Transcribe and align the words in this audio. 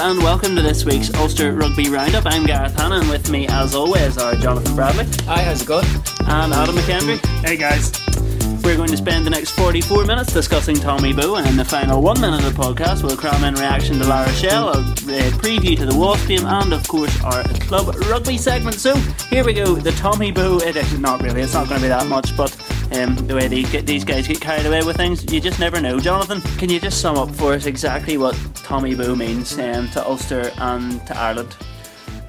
and 0.00 0.18
welcome 0.22 0.56
to 0.56 0.62
this 0.62 0.86
week's 0.86 1.12
Ulster 1.14 1.52
Rugby 1.52 1.90
Roundup. 1.90 2.24
I'm 2.24 2.46
Gareth 2.46 2.74
Hanna 2.80 3.00
and 3.00 3.10
with 3.10 3.28
me 3.30 3.46
as 3.48 3.74
always 3.74 4.16
are 4.16 4.34
Jonathan 4.36 4.74
Bradley 4.74 5.04
Hi, 5.26 5.42
how's 5.42 5.60
it 5.62 5.68
going? 5.68 5.84
and 6.26 6.54
Adam 6.54 6.74
McKendry. 6.76 7.18
Hey 7.46 7.58
guys. 7.58 7.92
We're 8.64 8.76
going 8.76 8.88
to 8.88 8.96
spend 8.96 9.26
the 9.26 9.30
next 9.30 9.50
44 9.50 10.06
minutes 10.06 10.32
discussing 10.32 10.76
Tommy 10.76 11.12
Bowe 11.12 11.34
and 11.34 11.46
in 11.46 11.58
the 11.58 11.64
final 11.66 12.00
one 12.00 12.18
minute 12.22 12.42
of 12.42 12.54
the 12.56 12.62
podcast 12.62 13.02
we'll 13.02 13.18
cram 13.18 13.44
in 13.44 13.52
reaction 13.54 13.98
to 13.98 14.06
La 14.08 14.24
Rochelle, 14.24 14.70
a, 14.70 14.94
a 15.14 15.30
preview 15.32 15.76
to 15.76 15.86
the 15.86 15.96
Wasp 15.96 16.28
game 16.28 16.44
and 16.46 16.72
of 16.72 16.86
course 16.88 17.22
our 17.22 17.42
club 17.60 17.94
rugby 18.10 18.36
segment. 18.36 18.76
So 18.76 18.94
here 19.30 19.44
we 19.44 19.52
go, 19.52 19.74
the 19.74 19.92
Tommy 19.92 20.30
Bowe, 20.30 20.58
it 20.58 20.76
is 20.76 20.98
not 20.98 21.22
really, 21.22 21.42
it's 21.42 21.54
not 21.54 21.68
going 21.68 21.80
to 21.80 21.84
be 21.84 21.88
that 21.88 22.06
much 22.06 22.36
but 22.36 22.54
um, 22.92 23.14
the 23.26 23.34
way 23.34 23.48
these, 23.48 23.70
get, 23.70 23.86
these 23.86 24.04
guys 24.04 24.28
get 24.28 24.40
carried 24.40 24.66
away 24.66 24.82
with 24.82 24.96
things, 24.96 25.30
you 25.32 25.40
just 25.40 25.58
never 25.58 25.80
know. 25.80 25.98
Jonathan, 25.98 26.40
can 26.58 26.68
you 26.68 26.78
just 26.78 27.00
sum 27.00 27.16
up 27.16 27.30
for 27.34 27.54
us 27.54 27.66
exactly 27.66 28.18
what 28.18 28.38
Tommy 28.54 28.94
Bowe 28.94 29.16
means 29.16 29.58
um, 29.58 29.88
to 29.90 30.06
Ulster 30.06 30.50
and 30.58 31.04
to 31.06 31.16
Ireland? 31.16 31.56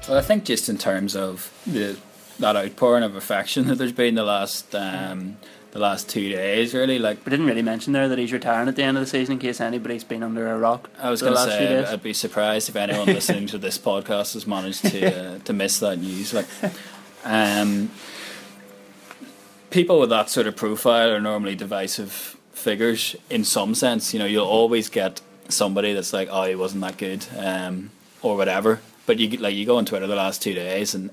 Well, 0.08 0.18
I 0.18 0.22
think 0.22 0.44
just 0.44 0.68
in 0.68 0.78
terms 0.78 1.16
of 1.16 1.52
the 1.66 1.96
that 2.38 2.56
outpouring 2.56 3.02
of 3.02 3.16
affection 3.16 3.66
that 3.68 3.76
there's 3.76 3.92
been 3.92 4.14
the 4.14 4.24
last 4.24 4.74
um, 4.74 5.36
the 5.76 5.82
last 5.82 6.08
two 6.08 6.28
days, 6.28 6.74
really, 6.74 6.98
like 6.98 7.24
We 7.24 7.30
didn't 7.30 7.46
really 7.46 7.62
mention 7.62 7.92
there 7.92 8.08
that 8.08 8.18
he's 8.18 8.32
retiring 8.32 8.68
at 8.68 8.76
the 8.76 8.82
end 8.82 8.96
of 8.96 9.02
the 9.02 9.08
season 9.08 9.34
in 9.34 9.38
case 9.38 9.60
anybody's 9.60 10.04
been 10.04 10.22
under 10.22 10.50
a 10.50 10.58
rock. 10.58 10.90
I 10.98 11.10
was 11.10 11.22
going 11.22 11.34
to 11.34 11.38
say. 11.38 11.84
I'd 11.84 12.02
be 12.02 12.12
surprised 12.12 12.68
if 12.68 12.76
anyone 12.76 13.06
listening 13.06 13.46
to 13.48 13.58
this 13.58 13.78
podcast 13.78 14.34
has 14.34 14.46
managed 14.46 14.84
to 14.86 15.34
uh, 15.34 15.38
to 15.44 15.52
miss 15.52 15.78
that 15.80 15.98
news. 15.98 16.34
Like, 16.34 16.46
um, 17.24 17.90
people 19.70 20.00
with 20.00 20.10
that 20.10 20.30
sort 20.30 20.46
of 20.46 20.56
profile 20.56 21.10
are 21.10 21.20
normally 21.20 21.54
divisive 21.54 22.36
figures 22.52 23.14
in 23.30 23.44
some 23.44 23.74
sense. 23.74 24.12
You 24.12 24.18
know, 24.18 24.26
you'll 24.26 24.46
always 24.46 24.88
get 24.88 25.20
somebody 25.48 25.92
that's 25.92 26.12
like, 26.12 26.28
"Oh, 26.30 26.44
he 26.44 26.54
wasn't 26.54 26.82
that 26.82 26.96
good," 26.96 27.26
um, 27.36 27.90
or 28.22 28.36
whatever. 28.36 28.80
But 29.04 29.18
you 29.18 29.36
like 29.38 29.54
you 29.54 29.66
go 29.66 29.76
on 29.76 29.84
Twitter 29.84 30.06
the 30.06 30.16
last 30.16 30.42
two 30.42 30.54
days, 30.54 30.94
and 30.94 31.10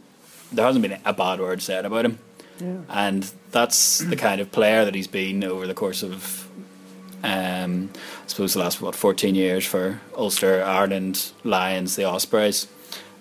there 0.51 0.65
hasn't 0.65 0.81
been 0.83 0.99
a 1.03 1.13
bad 1.13 1.39
word 1.39 1.61
said 1.61 1.85
about 1.85 2.05
him. 2.05 2.19
And 2.89 3.31
that's 3.51 3.99
the 3.99 4.15
kind 4.15 4.41
of 4.41 4.51
player 4.51 4.85
that 4.85 4.95
he's 4.95 5.07
been 5.07 5.43
over 5.43 5.67
the 5.67 5.73
course 5.73 6.03
of, 6.03 6.47
um, 7.23 7.89
I 7.95 8.27
suppose, 8.27 8.53
the 8.53 8.59
last 8.59 8.81
what 8.81 8.95
fourteen 8.95 9.35
years 9.35 9.65
for 9.65 9.99
Ulster, 10.15 10.63
Ireland, 10.63 11.31
Lions, 11.43 11.95
the 11.95 12.05
Ospreys, 12.05 12.67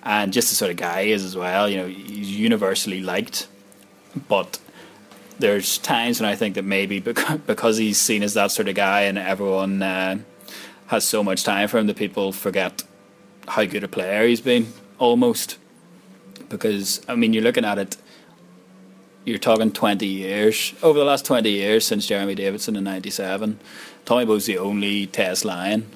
and 0.02 0.32
just 0.32 0.50
the 0.50 0.54
sort 0.54 0.70
of 0.70 0.76
guy 0.76 1.04
he 1.04 1.12
is 1.12 1.24
as 1.24 1.36
well. 1.36 1.68
You 1.68 1.76
know, 1.78 1.86
he's 1.86 2.30
universally 2.30 3.00
liked, 3.00 3.48
but 4.28 4.58
there's 5.38 5.78
times 5.78 6.20
when 6.20 6.30
I 6.30 6.36
think 6.36 6.54
that 6.54 6.64
maybe 6.64 6.98
because, 7.10 7.38
because 7.40 7.76
he's 7.76 7.98
seen 7.98 8.22
as 8.22 8.34
that 8.34 8.50
sort 8.50 8.68
of 8.68 8.74
guy 8.74 9.02
and 9.02 9.18
everyone 9.18 9.82
uh, 9.82 10.18
has 10.86 11.04
so 11.04 11.22
much 11.22 11.44
time 11.44 11.68
for 11.68 11.78
him 11.78 11.86
that 11.86 11.96
people 11.96 12.32
forget 12.32 12.82
how 13.48 13.64
good 13.64 13.84
a 13.84 13.88
player 13.88 14.26
he's 14.26 14.40
been 14.40 14.72
almost. 14.98 15.58
Because 16.48 17.00
I 17.08 17.14
mean, 17.14 17.32
you're 17.32 17.42
looking 17.42 17.64
at 17.64 17.78
it. 17.78 17.96
You're 19.24 19.38
talking 19.38 19.70
20 19.70 20.04
years 20.04 20.74
over 20.82 20.98
the 20.98 21.04
last 21.04 21.24
20 21.24 21.48
years 21.48 21.86
since 21.86 22.06
Jeremy 22.06 22.34
Davidson 22.34 22.74
in 22.74 22.84
'97. 22.84 23.60
Tommy 24.04 24.24
Bowe's 24.24 24.46
the 24.46 24.58
only 24.58 25.06
Test 25.06 25.44
Lion 25.44 25.86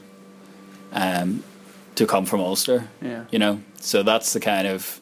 um, 0.92 1.42
to 1.96 2.06
come 2.06 2.24
from 2.24 2.40
Ulster. 2.40 2.88
Yeah. 3.02 3.24
You 3.30 3.40
know, 3.40 3.62
so 3.80 4.02
that's 4.02 4.32
the 4.32 4.40
kind 4.40 4.68
of 4.68 5.00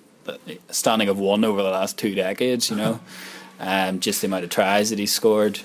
standing 0.70 1.08
of 1.08 1.18
one 1.18 1.44
over 1.44 1.62
the 1.62 1.70
last 1.70 1.98
two 1.98 2.14
decades. 2.14 2.70
You 2.70 2.76
know, 2.76 3.00
um, 3.60 4.00
just 4.00 4.22
the 4.22 4.26
amount 4.26 4.44
of 4.44 4.50
tries 4.50 4.90
that 4.90 4.98
he 4.98 5.06
scored 5.06 5.60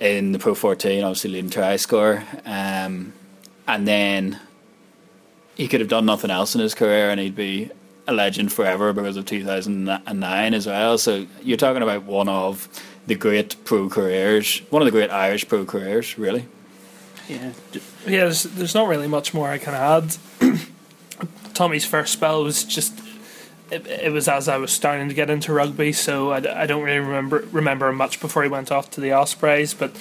in 0.00 0.32
the 0.32 0.38
Pro 0.38 0.54
14, 0.54 1.04
obviously 1.04 1.30
leading 1.30 1.50
try 1.50 1.76
scorer, 1.76 2.24
um, 2.44 3.12
and 3.68 3.86
then 3.86 4.40
he 5.54 5.68
could 5.68 5.80
have 5.80 5.88
done 5.88 6.04
nothing 6.06 6.30
else 6.30 6.54
in 6.54 6.60
his 6.60 6.74
career, 6.74 7.10
and 7.10 7.20
he'd 7.20 7.36
be 7.36 7.70
a 8.06 8.12
legend 8.12 8.52
forever 8.52 8.92
because 8.92 9.16
of 9.16 9.26
2009 9.26 10.54
as 10.54 10.66
well. 10.66 10.98
So 10.98 11.26
you're 11.42 11.56
talking 11.56 11.82
about 11.82 12.04
one 12.04 12.28
of 12.28 12.68
the 13.06 13.14
great 13.14 13.56
pro 13.64 13.88
careers, 13.88 14.60
one 14.70 14.82
of 14.82 14.86
the 14.86 14.92
great 14.92 15.10
Irish 15.10 15.48
pro 15.48 15.64
careers, 15.64 16.18
really. 16.18 16.46
Yeah. 17.28 17.52
Yeah, 18.06 18.24
there's, 18.24 18.42
there's 18.44 18.74
not 18.74 18.88
really 18.88 19.08
much 19.08 19.32
more 19.32 19.48
I 19.48 19.58
can 19.58 19.74
add. 19.74 20.16
Tommy's 21.54 21.84
first 21.84 22.12
spell 22.12 22.42
was 22.44 22.64
just. 22.64 22.98
It, 23.72 23.86
it 23.86 24.12
was 24.12 24.28
as 24.28 24.48
I 24.48 24.58
was 24.58 24.70
starting 24.70 25.08
to 25.08 25.14
get 25.14 25.30
into 25.30 25.52
rugby, 25.52 25.92
so 25.92 26.30
I, 26.30 26.62
I 26.62 26.66
don't 26.66 26.82
really 26.82 26.98
remember 26.98 27.44
remember 27.50 27.90
much 27.92 28.20
before 28.20 28.42
he 28.42 28.48
went 28.48 28.70
off 28.70 28.90
to 28.92 29.00
the 29.00 29.12
Ospreys. 29.12 29.72
But 29.72 29.96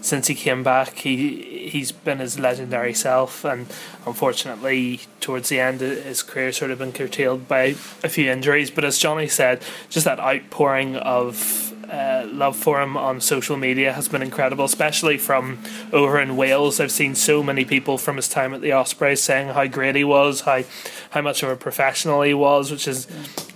since 0.00 0.26
he 0.26 0.34
came 0.34 0.62
back, 0.62 0.96
he 0.98 1.68
he's 1.68 1.90
been 1.90 2.18
his 2.18 2.38
legendary 2.38 2.94
self, 2.94 3.44
and 3.44 3.66
unfortunately, 4.06 5.00
towards 5.20 5.48
the 5.48 5.58
end, 5.58 5.80
his 5.80 6.22
career 6.22 6.52
sort 6.52 6.70
of 6.70 6.78
been 6.78 6.92
curtailed 6.92 7.48
by 7.48 7.76
a 8.02 8.08
few 8.08 8.30
injuries. 8.30 8.70
But 8.70 8.84
as 8.84 8.98
Johnny 8.98 9.28
said, 9.28 9.62
just 9.88 10.04
that 10.04 10.20
outpouring 10.20 10.96
of 10.96 11.73
uh, 11.90 12.26
love 12.32 12.56
for 12.56 12.80
him 12.80 12.96
on 12.96 13.20
social 13.20 13.56
media 13.56 13.92
has 13.92 14.08
been 14.08 14.22
incredible, 14.22 14.64
especially 14.64 15.18
from 15.18 15.58
over 15.92 16.20
in 16.20 16.36
Wales. 16.36 16.80
I've 16.80 16.90
seen 16.92 17.14
so 17.14 17.42
many 17.42 17.64
people 17.64 17.98
from 17.98 18.16
his 18.16 18.28
time 18.28 18.54
at 18.54 18.60
the 18.60 18.72
Ospreys 18.72 19.22
saying 19.22 19.48
how 19.48 19.66
great 19.66 19.96
he 19.96 20.04
was, 20.04 20.42
how 20.42 20.62
how 21.10 21.20
much 21.22 21.42
of 21.42 21.48
a 21.50 21.56
professional 21.56 22.22
he 22.22 22.34
was, 22.34 22.70
which 22.70 22.88
is 22.88 23.06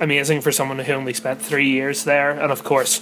amazing 0.01 0.41
for 0.41 0.53
someone 0.53 0.79
who 0.79 0.93
only 0.93 1.13
spent 1.15 1.41
three 1.43 1.69
years 1.69 2.05
there. 2.05 2.31
And 2.31 2.53
of 2.53 2.63
course, 2.65 3.01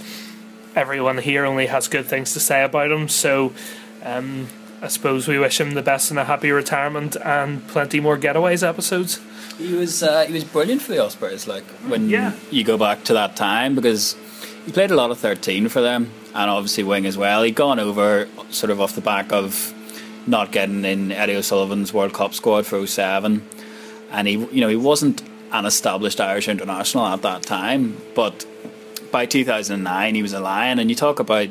everyone 0.75 1.19
here 1.19 1.45
only 1.45 1.67
has 1.67 1.89
good 1.89 2.07
things 2.07 2.33
to 2.35 2.41
say 2.41 2.63
about 2.65 2.91
him. 2.91 3.09
So. 3.09 3.53
Um, 4.03 4.49
I 4.83 4.89
suppose 4.89 5.27
we 5.27 5.39
wish 5.39 5.59
him 5.59 5.73
the 5.73 5.81
best 5.83 6.11
in 6.11 6.19
a 6.19 6.25
happy 6.27 6.51
retirement 6.51 7.17
and 7.25 7.67
plenty 7.67 7.99
more 7.99 8.19
getaways 8.19 8.63
episodes. 8.63 9.19
He 9.57 9.73
was 9.73 10.03
uh, 10.03 10.27
he 10.27 10.35
was 10.35 10.45
brilliant 10.45 10.83
for 10.83 10.93
the 10.93 11.03
Ospreys. 11.03 11.49
Like 11.49 11.65
when 11.89 12.11
Yeah. 12.11 12.35
you 12.51 12.63
go 12.63 12.77
back 12.77 13.03
to 13.05 13.15
that 13.15 13.37
time, 13.37 13.75
because 13.75 14.15
he 14.67 14.73
played 14.73 14.91
a 14.91 14.97
lot 14.97 15.11
of 15.11 15.19
thirteen 15.19 15.69
for 15.69 15.81
them, 15.81 16.11
and 16.35 16.51
obviously 16.51 16.83
wing 16.83 17.07
as 17.07 17.17
well. 17.17 17.43
He'd 17.43 17.55
gone 17.55 17.79
over 17.79 18.29
sort 18.51 18.71
of 18.71 18.81
off 18.81 18.95
the 18.95 19.01
back 19.01 19.33
of 19.33 19.73
not 20.27 20.51
getting 20.51 20.85
in 20.85 21.13
Eddie 21.13 21.37
O'Sullivan's 21.37 21.95
World 21.95 22.13
Cup 22.13 22.35
squad 22.35 22.67
for 22.67 22.85
07. 22.85 23.49
and 24.11 24.29
he 24.29 24.35
you 24.35 24.61
know 24.61 24.69
he 24.69 24.77
wasn't 24.77 25.23
an 25.53 25.65
established 25.65 26.21
Irish 26.21 26.49
international 26.49 27.07
at 27.07 27.23
that 27.23 27.43
time, 27.43 27.97
but 28.15 28.45
by 29.13 29.25
2009 29.25 30.15
he 30.15 30.23
was 30.23 30.33
a 30.33 30.41
lion. 30.41 30.79
And 30.79 30.91
you 30.91 30.97
talk 30.97 31.21
about 31.21 31.49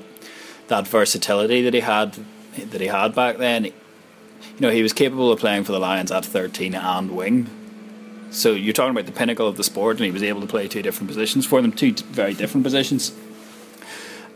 that 0.68 0.88
versatility 0.88 1.62
that 1.62 1.74
he 1.74 1.80
had 1.80 2.18
that 2.58 2.81
he 2.81 2.88
had 2.88 3.16
back 3.16 3.38
then. 3.38 3.66
You 3.66 3.74
know 4.59 4.72
he 4.72 4.84
was 4.84 4.94
capable 4.94 5.31
of 5.31 5.40
playing 5.40 5.64
for 5.64 5.72
the 5.72 5.80
Lions 5.80 6.12
at 6.12 6.25
13 6.25 6.75
and 6.75 7.12
wing. 7.12 7.50
So 8.31 8.52
you're 8.53 8.74
talking 8.74 8.91
about 8.91 9.06
the 9.06 9.12
pinnacle 9.12 9.47
of 9.47 9.58
the 9.58 9.63
sport, 9.63 9.97
and 9.97 10.06
he 10.06 10.12
was 10.12 10.24
able 10.24 10.41
to 10.41 10.47
play 10.47 10.68
two 10.68 10.81
different 10.81 11.08
positions 11.08 11.46
for 11.46 11.62
them, 11.62 11.72
two 11.72 11.94
very 11.94 12.34
different 12.34 12.63
positions. 12.63 13.13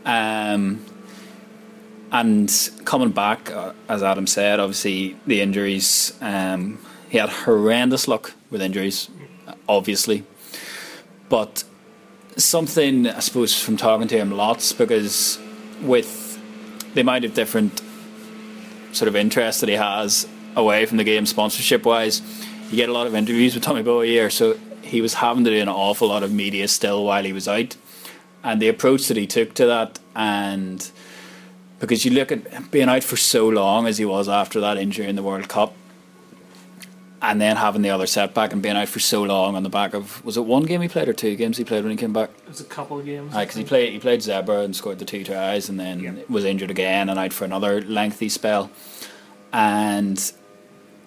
Um, 0.04 0.84
and 2.12 2.70
coming 2.84 3.10
back, 3.10 3.50
uh, 3.50 3.72
as 3.88 4.02
Adam 4.02 4.26
said, 4.26 4.58
obviously 4.58 5.16
the 5.26 5.40
injuries. 5.40 6.16
Um, 6.20 6.78
he 7.08 7.18
had 7.18 7.28
horrendous 7.28 8.08
luck 8.08 8.32
with 8.50 8.62
injuries, 8.62 9.10
obviously, 9.68 10.24
but 11.28 11.64
something 12.36 13.06
I 13.06 13.20
suppose 13.20 13.60
from 13.60 13.76
talking 13.76 14.08
to 14.08 14.16
him 14.16 14.30
lots 14.30 14.72
because 14.72 15.38
with 15.82 16.38
the 16.94 17.00
amount 17.02 17.24
of 17.24 17.34
different 17.34 17.82
sort 18.92 19.08
of 19.08 19.16
interest 19.16 19.60
that 19.60 19.68
he 19.68 19.76
has 19.76 20.26
away 20.56 20.86
from 20.86 20.96
the 20.98 21.04
game 21.04 21.26
sponsorship 21.26 21.84
wise, 21.84 22.22
you 22.70 22.76
get 22.76 22.88
a 22.88 22.92
lot 22.92 23.06
of 23.06 23.14
interviews 23.14 23.54
with 23.54 23.64
Tommy 23.64 23.82
Bowe 23.82 24.00
here, 24.00 24.30
so 24.30 24.56
he 24.82 25.00
was 25.00 25.14
having 25.14 25.44
to 25.44 25.50
do 25.50 25.60
an 25.60 25.68
awful 25.68 26.08
lot 26.08 26.22
of 26.22 26.32
media 26.32 26.68
still 26.68 27.04
while 27.04 27.24
he 27.24 27.32
was 27.32 27.48
out. 27.48 27.76
And 28.42 28.62
the 28.62 28.68
approach 28.68 29.08
that 29.08 29.16
he 29.16 29.26
took 29.26 29.54
to 29.54 29.66
that, 29.66 29.98
and 30.14 30.90
because 31.78 32.04
you 32.04 32.12
look 32.12 32.32
at 32.32 32.70
being 32.70 32.88
out 32.88 33.02
for 33.02 33.16
so 33.16 33.48
long 33.48 33.86
as 33.86 33.98
he 33.98 34.04
was 34.04 34.28
after 34.28 34.60
that 34.60 34.78
injury 34.78 35.06
in 35.08 35.16
the 35.16 35.22
World 35.22 35.48
Cup, 35.48 35.74
and 37.22 37.40
then 37.40 37.56
having 37.56 37.82
the 37.82 37.90
other 37.90 38.06
setback 38.06 38.52
and 38.52 38.62
being 38.62 38.76
out 38.76 38.88
for 38.88 38.98
so 38.98 39.22
long 39.22 39.54
on 39.54 39.62
the 39.62 39.68
back 39.68 39.92
of 39.92 40.24
was 40.24 40.38
it 40.38 40.44
one 40.44 40.62
game 40.62 40.80
he 40.80 40.88
played 40.88 41.06
or 41.06 41.12
two 41.12 41.36
games 41.36 41.58
he 41.58 41.64
played 41.64 41.82
when 41.82 41.90
he 41.90 41.96
came 41.96 42.14
back? 42.14 42.30
It 42.44 42.48
was 42.48 42.60
a 42.60 42.64
couple 42.64 42.98
of 42.98 43.04
games. 43.04 43.34
because 43.34 43.56
he 43.56 43.64
played 43.64 43.92
he 43.92 43.98
played 43.98 44.22
Zebra 44.22 44.60
and 44.60 44.74
scored 44.74 44.98
the 44.98 45.04
two 45.04 45.24
tries, 45.24 45.68
and 45.68 45.78
then 45.78 46.24
was 46.28 46.44
injured 46.44 46.70
again 46.70 47.08
and 47.08 47.18
out 47.18 47.32
for 47.32 47.44
another 47.44 47.82
lengthy 47.82 48.28
spell. 48.28 48.70
And 49.52 50.32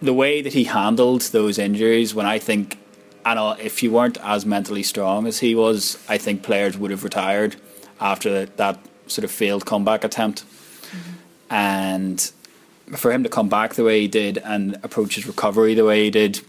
the 0.04 0.14
way 0.14 0.42
that 0.42 0.54
he 0.54 0.66
handled 0.66 1.22
those 1.22 1.58
injuries, 1.58 2.14
when 2.14 2.26
I 2.26 2.38
think, 2.38 2.78
and 3.26 3.60
if 3.60 3.82
you 3.82 3.92
weren't 3.92 4.18
as 4.22 4.46
mentally 4.46 4.84
strong 4.84 5.28
as 5.28 5.40
he 5.40 5.56
was, 5.56 5.98
I 6.10 6.18
think 6.18 6.44
players 6.44 6.78
would 6.78 6.92
have 6.92 7.04
retired 7.04 7.56
after 8.00 8.32
that, 8.32 8.58
that 8.58 8.80
sort 9.08 9.24
of 9.24 9.32
failed 9.32 9.66
comeback 9.66 10.04
attempt. 10.04 10.44
Mm-hmm. 10.44 11.12
And 11.50 12.32
for 12.98 13.12
him 13.12 13.24
to 13.24 13.30
come 13.30 13.48
back 13.48 13.76
the 13.76 13.84
way 13.84 14.02
he 14.02 14.08
did 14.08 14.38
and 14.40 14.78
approach 14.84 15.16
his 15.16 15.26
recovery 15.26 15.74
the 15.74 15.86
way 15.86 16.04
he 16.04 16.12
did, 16.12 16.42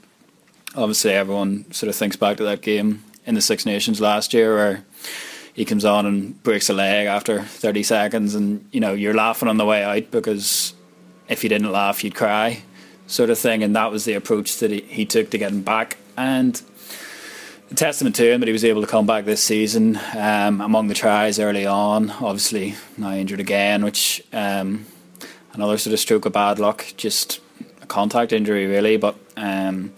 obviously 0.74 1.12
everyone 1.12 1.70
sort 1.72 1.88
of 1.88 1.96
thinks 1.96 2.16
back 2.16 2.36
to 2.38 2.44
that 2.44 2.60
game 2.60 3.04
in 3.24 3.36
the 3.36 3.40
Six 3.40 3.64
Nations 3.64 4.00
last 4.00 4.34
year 4.34 4.54
where 4.54 4.84
he 5.52 5.64
comes 5.64 5.84
on 5.84 6.06
and 6.06 6.42
breaks 6.42 6.68
a 6.68 6.72
leg 6.72 7.06
after 7.06 7.40
30 7.40 7.84
seconds, 7.84 8.34
and 8.34 8.68
you 8.72 8.80
know 8.80 8.92
you're 8.92 9.14
laughing 9.14 9.48
on 9.48 9.56
the 9.56 9.64
way 9.64 9.84
out 9.84 10.10
because 10.10 10.74
if 11.28 11.44
you 11.44 11.48
didn't 11.48 11.70
laugh, 11.70 12.02
you'd 12.02 12.16
cry, 12.16 12.62
sort 13.06 13.30
of 13.30 13.38
thing. 13.38 13.62
And 13.62 13.74
that 13.76 13.90
was 13.90 14.04
the 14.04 14.14
approach 14.14 14.58
that 14.58 14.70
he, 14.70 14.80
he 14.80 15.04
took 15.04 15.30
to 15.30 15.38
getting 15.38 15.62
back. 15.62 15.96
And 16.16 16.60
a 17.70 17.74
testament 17.74 18.14
to 18.16 18.32
him 18.32 18.40
that 18.40 18.46
he 18.46 18.52
was 18.52 18.64
able 18.64 18.80
to 18.82 18.86
come 18.86 19.06
back 19.06 19.24
this 19.24 19.42
season 19.42 19.98
um, 20.16 20.60
among 20.60 20.88
the 20.88 20.94
tries 20.94 21.38
early 21.38 21.66
on. 21.66 22.10
Obviously, 22.10 22.74
now 22.96 23.12
injured 23.12 23.40
again, 23.40 23.84
which 23.84 24.22
um, 24.32 24.86
another 25.52 25.78
sort 25.78 25.92
of 25.92 26.00
stroke 26.00 26.26
of 26.26 26.32
bad 26.32 26.58
luck, 26.58 26.86
just 26.96 27.40
a 27.82 27.86
contact 27.86 28.32
injury, 28.32 28.66
really. 28.66 28.96
But 28.96 29.16
um, 29.36 29.92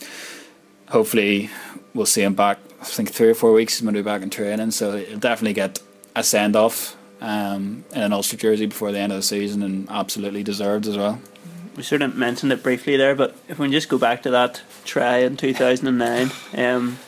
hopefully, 0.89 1.51
we'll 1.93 2.07
see 2.07 2.23
him 2.23 2.35
back. 2.35 2.59
I 2.81 2.85
think 2.85 3.11
three 3.11 3.29
or 3.29 3.35
four 3.35 3.53
weeks 3.53 3.75
he's 3.75 3.83
going 3.83 3.95
to 3.95 4.03
be 4.03 4.05
back 4.05 4.23
in 4.23 4.31
training, 4.31 4.71
so 4.71 4.97
he'll 4.97 5.19
definitely 5.19 5.55
get 5.55 5.81
a 6.15 6.23
send 6.23 6.57
off 6.57 6.97
um, 7.21 7.85
in 7.93 8.03
an 8.03 8.13
Ulster 8.13 8.37
jersey 8.37 8.67
before 8.67 8.93
the 8.93 8.99
end 8.99 9.13
of 9.13 9.19
the 9.19 9.23
season, 9.23 9.63
and 9.63 9.89
absolutely 9.91 10.43
deserved 10.43 10.87
as 10.87 10.97
well. 10.97 11.21
We 11.77 11.83
sort 11.83 12.01
of 12.01 12.17
mentioned 12.17 12.53
it 12.53 12.63
briefly 12.63 12.97
there, 12.97 13.15
but 13.15 13.37
if 13.49 13.59
we 13.59 13.71
just 13.71 13.91
go 13.91 13.99
back 13.99 14.23
to 14.23 14.31
that 14.31 14.63
try 14.87 15.19
in 15.19 15.37
2009, 15.37 16.31
um, 16.55 16.99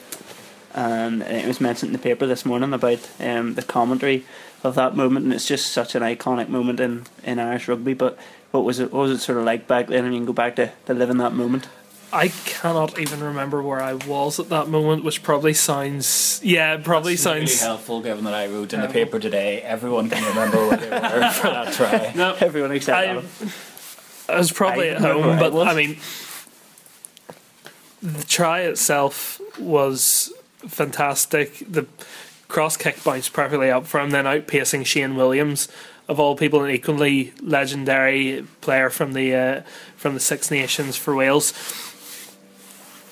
and 0.75 1.23
it 1.23 1.47
was 1.47 1.61
mentioned 1.61 1.89
in 1.89 1.93
the 1.95 1.99
paper 1.99 2.27
this 2.27 2.45
morning 2.45 2.75
about 2.75 3.09
um, 3.19 3.55
the 3.55 3.63
commentary 3.63 4.27
of 4.63 4.75
that 4.75 4.95
moment, 4.95 5.25
and 5.25 5.33
it's 5.33 5.49
just 5.49 5.73
such 5.73 5.95
an 5.95 6.03
iconic 6.03 6.49
moment 6.49 6.81
in, 6.81 7.07
in 7.25 7.39
Irish 7.39 7.67
rugby. 7.67 7.95
But 7.95 8.19
what 8.51 8.65
was 8.65 8.79
it? 8.79 8.93
What 8.93 9.09
was 9.09 9.13
it 9.13 9.19
sort 9.21 9.39
of 9.39 9.45
like 9.45 9.67
back 9.67 9.87
then? 9.87 10.05
And 10.05 10.13
you 10.13 10.21
can 10.21 10.27
go 10.27 10.33
back 10.35 10.57
to, 10.57 10.71
to 10.87 10.93
living 10.95 11.17
that 11.19 11.33
moment. 11.33 11.69
I 12.13 12.29
cannot 12.29 12.99
even 12.99 13.21
remember 13.21 13.63
where 13.63 13.83
I 13.83 13.95
was 13.95 14.41
at 14.41 14.49
that 14.49 14.69
moment, 14.69 15.05
which 15.05 15.23
probably 15.23 15.53
sounds 15.53 16.41
yeah, 16.43 16.79
probably 16.79 17.15
That's 17.15 17.23
sounds 17.23 17.51
really 17.51 17.71
helpful 17.71 18.01
given 18.01 18.25
that 18.25 18.35
I 18.35 18.47
wrote 18.47 18.73
in 18.73 18.81
the 18.81 18.89
paper 18.89 19.19
today. 19.19 19.61
Everyone 19.61 20.09
can 20.09 20.25
remember 20.25 20.57
where 20.69 20.77
they 20.77 20.89
were 20.89 21.31
for 21.33 21.49
that 21.49 21.73
try. 21.75 22.13
no. 22.15 22.35
Everyone 22.41 22.73
except 22.73 22.99
I, 22.99 23.05
Adam. 23.07 23.29
I 24.29 24.39
was 24.39 24.53
probably 24.53 24.91
I 24.91 24.95
at 24.95 25.01
home, 25.01 25.39
but. 25.39 25.55
I 25.67 25.75
mean, 25.75 25.99
the 28.03 28.25
try 28.25 28.61
itself 28.61 29.41
was 29.59 30.33
fantastic. 30.67 31.65
The 31.71 31.87
cross 32.49 32.77
kick 32.77 33.03
bounced 33.03 33.33
perfectly 33.33 33.71
up 33.71 33.87
from 33.87 34.11
then 34.11 34.25
outpacing 34.25 34.87
Shane 34.87 35.17
Williams, 35.17 35.69
of 36.09 36.19
all 36.19 36.37
people, 36.37 36.65
an 36.65 36.71
equally 36.71 37.33
legendary 37.41 38.47
player 38.61 38.91
from 38.91 39.13
the 39.13 39.35
uh, 39.35 39.63
from 39.97 40.15
the 40.15 40.21
Six 40.21 40.51
Nations 40.51 40.97
for 40.97 41.15
Wales. 41.15 41.53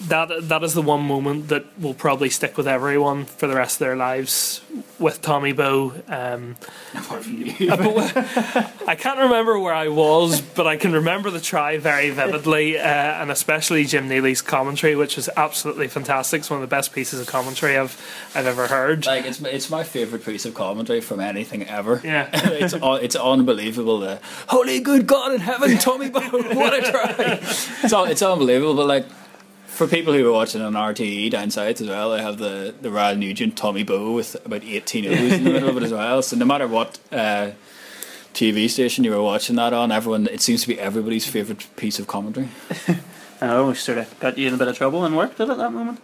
That 0.02 0.48
that 0.48 0.62
is 0.62 0.74
the 0.74 0.82
one 0.82 1.02
moment 1.02 1.48
that 1.48 1.64
will 1.80 1.94
probably 1.94 2.28
stick 2.28 2.56
with 2.56 2.68
everyone 2.68 3.24
for 3.24 3.46
the 3.46 3.56
rest 3.56 3.76
of 3.76 3.86
their 3.86 3.96
lives. 3.96 4.60
With 4.98 5.22
Tommy 5.22 5.52
Bowe, 5.52 5.94
um, 6.08 6.56
Apart 6.94 7.24
from 7.24 7.32
you. 7.32 7.54
I 7.70 8.94
can't 8.98 9.18
remember 9.18 9.58
where 9.58 9.72
I 9.72 9.88
was, 9.88 10.42
but 10.42 10.66
I 10.66 10.76
can 10.76 10.92
remember 10.92 11.30
the 11.30 11.40
try 11.40 11.78
very 11.78 12.10
vividly, 12.10 12.78
uh, 12.78 12.82
and 12.82 13.30
especially 13.30 13.84
Jim 13.86 14.08
Neilly's 14.08 14.42
commentary, 14.42 14.96
which 14.96 15.16
was 15.16 15.30
absolutely 15.36 15.88
fantastic. 15.88 16.40
It's 16.40 16.50
one 16.50 16.62
of 16.62 16.68
the 16.68 16.74
best 16.74 16.92
pieces 16.92 17.20
of 17.20 17.26
commentary 17.26 17.78
I've 17.78 17.98
I've 18.34 18.46
ever 18.46 18.66
heard. 18.66 19.06
Like 19.06 19.24
it's 19.24 19.40
it's 19.40 19.70
my 19.70 19.82
favorite 19.82 20.24
piece 20.24 20.44
of 20.44 20.54
commentary 20.54 21.00
from 21.00 21.20
anything 21.20 21.64
ever. 21.64 22.02
Yeah. 22.04 22.28
it's 22.34 22.74
it's 22.74 23.16
unbelievable. 23.16 24.00
The 24.00 24.20
holy 24.48 24.80
good 24.80 25.06
God 25.06 25.32
in 25.32 25.40
heaven, 25.40 25.78
Tommy 25.78 26.10
Bowe, 26.10 26.20
what 26.20 26.74
a 26.74 26.90
try! 26.90 27.14
It's 27.82 27.92
it's 27.92 28.22
unbelievable. 28.22 28.74
But 28.74 28.86
like 28.86 29.06
for 29.76 29.86
people 29.86 30.12
who 30.12 30.26
are 30.28 30.32
watching 30.32 30.62
on 30.62 30.72
RTE 30.72 31.30
down 31.30 31.50
south 31.50 31.80
as 31.80 31.86
well, 31.88 32.10
they 32.10 32.22
have 32.22 32.38
the 32.38 32.74
the 32.80 32.90
Ryle 32.90 33.14
Nugent 33.16 33.56
Tommy 33.56 33.82
Bowe 33.84 34.12
with 34.12 34.34
about 34.44 34.64
eighteen 34.64 35.06
O's 35.06 35.32
in 35.32 35.44
the 35.44 35.50
middle 35.50 35.68
of 35.68 35.76
it 35.76 35.82
as 35.82 35.92
well. 35.92 36.22
So 36.22 36.36
no 36.36 36.44
matter 36.44 36.66
what. 36.66 36.98
Uh, 37.12 37.52
TV 38.34 38.68
station 38.68 39.02
you 39.02 39.12
were 39.12 39.22
watching 39.22 39.56
that 39.56 39.72
on, 39.72 39.90
everyone 39.90 40.26
it 40.26 40.42
seems 40.42 40.60
to 40.60 40.68
be 40.68 40.78
everybody's 40.78 41.26
favorite 41.26 41.66
piece 41.76 41.98
of 41.98 42.06
commentary. 42.06 42.48
I 43.40 43.48
almost 43.48 43.82
sort 43.82 43.96
of 43.96 44.20
got 44.20 44.36
you 44.36 44.46
in 44.48 44.52
a 44.52 44.58
bit 44.58 44.68
of 44.68 44.76
trouble 44.76 45.06
in 45.06 45.14
work, 45.14 45.38
did 45.38 45.48
it, 45.48 45.52
at 45.52 45.56
that 45.56 45.72
moment? 45.72 46.00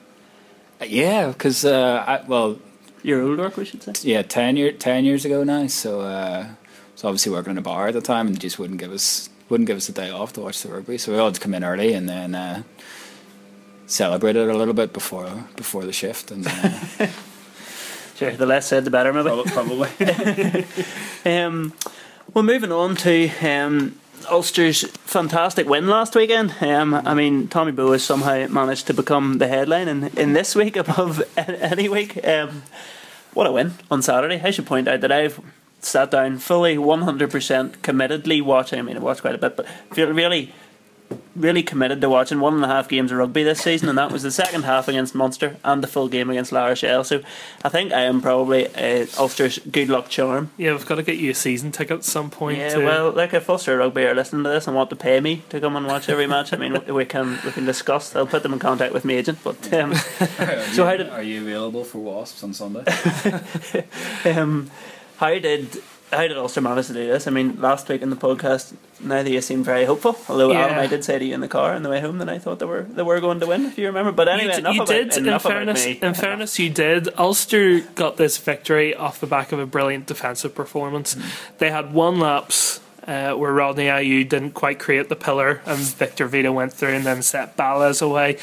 Uh, 0.81 0.87
Yeah, 0.87 1.29
because 1.29 1.63
uh, 1.67 2.03
I, 2.07 2.25
well, 2.27 2.59
Your 3.03 3.21
old 3.21 3.39
work, 3.39 3.59
we 3.59 3.67
should 3.67 3.83
say. 3.83 3.93
yeah, 4.09 4.23
ten 4.23 4.57
year 4.57 4.73
ten 4.73 5.05
years 5.05 5.27
ago 5.27 5.45
now. 5.45 5.67
So 5.67 6.01
uh, 6.01 6.47
so 6.95 7.07
obviously 7.07 7.33
working 7.33 7.51
in 7.51 7.59
a 7.59 7.61
bar 7.61 7.89
at 7.89 7.93
the 7.93 8.01
time, 8.01 8.29
and 8.29 8.41
just 8.41 8.59
wouldn't 8.59 8.81
give 8.81 8.93
us 8.93 9.29
wouldn't 9.51 9.67
give 9.67 9.77
us 9.77 9.91
a 9.91 9.93
day 9.93 10.09
off 10.11 10.33
to 10.33 10.41
watch 10.41 10.63
the 10.63 10.71
rugby. 10.71 10.97
So 10.97 11.13
we 11.13 11.19
all 11.19 11.27
had 11.27 11.35
to 11.35 11.41
come 11.41 11.53
in 11.53 11.63
early 11.65 11.93
and 11.93 12.09
then 12.09 12.65
celebrate 13.93 14.37
it 14.37 14.49
a 14.49 14.56
little 14.56 14.75
bit 14.75 14.93
before 14.93 15.44
before 15.56 15.85
the 15.85 15.93
shift. 15.93 16.31
And 16.31 16.47
uh, 16.47 17.06
Sure, 18.17 18.31
the 18.31 18.47
less 18.47 18.67
said, 18.69 18.85
the 18.85 18.91
better, 18.91 19.12
maybe. 19.12 19.50
probably 19.50 19.89
Um, 21.25 21.73
well, 22.35 22.44
moving 22.44 22.71
on 22.71 22.94
to 22.97 23.31
um, 23.41 23.99
Ulster's 24.31 24.83
fantastic 25.05 25.69
win 25.69 25.89
last 25.89 26.15
weekend. 26.15 26.55
Um, 26.61 26.94
I 26.94 27.15
mean, 27.15 27.49
Tommy 27.49 27.73
Bowe 27.73 27.93
has 27.93 28.05
somehow 28.05 28.47
managed 28.49 28.87
to 28.89 28.94
become 28.94 29.39
the 29.39 29.49
headline 29.49 29.89
in, 29.89 30.05
in 30.17 30.33
this 30.35 30.55
week 30.62 30.77
above 30.77 31.23
any 31.37 31.88
week. 31.88 32.25
Um, 32.27 32.62
what 33.35 33.47
a 33.47 33.53
win 33.53 33.75
on 33.91 34.03
Saturday. 34.03 34.41
I 34.43 34.50
should 34.50 34.67
point 34.67 34.88
out 34.88 35.00
that 35.00 35.11
I've 35.11 35.41
sat 35.81 36.11
down 36.11 36.38
fully 36.38 36.77
100% 36.77 37.79
committedly 37.79 38.43
watching. 38.43 38.79
I 38.79 38.83
mean, 38.83 38.97
I 38.97 39.00
watched 39.00 39.23
quite 39.23 39.35
a 39.35 39.38
bit, 39.38 39.56
but 39.56 39.67
feel 39.93 40.12
really 40.12 40.53
really 41.37 41.62
committed 41.62 42.00
to 42.00 42.09
watching 42.09 42.41
one 42.41 42.55
and 42.55 42.64
a 42.64 42.69
half 42.69 42.88
games 42.88 43.11
of 43.12 43.19
rugby 43.19 43.43
this 43.43 43.61
season, 43.61 43.88
and 43.88 43.97
that 43.99 44.11
was 44.12 44.23
the 44.23 44.31
second 44.31 44.62
half 44.64 44.88
against 44.88 45.14
Munster 45.14 45.56
and 45.64 45.82
the 45.82 45.87
full 45.87 46.09
game 46.09 46.31
against 46.31 46.53
La 46.53 46.67
Rochelle. 46.67 47.05
So 47.05 47.23
I 47.64 47.69
think 47.69 47.93
I 47.93 48.03
am 48.03 48.20
probably 48.20 48.67
uh, 48.75 49.06
Ulster's 49.19 49.59
good 49.59 49.88
luck 49.88 50.09
charm. 50.09 50.50
Yeah, 50.56 50.73
we've 50.73 50.87
got 50.87 50.97
to 50.97 51.03
get 51.03 51.17
you 51.19 51.31
a 51.31 51.35
season 51.35 51.73
ticket 51.73 51.99
at 51.99 52.05
some 52.05 52.31
point. 52.31 52.59
Yeah, 52.59 52.75
to- 52.75 52.85
well, 52.85 53.11
like 53.12 53.35
if 53.35 53.49
Ulster 53.49 53.76
Rugby 53.79 54.05
are 54.05 54.14
listening 54.14 54.44
to 54.44 54.50
this 54.50 54.67
and 54.67 54.76
want 54.76 54.91
to 54.91 54.97
pay 54.97 55.20
me 55.20 55.43
to 55.50 55.61
come 55.61 55.76
and 55.76 55.87
watch 55.87 56.09
every 56.09 56.26
match, 56.26 56.53
I 56.53 56.56
mean, 56.56 56.73
we- 56.87 56.93
we 56.93 57.05
can 57.05 57.38
we 57.44 57.53
can 57.53 57.64
discuss. 57.64 58.14
I'll 58.17 58.26
put 58.26 58.43
them 58.43 58.53
in 58.53 58.59
contact 58.59 58.93
with 58.93 59.05
my 59.05 59.14
agent. 59.14 59.38
But 59.43 59.73
um, 59.73 59.94
So 60.73 60.85
how 60.85 60.97
did- 60.97 61.09
are 61.11 61.23
you 61.23 61.43
available 61.43 61.85
for 61.85 61.99
wasps 61.99 62.43
on 62.44 62.53
Sunday? 62.55 62.85
um, 64.25 64.70
how 65.19 65.38
did 65.38 65.82
how 66.12 66.29
did 66.29 66.37
Ulster 66.37 66.61
manage 66.61 66.88
to 66.88 66.93
do 66.93 67.06
this? 67.06 67.26
I 67.26 67.31
mean, 67.31 67.61
last 67.61 67.88
week 67.88 68.03
in 68.03 68.11
the 68.11 68.17
podcast, 68.17 68.75
neither 69.00 69.29
of 69.29 69.35
you 69.35 69.41
seemed 69.41 69.64
very 69.64 69.85
hopeful. 69.85 70.17
Although 70.29 70.53
Adam, 70.53 70.79
I 70.79 70.87
did 70.87 71.05
say 71.05 71.19
to 71.19 71.25
you 71.25 71.35
in 71.35 71.41
the 71.41 71.49
car 71.49 71.75
on 71.75 71.82
the 71.82 71.88
way 71.88 72.00
home 72.00 72.19
that 72.19 72.29
I 72.29 72.38
thought 72.38 72.59
they 72.59 72.67
were 72.67 72.82
they 72.82 73.03
were 73.03 73.20
going 73.20 73.41
to 73.41 73.47
win. 73.47 73.64
If 73.64 73.79
you 73.79 73.87
remember, 73.87 74.12
but 74.12 74.29
anyway, 74.29 74.49
you, 74.49 74.53
d- 74.53 74.59
enough 74.59 74.75
you 74.75 74.82
about, 74.82 74.93
did. 74.93 75.17
In 75.17 75.26
enough 75.26 75.44
about 75.44 75.55
fairness, 75.55 75.87
in 75.87 76.14
fairness, 76.14 76.59
you 76.59 76.70
did. 76.70 77.09
Ulster 77.19 77.81
got 77.81 78.17
this 78.17 78.38
victory 78.38 78.94
off 78.94 79.20
the 79.20 79.26
back 79.26 79.53
of 79.53 79.59
a 79.59 79.67
brilliant 79.67 80.06
defensive 80.06 80.55
performance. 80.55 81.17
They 81.59 81.70
had 81.70 81.93
one 81.93 82.19
lapse. 82.19 82.81
Uh, 83.05 83.33
where 83.33 83.52
Rodney 83.52 83.87
Ayew 83.87 84.28
didn't 84.28 84.52
quite 84.52 84.78
create 84.78 85.09
the 85.09 85.16
pillar 85.16 85.61
and 85.66 85.81
Victor 85.81 86.28
Vito 86.28 86.52
went 86.52 86.73
through 86.73 86.90
and 86.90 87.04
then 87.04 87.21
set 87.21 87.57
Ballas 87.57 88.00
away. 88.00 88.38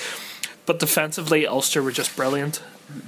But 0.65 0.79
defensively, 0.79 1.47
Ulster 1.47 1.81
were 1.81 1.93
just 1.93 2.13
brilliant. 2.13 2.61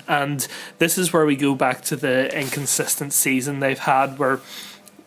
And 0.08 0.48
this 0.80 0.98
is 0.98 1.14
where 1.14 1.26
we 1.26 1.36
go 1.36 1.56
back 1.56 1.82
to 1.86 1.96
the 1.96 2.36
inconsistent 2.38 3.14
season 3.14 3.60
they've 3.60 3.80
had, 3.80 4.20
where 4.20 4.40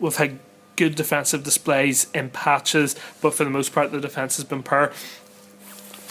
we've 0.00 0.16
had 0.16 0.38
good 0.76 0.94
defensive 0.94 1.44
displays 1.44 2.10
in 2.12 2.30
patches, 2.30 2.96
but 3.20 3.34
for 3.34 3.44
the 3.44 3.50
most 3.50 3.72
part, 3.72 3.92
the 3.92 4.00
defence 4.00 4.36
has 4.36 4.44
been 4.44 4.62
poor 4.62 4.92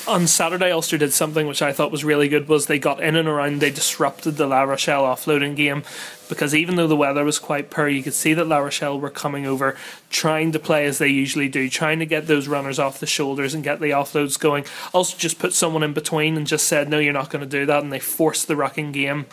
on 0.07 0.27
Saturday, 0.27 0.72
Ulster 0.72 0.98
did 0.98 1.13
something 1.13 1.48
which 1.48 1.62
I 1.62 1.72
thought 1.72 1.91
was 1.91 2.03
really 2.03 2.27
good. 2.27 2.48
Was 2.48 2.65
they 2.65 2.79
got 2.79 3.01
in 3.01 3.15
and 3.15 3.27
around, 3.27 3.60
they 3.60 3.72
disrupted 3.72 4.36
the 4.36 4.48
La 4.48 4.63
Rochelle 4.63 5.03
offloading 5.03 5.55
game 5.55 5.83
because 6.29 6.53
even 6.53 6.75
though 6.75 6.88
the 6.88 6.95
weather 6.95 7.24
was 7.24 7.39
quite 7.39 7.69
poor, 7.69 7.88
you 7.88 8.03
could 8.03 8.13
see 8.13 8.33
that 8.33 8.48
La 8.48 8.57
Rochelle 8.57 9.00
were 9.00 9.10
coming 9.10 9.45
over, 9.45 9.77
trying 10.10 10.51
to 10.51 10.60
play 10.60 10.86
as 10.86 10.98
they 10.98 11.07
usually 11.07 11.48
do, 11.48 11.69
trying 11.69 12.00
to 12.00 12.05
get 12.05 12.27
those 12.27 12.48
runners 12.48 12.79
off 12.79 13.00
the 13.00 13.05
shoulders 13.05 13.53
and 13.53 13.63
get 13.63 13.79
the 13.79 13.91
offloads 13.91 14.39
going. 14.39 14.65
Ulster 14.93 15.19
just 15.19 15.39
put 15.39 15.53
someone 15.53 15.83
in 15.83 15.93
between 15.93 16.38
and 16.38 16.48
just 16.48 16.67
said, 16.67 16.89
"No, 16.89 17.00
you're 17.00 17.13
not 17.13 17.29
going 17.29 17.43
to 17.43 17.50
do 17.50 17.65
that," 17.65 17.83
and 17.83 17.91
they 17.91 18.00
forced 18.00 18.48
the 18.48 18.55
rucking 18.55 18.93
game. 18.93 19.25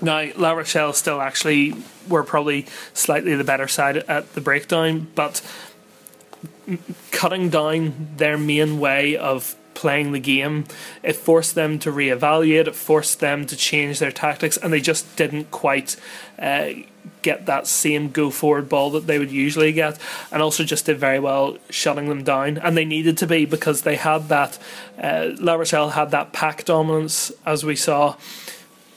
Now, 0.00 0.28
La 0.36 0.52
Rochelle 0.52 0.92
still 0.92 1.20
actually 1.22 1.74
were 2.08 2.22
probably 2.22 2.66
slightly 2.92 3.34
the 3.34 3.44
better 3.44 3.66
side 3.66 3.96
at 3.96 4.34
the 4.34 4.40
breakdown, 4.40 5.08
but 5.14 5.40
cutting 7.10 7.50
down 7.50 8.08
their 8.16 8.38
main 8.38 8.80
way 8.80 9.16
of 9.16 9.56
playing 9.76 10.12
the 10.12 10.20
game, 10.20 10.64
it 11.02 11.14
forced 11.14 11.54
them 11.54 11.78
to 11.78 11.92
reevaluate, 11.92 12.66
it 12.66 12.74
forced 12.74 13.20
them 13.20 13.46
to 13.46 13.54
change 13.54 13.98
their 13.98 14.10
tactics, 14.10 14.56
and 14.56 14.72
they 14.72 14.80
just 14.80 15.16
didn't 15.16 15.50
quite 15.50 15.96
uh, 16.38 16.70
get 17.22 17.46
that 17.46 17.66
same 17.66 18.10
go 18.10 18.30
forward 18.30 18.68
ball 18.68 18.90
that 18.90 19.06
they 19.06 19.18
would 19.18 19.30
usually 19.30 19.72
get, 19.72 19.98
and 20.32 20.42
also 20.42 20.64
just 20.64 20.86
did 20.86 20.98
very 20.98 21.20
well 21.20 21.58
shutting 21.70 22.08
them 22.08 22.24
down. 22.24 22.58
And 22.58 22.76
they 22.76 22.84
needed 22.84 23.18
to 23.18 23.26
be 23.26 23.44
because 23.44 23.82
they 23.82 23.96
had 23.96 24.28
that, 24.28 24.58
uh, 25.00 25.32
La 25.38 25.54
Rochelle 25.54 25.90
had 25.90 26.10
that 26.10 26.32
pack 26.32 26.64
dominance, 26.64 27.30
as 27.44 27.64
we 27.64 27.76
saw. 27.76 28.16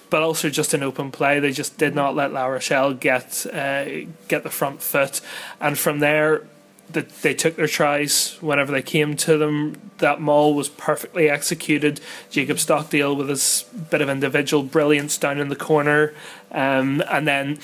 But 0.10 0.24
also 0.24 0.50
just 0.50 0.74
in 0.74 0.82
open 0.82 1.12
play, 1.12 1.40
they 1.40 1.52
just 1.52 1.78
did 1.78 1.94
not 1.94 2.16
let 2.16 2.34
La 2.34 2.48
Rochelle 2.48 2.96
get 2.96 3.46
uh, 3.54 3.86
get 4.28 4.42
the 4.42 4.50
front 4.50 4.82
foot, 4.82 5.22
and 5.62 5.78
from 5.78 6.00
there, 6.00 6.48
that 6.92 7.22
they 7.22 7.34
took 7.34 7.56
their 7.56 7.68
tries 7.68 8.38
whenever 8.42 8.72
they 8.72 8.82
came 8.82 9.16
to 9.16 9.38
them. 9.38 9.80
That 10.00 10.20
maul 10.20 10.54
was 10.54 10.70
perfectly 10.70 11.30
executed. 11.30 12.00
Jacob 12.30 12.60
Stockdale 12.60 13.16
with 13.16 13.30
his 13.30 13.66
bit 13.90 14.02
of 14.02 14.10
individual 14.10 14.64
brilliance 14.64 15.18
down 15.18 15.40
in 15.40 15.50
the 15.50 15.56
corner, 15.56 16.14
um, 16.52 17.04
and 17.10 17.28
then 17.28 17.60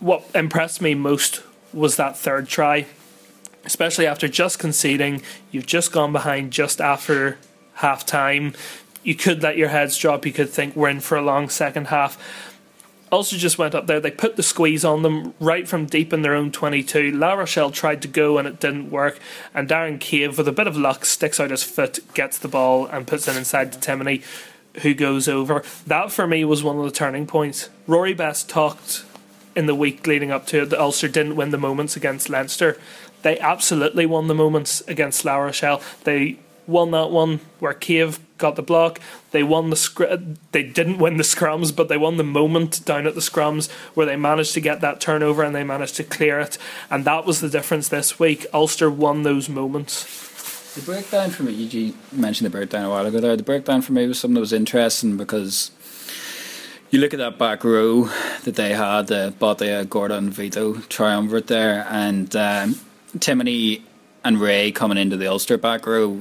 what 0.00 0.24
impressed 0.34 0.80
me 0.80 0.94
most 0.94 1.42
was 1.72 1.96
that 1.96 2.16
third 2.16 2.48
try, 2.48 2.86
especially 3.64 4.06
after 4.06 4.28
just 4.28 4.58
conceding. 4.58 5.22
You've 5.50 5.66
just 5.66 5.92
gone 5.92 6.12
behind 6.12 6.52
just 6.52 6.80
after 6.80 7.38
half 7.74 8.06
time. 8.06 8.54
You 9.02 9.14
could 9.14 9.42
let 9.42 9.56
your 9.56 9.68
heads 9.68 9.96
drop. 9.96 10.26
You 10.26 10.32
could 10.32 10.50
think 10.50 10.74
we're 10.74 10.88
in 10.88 11.00
for 11.00 11.16
a 11.16 11.22
long 11.22 11.48
second 11.48 11.86
half 11.88 12.18
also 13.10 13.36
just 13.36 13.58
went 13.58 13.74
up 13.74 13.86
there. 13.86 14.00
They 14.00 14.10
put 14.10 14.36
the 14.36 14.42
squeeze 14.42 14.84
on 14.84 15.02
them 15.02 15.34
right 15.40 15.66
from 15.66 15.86
deep 15.86 16.12
in 16.12 16.22
their 16.22 16.34
own 16.34 16.52
22. 16.52 17.10
La 17.12 17.34
Rochelle 17.34 17.70
tried 17.70 18.02
to 18.02 18.08
go 18.08 18.38
and 18.38 18.46
it 18.46 18.60
didn't 18.60 18.90
work. 18.90 19.18
And 19.54 19.68
Darren 19.68 20.00
Cave, 20.00 20.38
with 20.38 20.48
a 20.48 20.52
bit 20.52 20.66
of 20.66 20.76
luck, 20.76 21.04
sticks 21.04 21.40
out 21.40 21.50
his 21.50 21.62
foot, 21.62 22.00
gets 22.14 22.38
the 22.38 22.48
ball, 22.48 22.86
and 22.86 23.06
puts 23.06 23.28
it 23.28 23.36
inside 23.36 23.72
to 23.72 23.78
Timoney, 23.78 24.22
who 24.82 24.94
goes 24.94 25.28
over. 25.28 25.62
That 25.86 26.12
for 26.12 26.26
me 26.26 26.44
was 26.44 26.62
one 26.62 26.78
of 26.78 26.84
the 26.84 26.90
turning 26.90 27.26
points. 27.26 27.70
Rory 27.86 28.14
Best 28.14 28.48
talked 28.48 29.04
in 29.56 29.66
the 29.66 29.74
week 29.74 30.06
leading 30.06 30.30
up 30.30 30.46
to 30.46 30.62
it 30.62 30.70
that 30.70 30.80
Ulster 30.80 31.08
didn't 31.08 31.36
win 31.36 31.50
the 31.50 31.58
moments 31.58 31.96
against 31.96 32.30
Leinster. 32.30 32.78
They 33.22 33.38
absolutely 33.40 34.06
won 34.06 34.28
the 34.28 34.34
moments 34.34 34.82
against 34.82 35.24
La 35.24 35.36
Rochelle. 35.36 35.82
They 36.04 36.38
won 36.66 36.92
that 36.92 37.10
one 37.10 37.40
where 37.58 37.74
Cave 37.74 38.20
got 38.38 38.56
the 38.56 38.62
block. 38.62 39.00
They 39.32 39.42
won 39.42 39.70
the 39.70 39.76
scr- 39.76 40.16
They 40.52 40.62
didn't 40.62 40.98
win 40.98 41.16
the 41.16 41.22
scrums, 41.22 41.74
but 41.74 41.88
they 41.88 41.96
won 41.96 42.16
the 42.16 42.24
moment 42.24 42.84
down 42.84 43.06
at 43.06 43.14
the 43.14 43.20
scrums 43.20 43.70
where 43.94 44.06
they 44.06 44.16
managed 44.16 44.54
to 44.54 44.60
get 44.60 44.80
that 44.80 45.00
turnover 45.00 45.42
and 45.42 45.54
they 45.54 45.64
managed 45.64 45.96
to 45.96 46.04
clear 46.04 46.40
it. 46.40 46.56
And 46.90 47.04
that 47.04 47.26
was 47.26 47.40
the 47.40 47.48
difference 47.48 47.88
this 47.88 48.18
week. 48.18 48.46
Ulster 48.54 48.90
won 48.90 49.22
those 49.22 49.48
moments. 49.48 50.74
The 50.74 50.82
breakdown 50.82 51.30
for 51.30 51.42
me, 51.42 51.52
you 51.52 51.94
mentioned 52.12 52.46
the 52.46 52.50
breakdown 52.50 52.84
a 52.84 52.90
while 52.90 53.04
ago 53.04 53.20
there. 53.20 53.36
The 53.36 53.42
breakdown 53.42 53.82
for 53.82 53.92
me 53.92 54.06
was 54.06 54.20
something 54.20 54.34
that 54.34 54.40
was 54.40 54.52
interesting 54.52 55.16
because 55.16 55.72
you 56.90 57.00
look 57.00 57.12
at 57.12 57.18
that 57.18 57.36
back 57.36 57.64
row 57.64 58.04
that 58.44 58.54
they 58.54 58.74
had, 58.74 59.08
the 59.08 59.34
Botia, 59.38 59.88
Gourdon, 59.88 60.30
Vito 60.30 60.74
triumvirate 60.88 61.48
there, 61.48 61.86
and 61.90 62.34
um, 62.36 62.76
Timoney 63.16 63.82
and 64.24 64.40
Ray 64.40 64.72
coming 64.72 64.98
into 64.98 65.16
the 65.16 65.26
Ulster 65.26 65.58
back 65.58 65.86
row 65.86 66.20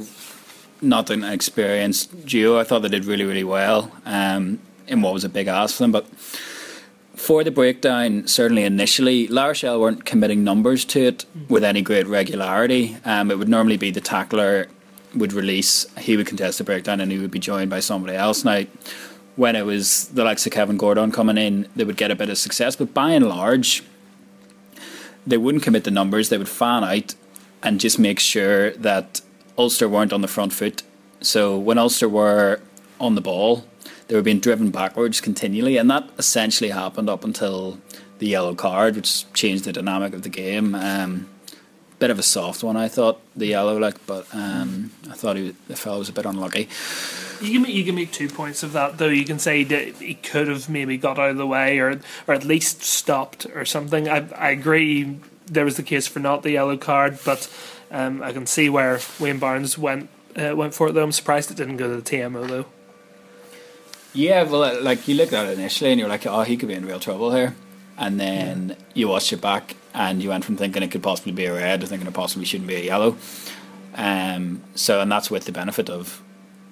not 0.82 1.10
an 1.10 1.24
experienced 1.24 2.26
duo. 2.26 2.60
I 2.60 2.64
thought 2.64 2.82
they 2.82 2.90
did 2.90 3.06
really, 3.06 3.26
really 3.26 3.44
well 3.44 3.92
um, 4.06 4.60
in 4.88 5.02
what 5.02 5.14
was 5.14 5.24
a 5.24 5.30
big 5.30 5.48
ask 5.48 5.76
for 5.76 5.84
them. 5.84 5.92
But 5.92 6.08
for 7.16 7.44
the 7.44 7.52
breakdown, 7.52 8.28
certainly 8.28 8.64
initially, 8.64 9.28
La 9.28 9.48
Rochelle 9.48 9.80
weren't 9.80 10.06
committing 10.06 10.44
numbers 10.44 10.86
to 10.86 11.02
it 11.02 11.26
with 11.50 11.64
any 11.64 11.82
great 11.82 12.08
regularity. 12.08 12.98
Um, 13.06 13.32
it 13.32 13.38
would 13.38 13.50
normally 13.50 13.78
be 13.78 13.92
the 13.92 14.02
tackler 14.02 14.68
would 15.16 15.34
release, 15.34 15.86
he 15.98 16.16
would 16.16 16.28
contest 16.28 16.58
the 16.58 16.64
breakdown, 16.64 17.02
and 17.02 17.12
he 17.12 17.18
would 17.18 17.32
be 17.32 17.40
joined 17.40 17.70
by 17.70 17.80
somebody 17.80 18.16
else. 18.16 18.44
Now, 18.44 18.64
when 19.36 19.56
it 19.56 19.66
was 19.66 20.10
the 20.10 20.24
likes 20.24 20.46
of 20.46 20.52
Kevin 20.52 20.78
Gourdon 20.78 21.12
coming 21.12 21.38
in, 21.38 21.68
they 21.76 21.84
would 21.84 21.98
get 21.98 22.12
a 22.12 22.16
bit 22.16 22.30
of 22.30 22.38
success, 22.38 22.76
but 22.76 22.94
by 22.94 23.12
and 23.12 23.28
large, 23.28 23.84
they 25.26 25.38
wouldn't 25.38 25.64
commit 25.64 25.84
the 25.84 25.92
numbers. 25.92 26.30
They 26.30 26.38
would 26.38 26.50
fan 26.50 26.84
out 26.84 27.16
and 27.64 27.80
just 27.80 28.00
make 28.00 28.20
sure 28.20 28.72
that 28.72 29.22
Ulster 29.58 29.90
weren't 29.90 30.14
on 30.14 30.22
the 30.22 30.28
front 30.28 30.54
foot. 30.54 30.84
So 31.22 31.58
when 31.58 31.78
Ulster 31.78 32.08
were 32.08 32.62
on 33.00 33.16
the 33.16 33.22
ball, 33.22 33.66
they 34.08 34.16
were 34.16 34.22
being 34.22 34.40
driven 34.40 34.72
backwards 34.72 35.20
continually, 35.20 35.78
and 35.78 35.90
that 35.90 36.10
essentially 36.18 36.70
happened 36.70 37.10
up 37.10 37.24
until 37.24 37.80
the 38.20 38.28
yellow 38.28 38.56
card, 38.56 38.96
which 38.96 39.32
changed 39.34 39.66
the 39.66 39.74
dynamic 39.74 40.14
of 40.14 40.24
the 40.24 40.30
game. 40.30 40.76
Um, 40.76 41.30
bit 42.00 42.10
of 42.10 42.20
a 42.20 42.24
soft 42.24 42.64
one, 42.64 42.78
I 42.78 42.88
thought 42.88 43.20
the 43.36 43.48
yellow, 43.48 43.78
like, 43.78 44.06
but 44.06 44.28
um, 44.34 44.92
I 45.10 45.14
thought 45.14 45.36
he, 45.36 45.56
the 45.68 45.76
fellow 45.76 46.00
was 46.00 46.10
a 46.10 46.14
bit 46.14 46.26
unlucky. 46.26 46.70
You 47.42 47.54
can 47.54 47.62
make, 47.64 47.74
you 47.74 47.84
can 47.84 47.96
make 47.96 48.12
two 48.12 48.30
points 48.30 48.64
of 48.64 48.74
that 48.74 48.98
though. 48.98 49.10
You 49.10 49.26
can 49.26 49.40
say 49.40 49.64
that 49.64 49.96
he 49.98 50.16
could 50.16 50.48
have 50.48 50.70
maybe 50.70 50.98
got 50.98 51.20
out 51.20 51.32
of 51.32 51.38
the 51.38 51.46
way 51.46 51.80
or 51.80 52.00
or 52.28 52.34
at 52.34 52.44
least 52.44 52.82
stopped 52.82 53.46
or 53.54 53.64
something. 53.64 54.10
I 54.10 54.28
I 54.36 54.50
agree. 54.50 55.20
There 55.46 55.64
was 55.64 55.78
the 55.78 55.84
case 55.84 56.08
for 56.08 56.20
not 56.20 56.42
the 56.42 56.52
yellow 56.52 56.78
card, 56.78 57.20
but 57.24 57.48
um, 57.92 58.22
I 58.22 58.34
can 58.34 58.46
see 58.46 58.70
where 58.70 59.00
Wayne 59.20 59.40
Barnes 59.40 59.78
went 59.78 60.10
uh, 60.36 60.56
went 60.56 60.74
for 60.74 60.90
it 60.90 60.94
though. 60.94 61.04
I'm 61.04 61.12
surprised 61.12 61.52
it 61.52 61.58
didn't 61.58 61.78
go 61.78 61.90
to 61.90 62.02
the 62.02 62.18
TMO 62.18 62.48
though. 62.48 62.66
Yeah, 64.14 64.44
well, 64.44 64.64
uh, 64.64 64.82
like 64.82 65.08
you 65.08 65.16
looked 65.16 65.34
at 65.34 65.46
it 65.48 65.58
initially 65.60 65.92
and 65.92 66.00
you're 66.00 66.10
like, 66.10 66.26
oh, 66.26 66.42
he 66.42 66.58
could 66.58 66.70
be 66.70 66.76
in 66.76 66.86
real 66.86 67.00
trouble 67.00 67.34
here, 67.34 67.56
and 67.98 68.20
then 68.20 68.70
yeah. 68.70 68.76
you 68.94 69.08
watched 69.08 69.32
it 69.34 69.42
back 69.42 69.76
and 69.94 70.22
you 70.22 70.30
went 70.30 70.46
from 70.46 70.58
thinking 70.58 70.84
it 70.84 70.92
could 70.92 71.04
possibly 71.04 71.32
be 71.32 71.46
a 71.46 71.54
red 71.54 71.82
to 71.82 71.88
thinking 71.88 72.08
it 72.08 72.14
possibly 72.14 72.46
shouldn't 72.46 72.68
be 72.68 72.76
a 72.76 72.84
yellow. 72.84 73.18
Um, 73.96 74.64
so 74.76 75.02
and 75.02 75.12
that's 75.12 75.32
with 75.32 75.46
the 75.46 75.52
benefit 75.52 75.90
of 75.90 76.22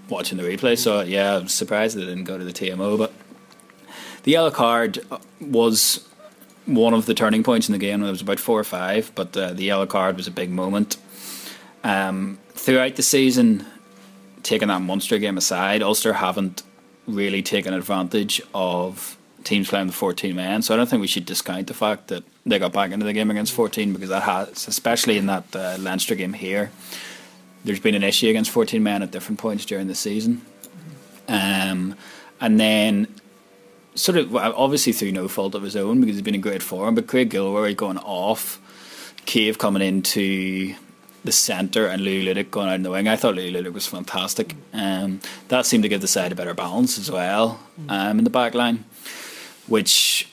watching 0.10 0.38
the 0.38 0.44
replay. 0.44 0.78
So 0.78 1.02
yeah, 1.02 1.38
I'm 1.38 1.48
surprised 1.48 1.98
that 1.98 2.04
it 2.04 2.08
didn't 2.08 2.26
go 2.26 2.38
to 2.38 2.44
the 2.44 2.54
TMO, 2.54 2.98
but 2.98 3.14
the 4.24 4.32
yellow 4.32 4.52
card 4.52 5.00
was 5.40 6.08
one 6.66 6.94
of 6.94 7.06
the 7.06 7.14
turning 7.14 7.44
points 7.44 7.68
in 7.70 7.74
the 7.74 7.80
game. 7.80 8.04
It 8.04 8.10
was 8.10 8.22
about 8.22 8.40
four 8.40 8.60
or 8.60 8.64
five, 8.64 9.12
but 9.16 9.36
uh, 9.36 9.54
the 9.54 9.64
yellow 9.64 9.86
card 9.86 10.18
was 10.18 10.28
a 10.28 10.32
big 10.32 10.50
moment. 10.50 10.98
Um, 11.86 12.40
throughout 12.50 12.96
the 12.96 13.04
season, 13.04 13.64
taking 14.42 14.70
that 14.70 14.82
Munster 14.82 15.20
game 15.20 15.38
aside, 15.38 15.84
Ulster 15.84 16.14
haven't 16.14 16.64
really 17.06 17.44
taken 17.44 17.76
advantage 17.76 18.42
of 18.56 19.18
teams 19.44 19.70
playing 19.70 19.86
the 19.86 19.94
14 19.94 20.36
men. 20.36 20.64
So 20.64 20.74
I 20.74 20.78
don't 20.78 20.88
think 20.90 21.02
we 21.02 21.08
should 21.08 21.28
discount 21.28 21.68
the 21.68 21.76
fact 21.76 22.08
that 22.08 22.24
they 22.44 22.58
got 22.58 22.74
back 22.74 22.92
into 22.92 23.06
the 23.06 23.14
game 23.14 23.30
against 23.30 23.54
14 23.54 23.94
because 23.94 24.10
that 24.10 24.24
has, 24.24 24.68
especially 24.68 25.20
in 25.20 25.28
that 25.28 25.56
uh, 25.56 25.78
Leinster 25.80 26.16
game 26.16 26.34
here, 26.34 26.72
there's 27.64 27.80
been 27.80 27.94
an 27.94 28.04
issue 28.04 28.30
against 28.30 28.50
14 28.50 28.82
men 28.82 29.04
at 29.04 29.12
different 29.12 29.40
points 29.40 29.64
during 29.64 29.86
the 29.86 29.94
season. 29.94 30.42
Um, 31.28 31.96
and 32.42 32.60
then, 32.60 33.08
sort 33.94 34.18
of, 34.18 34.36
obviously 34.36 34.92
through 34.92 35.12
no 35.12 35.28
fault 35.28 35.54
of 35.54 35.62
his 35.62 35.76
own 35.76 36.02
because 36.02 36.16
he's 36.16 36.24
been 36.24 36.36
in 36.36 36.42
great 36.42 36.64
form, 36.64 36.96
but 36.96 37.06
Craig 37.06 37.30
Gilroy 37.30 37.76
going 37.76 38.00
off, 38.00 38.60
Cave 39.28 39.60
coming 39.60 39.84
into 39.84 40.76
the 41.26 41.32
centre 41.32 41.88
and 41.88 42.04
Louis 42.04 42.26
Ludik 42.26 42.52
going 42.52 42.70
out 42.70 42.76
in 42.76 42.84
the 42.84 42.92
wing. 42.92 43.08
I 43.08 43.16
thought 43.16 43.36
Louis 43.36 43.52
Ludik 43.52 43.74
was 43.74 43.88
fantastic. 43.88 44.56
Um, 44.74 45.20
that 45.50 45.66
seemed 45.66 45.84
to 45.84 45.90
give 45.90 46.02
the 46.02 46.08
side 46.08 46.32
a 46.32 46.36
better 46.36 46.54
balance 46.54 46.98
as 46.98 47.12
well 47.12 47.60
um, 47.90 48.20
in 48.20 48.24
the 48.24 48.30
back 48.30 48.54
line, 48.54 48.86
which 49.68 50.30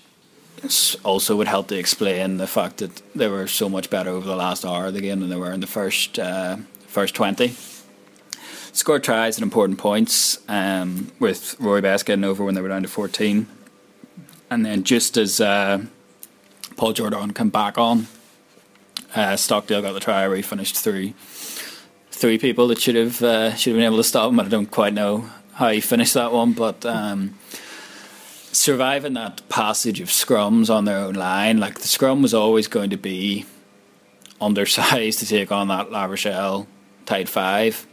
also 1.02 1.34
would 1.36 1.48
help 1.48 1.66
to 1.68 1.76
explain 1.76 2.36
the 2.36 2.46
fact 2.46 2.76
that 2.76 3.02
they 3.16 3.26
were 3.26 3.48
so 3.48 3.68
much 3.68 3.90
better 3.90 4.10
over 4.10 4.26
the 4.26 4.36
last 4.36 4.64
hour 4.64 4.86
of 4.86 4.94
the 4.94 5.00
game 5.00 5.18
than 5.20 5.28
they 5.28 5.36
were 5.36 5.50
in 5.50 5.60
the 5.60 5.66
first 5.66 6.18
uh, 6.18 6.56
first 6.86 7.14
twenty. 7.14 7.54
Scored 8.74 9.02
tries 9.02 9.36
at 9.36 9.42
important 9.42 9.78
points, 9.78 10.38
um, 10.48 11.10
with 11.18 11.56
Rory 11.58 11.80
Best 11.80 12.06
getting 12.06 12.24
over 12.24 12.44
when 12.44 12.54
they 12.54 12.60
were 12.60 12.68
down 12.68 12.82
to 12.82 12.88
fourteen, 12.88 13.46
and 14.50 14.64
then 14.64 14.84
just 14.84 15.16
as 15.16 15.40
uh, 15.40 15.84
Paul 16.76 16.92
Jordan 16.92 17.32
came 17.32 17.50
back 17.50 17.76
on 17.76 18.06
uh, 19.14 19.36
Stockdale 19.36 19.82
got 19.82 19.92
the 19.92 20.00
try 20.00 20.26
where 20.26 20.36
he 20.36 20.42
finished 20.42 20.76
three 20.76 21.14
three 22.10 22.38
people 22.38 22.68
that 22.68 22.80
should 22.80 22.94
have 22.94 23.22
uh, 23.22 23.54
should 23.56 23.72
have 23.72 23.78
been 23.78 23.86
able 23.86 23.96
to 23.96 24.04
stop 24.04 24.30
him. 24.30 24.38
I 24.38 24.48
don't 24.48 24.70
quite 24.70 24.94
know 24.94 25.28
how 25.54 25.70
he 25.70 25.80
finished 25.80 26.14
that 26.14 26.32
one, 26.32 26.52
but 26.52 26.86
um, 26.86 27.36
surviving 28.52 29.14
that 29.14 29.46
passage 29.48 30.00
of 30.00 30.08
scrums 30.08 30.72
on 30.72 30.84
their 30.84 30.98
own 30.98 31.14
line, 31.14 31.58
like 31.58 31.80
the 31.80 31.88
scrum 31.88 32.22
was 32.22 32.32
always 32.32 32.68
going 32.68 32.90
to 32.90 32.96
be 32.96 33.44
undersized 34.40 35.18
to 35.20 35.26
take 35.26 35.50
on 35.50 35.68
that 35.68 35.90
La 35.90 36.04
Rochelle 36.04 36.66
tight 37.06 37.28
five. 37.28 37.86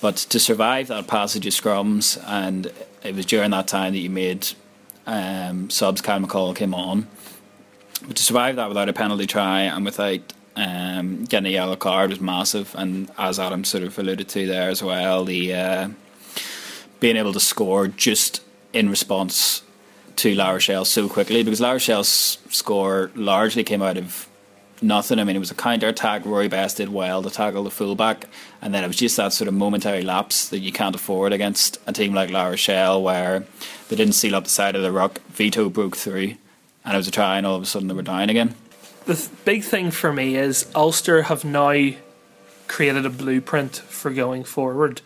But 0.00 0.16
to 0.16 0.38
survive 0.38 0.88
that 0.88 1.06
passage 1.06 1.46
of 1.46 1.52
scrums, 1.52 2.22
and 2.26 2.72
it 3.02 3.14
was 3.14 3.26
during 3.26 3.50
that 3.50 3.66
time 3.66 3.92
that 3.94 3.98
you 3.98 4.10
made 4.10 4.48
um, 5.06 5.70
subs. 5.70 6.00
Kyle 6.00 6.20
McCall 6.20 6.54
came 6.54 6.74
on, 6.74 7.06
but 8.06 8.16
to 8.16 8.22
survive 8.22 8.56
that 8.56 8.68
without 8.68 8.88
a 8.88 8.92
penalty 8.92 9.26
try 9.26 9.62
and 9.62 9.84
without 9.84 10.32
um, 10.56 11.24
getting 11.24 11.46
a 11.46 11.50
yellow 11.50 11.76
card 11.76 12.10
was 12.10 12.20
massive, 12.20 12.74
and 12.76 13.10
as 13.18 13.38
Adam 13.38 13.62
sort 13.64 13.84
of 13.84 13.98
alluded 13.98 14.28
to 14.30 14.46
there 14.46 14.70
as 14.70 14.82
well, 14.82 15.24
the 15.24 15.54
uh, 15.54 15.88
being 16.98 17.16
able 17.16 17.34
to 17.34 17.40
score 17.40 17.88
just 17.88 18.42
in 18.72 18.88
response 18.88 19.62
to 20.16 20.34
La 20.34 20.50
Rochelle 20.50 20.86
so 20.86 21.08
quickly 21.08 21.42
because 21.42 21.60
La 21.60 21.72
Rochelle's 21.72 22.38
score 22.48 23.10
largely 23.14 23.62
came 23.62 23.82
out 23.82 23.98
of 23.98 24.28
nothing. 24.80 25.18
I 25.18 25.24
mean, 25.24 25.36
it 25.36 25.40
was 25.40 25.50
a 25.50 25.54
counter 25.54 25.88
attack. 25.88 26.24
Rory 26.24 26.48
Best 26.48 26.78
did 26.78 26.88
well 26.88 27.22
to 27.22 27.30
tackle 27.30 27.64
the 27.64 27.70
fullback, 27.70 28.26
and 28.62 28.74
then 28.74 28.82
it 28.82 28.86
was 28.86 28.96
just 28.96 29.18
that 29.18 29.34
sort 29.34 29.48
of 29.48 29.54
momentary 29.54 30.02
lapse 30.02 30.48
that 30.48 30.60
you 30.60 30.72
can't 30.72 30.94
afford 30.94 31.34
against 31.34 31.78
a 31.86 31.92
team 31.92 32.14
like 32.14 32.30
La 32.30 32.46
Rochelle 32.46 33.02
where 33.02 33.44
they 33.90 33.96
didn't 33.96 34.14
seal 34.14 34.34
up 34.34 34.44
the 34.44 34.50
side 34.50 34.74
of 34.74 34.82
the 34.82 34.92
ruck. 34.92 35.20
Vito 35.28 35.68
broke 35.68 35.98
through, 35.98 36.36
and 36.82 36.94
it 36.94 36.96
was 36.96 37.08
a 37.08 37.10
try, 37.10 37.36
and 37.36 37.46
all 37.46 37.56
of 37.56 37.62
a 37.62 37.66
sudden 37.66 37.88
they 37.88 37.94
were 37.94 38.00
down 38.00 38.30
again 38.30 38.54
the 39.06 39.28
big 39.44 39.62
thing 39.62 39.90
for 39.90 40.12
me 40.12 40.36
is 40.36 40.70
Ulster 40.74 41.22
have 41.22 41.44
now 41.44 41.92
created 42.68 43.06
a 43.06 43.10
blueprint 43.10 43.76
for 43.76 44.10
going 44.10 44.44
forward. 44.44 45.00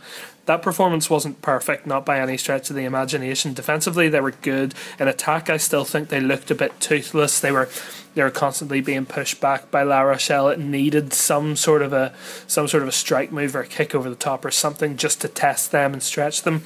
that 0.47 0.63
performance 0.63 1.09
wasn't 1.09 1.41
perfect, 1.43 1.87
not 1.87 2.05
by 2.05 2.19
any 2.19 2.37
stretch 2.37 2.71
of 2.71 2.77
the 2.77 2.85
imagination. 2.85 3.53
Defensively, 3.55 4.09
they 4.09 4.21
were 4.21 4.33
good. 4.33 4.75
In 4.99 5.07
attack, 5.07 5.49
I 5.49 5.59
still 5.59 5.85
think 5.85 6.09
they 6.09 6.21
looked 6.21 6.51
a 6.51 6.57
bit 6.57 6.81
toothless. 6.81 7.39
They 7.39 7.53
were 7.53 7.69
they 8.15 8.25
were 8.25 8.31
constantly 8.31 8.81
being 8.81 9.07
pushed 9.07 9.41
back 9.41 9.71
by 9.71 9.85
La 9.85 10.01
Rochelle. 10.01 10.49
It 10.49 10.59
needed 10.59 11.13
some 11.13 11.55
sort 11.55 11.83
of 11.83 11.93
a 11.93 12.13
some 12.49 12.67
sort 12.67 12.83
of 12.83 12.89
a 12.89 12.93
strike 12.93 13.31
move 13.31 13.55
or 13.55 13.61
a 13.61 13.67
kick 13.67 13.95
over 13.95 14.11
the 14.11 14.17
top 14.17 14.45
or 14.45 14.51
something 14.51 14.97
just 14.97 15.21
to 15.21 15.29
test 15.29 15.71
them 15.71 15.93
and 15.93 16.03
stretch 16.03 16.43
them. 16.43 16.63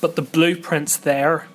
But 0.00 0.14
the 0.14 0.22
blueprint's 0.22 0.96
there. 0.96 1.48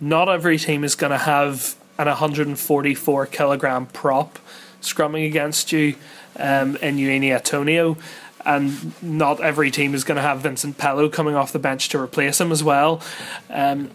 Not 0.00 0.28
every 0.28 0.58
team 0.58 0.84
is 0.84 0.94
going 0.94 1.10
to 1.10 1.18
have 1.18 1.74
an 1.98 2.06
144 2.06 3.26
kilogram 3.26 3.86
prop 3.86 4.38
scrumming 4.80 5.26
against 5.26 5.72
you 5.72 5.96
um, 6.36 6.76
in 6.76 6.96
Uini 6.96 7.28
Atonio. 7.28 7.98
And 8.46 9.02
not 9.02 9.40
every 9.40 9.70
team 9.70 9.94
is 9.94 10.04
going 10.04 10.16
to 10.16 10.22
have 10.22 10.40
Vincent 10.40 10.76
Pelo 10.76 11.08
coming 11.08 11.34
off 11.34 11.52
the 11.52 11.58
bench 11.58 11.88
to 11.90 11.98
replace 11.98 12.40
him 12.40 12.52
as 12.52 12.62
well. 12.62 13.00
Um, 13.48 13.90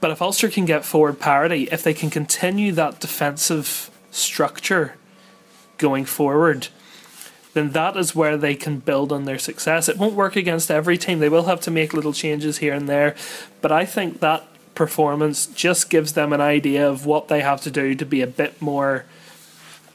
but 0.00 0.10
if 0.10 0.22
Ulster 0.22 0.48
can 0.48 0.64
get 0.64 0.84
forward 0.84 1.20
parity, 1.20 1.68
if 1.70 1.82
they 1.82 1.94
can 1.94 2.08
continue 2.08 2.72
that 2.72 3.00
defensive 3.00 3.90
structure 4.10 4.94
going 5.76 6.06
forward, 6.06 6.68
then 7.52 7.72
that 7.72 7.96
is 7.96 8.14
where 8.14 8.36
they 8.36 8.54
can 8.54 8.78
build 8.78 9.12
on 9.12 9.24
their 9.24 9.38
success. 9.38 9.88
It 9.88 9.98
won't 9.98 10.14
work 10.14 10.36
against 10.36 10.70
every 10.70 10.98
team. 10.98 11.18
They 11.18 11.28
will 11.28 11.44
have 11.44 11.60
to 11.62 11.70
make 11.70 11.92
little 11.92 12.12
changes 12.12 12.58
here 12.58 12.74
and 12.74 12.88
there. 12.88 13.14
But 13.60 13.72
I 13.72 13.84
think 13.84 14.20
that 14.20 14.46
performance 14.76 15.46
just 15.46 15.90
gives 15.90 16.12
them 16.12 16.32
an 16.32 16.40
idea 16.40 16.88
of 16.88 17.04
what 17.04 17.26
they 17.26 17.40
have 17.40 17.60
to 17.62 17.70
do 17.70 17.96
to 17.96 18.06
be 18.06 18.20
a 18.20 18.26
bit 18.26 18.62
more 18.62 19.04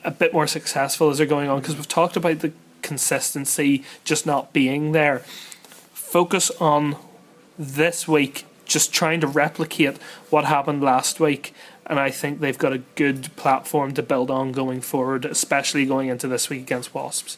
a 0.03 0.11
bit 0.11 0.33
more 0.33 0.47
successful 0.47 1.11
as 1.11 1.19
they're 1.19 1.27
going 1.27 1.47
on 1.47 1.61
because 1.61 1.75
we've 1.75 1.87
talked 1.87 2.17
about 2.17 2.39
the 2.39 2.51
consistency 2.81 3.83
just 4.03 4.25
not 4.25 4.51
being 4.51 4.91
there. 4.91 5.19
Focus 5.93 6.49
on 6.59 6.95
this 7.57 8.07
week, 8.07 8.45
just 8.65 8.91
trying 8.91 9.21
to 9.21 9.27
replicate 9.27 9.97
what 10.29 10.45
happened 10.45 10.81
last 10.81 11.19
week. 11.19 11.53
And 11.85 11.99
I 11.99 12.09
think 12.09 12.39
they've 12.39 12.57
got 12.57 12.73
a 12.73 12.79
good 12.95 13.35
platform 13.35 13.93
to 13.93 14.01
build 14.01 14.31
on 14.31 14.51
going 14.51 14.81
forward, 14.81 15.25
especially 15.25 15.85
going 15.85 16.09
into 16.09 16.27
this 16.27 16.49
week 16.49 16.61
against 16.61 16.93
Wasps. 16.93 17.37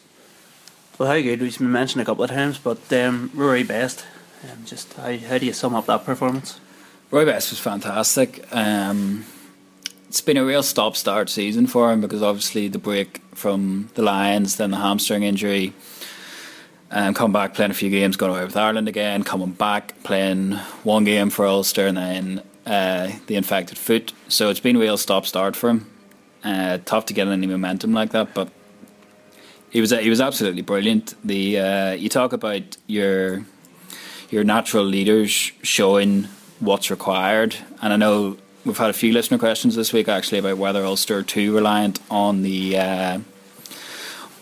Well, 0.96 1.08
how 1.08 1.20
good? 1.20 1.42
We've 1.42 1.58
been 1.58 1.72
mentioned 1.72 2.02
a 2.02 2.04
couple 2.04 2.24
of 2.24 2.30
times, 2.30 2.56
but 2.56 2.90
um, 2.92 3.30
Rory 3.34 3.64
Best, 3.64 4.06
um, 4.44 4.64
just 4.64 4.94
how, 4.94 5.16
how 5.16 5.38
do 5.38 5.46
you 5.46 5.52
sum 5.52 5.74
up 5.74 5.86
that 5.86 6.04
performance? 6.04 6.60
Roy 7.10 7.24
Best 7.24 7.50
was 7.50 7.60
fantastic. 7.60 8.44
Um, 8.50 9.24
it's 10.08 10.20
been 10.20 10.36
a 10.36 10.44
real 10.44 10.62
stop 10.62 10.96
start 10.96 11.28
season 11.28 11.66
for 11.66 11.92
him 11.92 12.00
because 12.00 12.22
obviously 12.22 12.68
the 12.68 12.78
break 12.78 13.20
from 13.34 13.90
the 13.94 14.02
Lions, 14.02 14.56
then 14.56 14.70
the 14.70 14.78
hamstring 14.78 15.22
injury, 15.22 15.72
um, 16.90 17.14
come 17.14 17.32
back 17.32 17.54
playing 17.54 17.70
a 17.70 17.74
few 17.74 17.90
games, 17.90 18.16
going 18.16 18.32
away 18.32 18.44
with 18.44 18.56
Ireland 18.56 18.88
again, 18.88 19.24
coming 19.24 19.50
back 19.50 20.00
playing 20.04 20.52
one 20.82 21.04
game 21.04 21.30
for 21.30 21.46
Ulster, 21.46 21.86
and 21.86 21.96
then 21.96 22.42
uh, 22.66 23.12
the 23.26 23.36
infected 23.36 23.76
foot. 23.76 24.12
So 24.28 24.48
it's 24.50 24.60
been 24.60 24.76
a 24.76 24.78
real 24.78 24.96
stop 24.96 25.26
start 25.26 25.56
for 25.56 25.70
him. 25.70 25.90
Uh, 26.44 26.78
tough 26.84 27.06
to 27.06 27.14
get 27.14 27.26
any 27.26 27.46
momentum 27.46 27.92
like 27.92 28.10
that, 28.10 28.34
but 28.34 28.48
he 29.70 29.80
was 29.80 29.90
he 29.90 30.10
was 30.10 30.20
absolutely 30.20 30.62
brilliant. 30.62 31.14
The 31.24 31.58
uh, 31.58 31.92
you 31.92 32.08
talk 32.08 32.32
about 32.32 32.76
your 32.86 33.44
your 34.30 34.44
natural 34.44 34.84
leaders 34.84 35.32
showing 35.62 36.28
what's 36.60 36.90
required, 36.90 37.56
and 37.82 37.92
I 37.92 37.96
know 37.96 38.36
we've 38.64 38.78
had 38.78 38.90
a 38.90 38.94
few 38.94 39.12
listener 39.12 39.38
questions 39.38 39.76
this 39.76 39.92
week 39.92 40.08
actually 40.08 40.38
about 40.38 40.58
whether 40.58 40.84
Ulster 40.84 41.18
are 41.18 41.22
too 41.22 41.54
reliant 41.54 42.00
on 42.10 42.42
the 42.42 42.78
uh, 42.78 43.18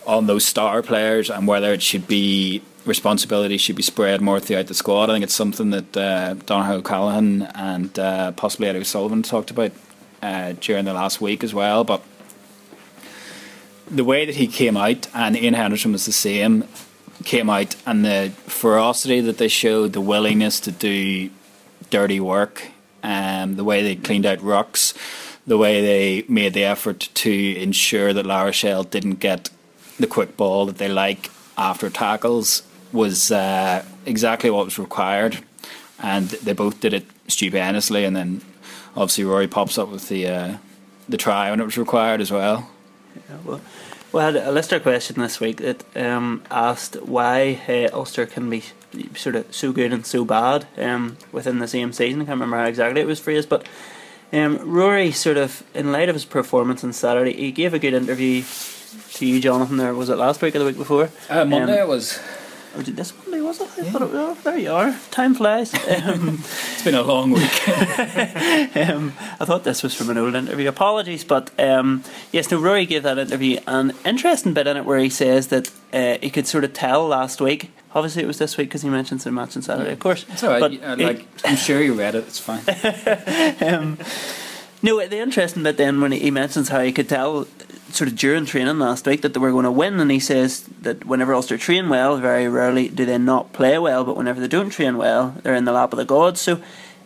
on 0.05 0.27
those 0.27 0.45
star 0.45 0.81
players 0.81 1.29
and 1.29 1.47
whether 1.47 1.73
it 1.73 1.81
should 1.81 2.07
be 2.07 2.61
responsibility 2.85 3.57
should 3.57 3.75
be 3.75 3.83
spread 3.83 4.21
more 4.21 4.39
throughout 4.39 4.67
the 4.67 4.73
squad. 4.73 5.09
I 5.09 5.13
think 5.13 5.23
it's 5.23 5.33
something 5.33 5.69
that 5.69 5.97
uh, 5.97 6.33
Donoghue 6.45 6.81
and 7.55 7.99
uh, 7.99 8.31
possibly 8.33 8.67
Eddie 8.67 8.83
Sullivan 8.83 9.23
talked 9.23 9.51
about 9.51 9.71
uh, 10.21 10.53
during 10.59 10.85
the 10.85 10.93
last 10.93 11.21
week 11.21 11.43
as 11.43 11.53
well. 11.53 11.83
But 11.83 12.01
the 13.89 14.03
way 14.03 14.25
that 14.25 14.35
he 14.35 14.47
came 14.47 14.75
out 14.75 15.07
and 15.13 15.37
Ian 15.37 15.53
Henderson 15.53 15.91
was 15.91 16.05
the 16.05 16.11
same 16.11 16.67
came 17.23 17.49
out 17.49 17.75
and 17.85 18.03
the 18.03 18.33
ferocity 18.47 19.21
that 19.21 19.37
they 19.37 19.47
showed, 19.47 19.93
the 19.93 20.01
willingness 20.01 20.59
to 20.59 20.71
do 20.71 21.29
dirty 21.93 22.19
work 22.19 22.55
um, 23.03 23.57
the 23.57 23.63
way 23.63 23.83
they 23.83 23.95
cleaned 23.95 24.25
out 24.25 24.39
rucks, 24.39 24.95
the 25.45 25.57
way 25.57 25.81
they 25.81 26.25
made 26.27 26.53
the 26.53 26.63
effort 26.63 27.09
to 27.13 27.55
ensure 27.57 28.13
that 28.13 28.25
La 28.25 28.43
Rochelle 28.43 28.83
didn't 28.83 29.19
get 29.19 29.49
the 29.99 30.07
quick 30.07 30.35
ball 30.37 30.65
that 30.65 30.77
they 30.77 30.87
like 30.87 31.29
after 31.57 31.89
tackles 31.89 32.63
was 32.91 33.31
uh, 33.31 33.83
exactly 34.05 34.49
what 34.49 34.65
was 34.65 34.79
required, 34.79 35.39
and 36.01 36.29
they 36.29 36.53
both 36.53 36.79
did 36.79 36.93
it 36.93 37.05
stupendously. 37.27 38.05
And 38.05 38.15
then 38.15 38.41
obviously 38.95 39.25
Rory 39.25 39.47
pops 39.47 39.77
up 39.77 39.89
with 39.89 40.07
the 40.07 40.27
uh, 40.27 40.57
the 41.09 41.17
try 41.17 41.51
when 41.51 41.59
it 41.59 41.65
was 41.65 41.77
required 41.77 42.21
as 42.21 42.31
well. 42.31 42.69
Yeah, 43.15 43.37
well, 43.43 43.61
we 44.13 44.21
had 44.21 44.35
a 44.35 44.51
listener 44.51 44.79
question 44.79 45.19
this 45.19 45.39
week 45.39 45.57
that 45.57 45.83
um, 45.97 46.43
asked 46.49 46.95
why 47.01 47.59
uh, 47.67 47.95
Ulster 47.95 48.25
can 48.25 48.49
be 48.49 48.63
sort 49.15 49.35
of 49.35 49.53
so 49.53 49.71
good 49.71 49.93
and 49.93 50.05
so 50.05 50.25
bad 50.25 50.67
um, 50.77 51.17
within 51.31 51.59
the 51.59 51.67
same 51.67 51.93
season. 51.93 52.21
I 52.21 52.25
can't 52.25 52.35
remember 52.35 52.57
how 52.57 52.65
exactly 52.65 53.01
it 53.01 53.07
was 53.07 53.19
phrased, 53.19 53.49
but 53.49 53.65
um, 54.31 54.57
Rory 54.69 55.11
sort 55.11 55.37
of, 55.37 55.63
in 55.73 55.91
light 55.91 56.09
of 56.09 56.15
his 56.15 56.25
performance 56.25 56.83
on 56.83 56.91
Saturday, 56.93 57.33
he 57.33 57.51
gave 57.51 57.73
a 57.73 57.79
good 57.79 57.93
interview 57.93 58.43
to 59.13 59.25
you, 59.25 59.39
Jonathan. 59.39 59.77
There 59.77 59.93
was 59.93 60.09
it 60.09 60.17
last 60.17 60.41
week 60.41 60.55
or 60.55 60.59
the 60.59 60.65
week 60.65 60.77
before? 60.77 61.09
Uh, 61.29 61.45
Monday 61.45 61.79
um, 61.79 61.87
it 61.87 61.87
was. 61.87 62.19
Oh, 62.75 62.81
did 62.81 62.95
this 62.95 63.13
Monday 63.17 63.41
was 63.41 63.61
it? 63.61 63.69
I 63.77 63.81
Yeah. 63.83 63.89
it 63.89 64.01
oh, 64.01 64.37
there 64.43 64.57
you 64.57 64.71
are. 64.71 64.95
Time 65.11 65.35
flies. 65.35 65.73
Um, 66.03 66.39
it's 66.39 66.83
been 66.83 66.95
a 66.95 67.03
long 67.03 67.31
week. 67.31 67.67
um, 67.69 69.13
I 69.39 69.45
thought 69.45 69.63
this 69.63 69.83
was 69.83 69.93
from 69.93 70.09
an 70.09 70.17
old 70.17 70.35
interview. 70.35 70.67
Apologies, 70.67 71.23
but 71.23 71.51
um, 71.59 72.03
yes, 72.31 72.49
no. 72.51 72.59
Rory 72.59 72.85
gave 72.85 73.03
that 73.03 73.17
interview 73.17 73.59
an 73.67 73.93
interesting 74.03 74.53
bit 74.53 74.67
in 74.67 74.77
it 74.77 74.85
where 74.85 74.99
he 74.99 75.09
says 75.09 75.47
that 75.47 75.71
uh, 75.93 76.17
he 76.21 76.29
could 76.29 76.47
sort 76.47 76.63
of 76.63 76.73
tell 76.73 77.07
last 77.07 77.39
week 77.39 77.71
Obviously, 77.95 78.23
it 78.23 78.27
was 78.27 78.39
this 78.39 78.57
week 78.57 78.69
because 78.69 78.81
he 78.81 78.89
mentioned 78.89 79.21
the 79.21 79.31
match 79.31 79.55
on 79.55 79.61
Saturday, 79.61 79.91
of 79.91 79.99
course. 79.99 80.25
It's 80.29 80.43
alright. 80.43 80.81
But 80.81 80.99
uh, 80.99 81.03
like, 81.03 81.27
I'm 81.45 81.55
sure 81.55 81.79
you 81.81 81.93
read 81.93 82.15
it. 82.15 82.25
It's 82.27 82.39
fine. 82.39 82.63
no, 84.83 85.07
the 85.07 85.17
interesting 85.17 85.63
bit 85.63 85.77
then 85.77 86.01
when 86.01 86.11
he 86.11 86.29
mentions 86.29 86.69
how 86.69 86.81
he 86.81 86.91
could 86.91 87.07
tell 87.07 87.47
sort 87.89 88.09
of 88.09 88.17
during 88.17 88.45
training 88.45 88.79
last 88.79 89.05
week 89.05 89.21
that 89.21 89.33
they 89.33 89.39
were 89.39 89.51
going 89.51 89.63
to 89.63 89.71
win, 89.71 89.99
and 89.99 90.11
he 90.11 90.19
says 90.19 90.61
that 90.81 91.05
whenever 91.05 91.33
Ulster 91.33 91.57
train 91.57 91.87
well, 91.87 92.17
very 92.17 92.49
rarely 92.49 92.89
do 92.89 93.05
they 93.05 93.17
not 93.17 93.53
play 93.53 93.77
well, 93.79 94.03
but 94.03 94.17
whenever 94.17 94.41
they 94.41 94.47
don't 94.47 94.71
train 94.71 94.97
well, 94.97 95.35
they're 95.41 95.55
in 95.55 95.65
the 95.65 95.71
lap 95.71 95.93
of 95.93 95.97
the 95.97 96.05
gods. 96.05 96.41
So, 96.41 96.61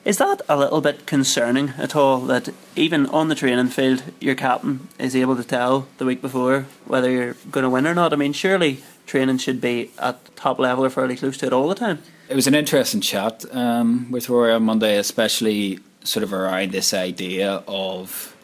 is 0.06 0.18
that 0.18 0.42
a 0.50 0.58
little 0.58 0.82
bit 0.82 1.06
concerning 1.06 1.74
at 1.78 1.96
all 1.96 2.22
that 2.22 2.50
even 2.76 3.06
on 3.08 3.28
the 3.28 3.36
training 3.36 3.68
field, 3.68 4.04
your 4.20 4.36
captain 4.36 4.88
is 4.98 5.16
able 5.16 5.36
to 5.36 5.44
tell 5.44 5.88
the 5.98 6.06
week 6.06 6.22
before 6.22 6.66
whether 6.86 7.12
you're 7.12 7.36
going 7.52 7.64
to 7.64 7.70
win 7.70 7.86
or 7.86 7.94
not? 7.94 8.14
I 8.14 8.16
mean, 8.16 8.34
surely 8.34 8.82
training 9.06 9.38
should 9.38 9.60
be 9.60 9.92
at 10.00 10.36
top 10.36 10.58
level 10.60 10.86
or 10.86 10.90
fairly 10.90 11.18
close 11.18 11.38
to 11.40 11.48
it 11.48 11.54
all 11.54 11.68
the 11.68 11.76
time. 11.76 12.00
It 12.30 12.36
was 12.36 12.48
an 12.48 12.56
interesting 12.56 13.02
chat 13.02 13.44
um, 13.52 14.10
with 14.10 14.30
Rory 14.30 14.54
on 14.54 14.64
Monday, 14.64 14.98
especially 14.98 15.80
sort 16.08 16.24
of 16.24 16.34
around 16.34 16.72
this 16.72 16.94
idea 16.94 17.64
of 17.68 18.36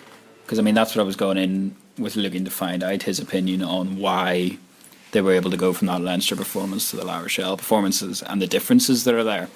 because 0.44 0.60
I 0.60 0.62
mean 0.62 0.76
that's 0.76 0.96
what 0.96 1.02
I 1.02 1.06
was 1.06 1.16
going 1.16 1.38
in 1.38 1.76
with 1.98 2.16
looking 2.16 2.46
to 2.46 2.52
find 2.52 2.84
out 2.84 3.04
his 3.04 3.20
opinion 3.20 3.64
on 3.64 3.98
why 3.98 4.58
they 5.12 5.22
were 5.22 5.34
able 5.34 5.52
to 5.52 5.58
go 5.58 5.74
from 5.74 5.88
that 5.88 6.02
Leinster 6.02 6.36
performance 6.36 6.90
to 6.90 6.98
the 6.98 7.06
La 7.06 7.20
Rochelle 7.20 7.58
performances 7.58 8.22
and 8.24 8.42
the 8.42 8.48
differences 8.48 9.04
that 9.04 9.14
are 9.14 9.24
there. 9.24 9.50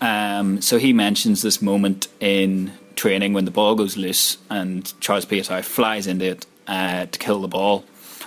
Um, 0.00 0.60
so 0.60 0.78
he 0.78 0.92
mentions 0.92 1.42
this 1.42 1.62
moment 1.62 2.08
in 2.18 2.72
training 2.96 3.32
when 3.32 3.44
the 3.44 3.52
ball 3.52 3.76
goes 3.76 3.96
loose 3.96 4.38
and 4.50 4.92
Charles 5.00 5.24
Piutau 5.24 5.62
flies 5.62 6.06
into 6.08 6.24
it 6.24 6.46
uh, 6.66 7.06
to 7.06 7.18
kill 7.18 7.40
the 7.40 7.48
ball 7.48 7.84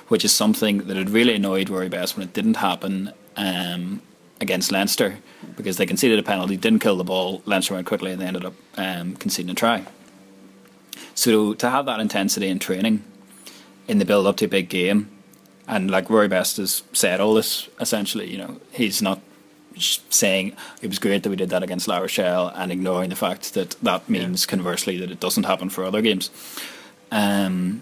which 0.07 0.23
is 0.23 0.33
something 0.33 0.79
that 0.79 0.97
had 0.97 1.09
really 1.09 1.35
annoyed 1.35 1.69
Rory 1.69 1.89
Best 1.89 2.15
when 2.15 2.27
it 2.27 2.33
didn't 2.33 2.57
happen 2.57 3.11
um, 3.35 4.01
against 4.41 4.71
Leinster 4.71 5.17
because 5.55 5.77
they 5.77 5.85
conceded 5.85 6.19
a 6.19 6.23
penalty, 6.23 6.57
didn't 6.57 6.79
kill 6.79 6.97
the 6.97 7.03
ball. 7.03 7.41
Leinster 7.45 7.73
went 7.73 7.87
quickly 7.87 8.11
and 8.11 8.21
they 8.21 8.25
ended 8.25 8.45
up 8.45 8.53
um, 8.77 9.15
conceding 9.15 9.51
a 9.51 9.55
try. 9.55 9.85
So 11.13 11.53
to 11.53 11.69
have 11.69 11.85
that 11.85 11.99
intensity 11.99 12.49
in 12.49 12.59
training 12.59 13.03
in 13.87 13.99
the 13.99 14.05
build 14.05 14.27
up 14.27 14.37
to 14.37 14.45
a 14.45 14.49
big 14.49 14.69
game, 14.69 15.09
and 15.67 15.89
like 15.89 16.09
Rory 16.09 16.27
Best 16.27 16.57
has 16.57 16.83
said 16.93 17.19
all 17.19 17.33
this 17.33 17.69
essentially, 17.79 18.29
you 18.29 18.37
know, 18.37 18.59
he's 18.71 19.01
not 19.01 19.19
saying 19.77 20.55
it 20.81 20.87
was 20.87 20.99
great 20.99 21.23
that 21.23 21.29
we 21.29 21.35
did 21.35 21.49
that 21.49 21.63
against 21.63 21.87
La 21.87 21.97
Rochelle 21.97 22.47
and 22.55 22.71
ignoring 22.71 23.09
the 23.09 23.15
fact 23.15 23.53
that 23.55 23.71
that 23.81 24.07
means 24.09 24.45
yeah. 24.45 24.49
conversely 24.49 24.97
that 24.97 25.11
it 25.11 25.19
doesn't 25.19 25.43
happen 25.43 25.69
for 25.69 25.83
other 25.83 26.01
games. 26.01 26.29
Um, 27.11 27.81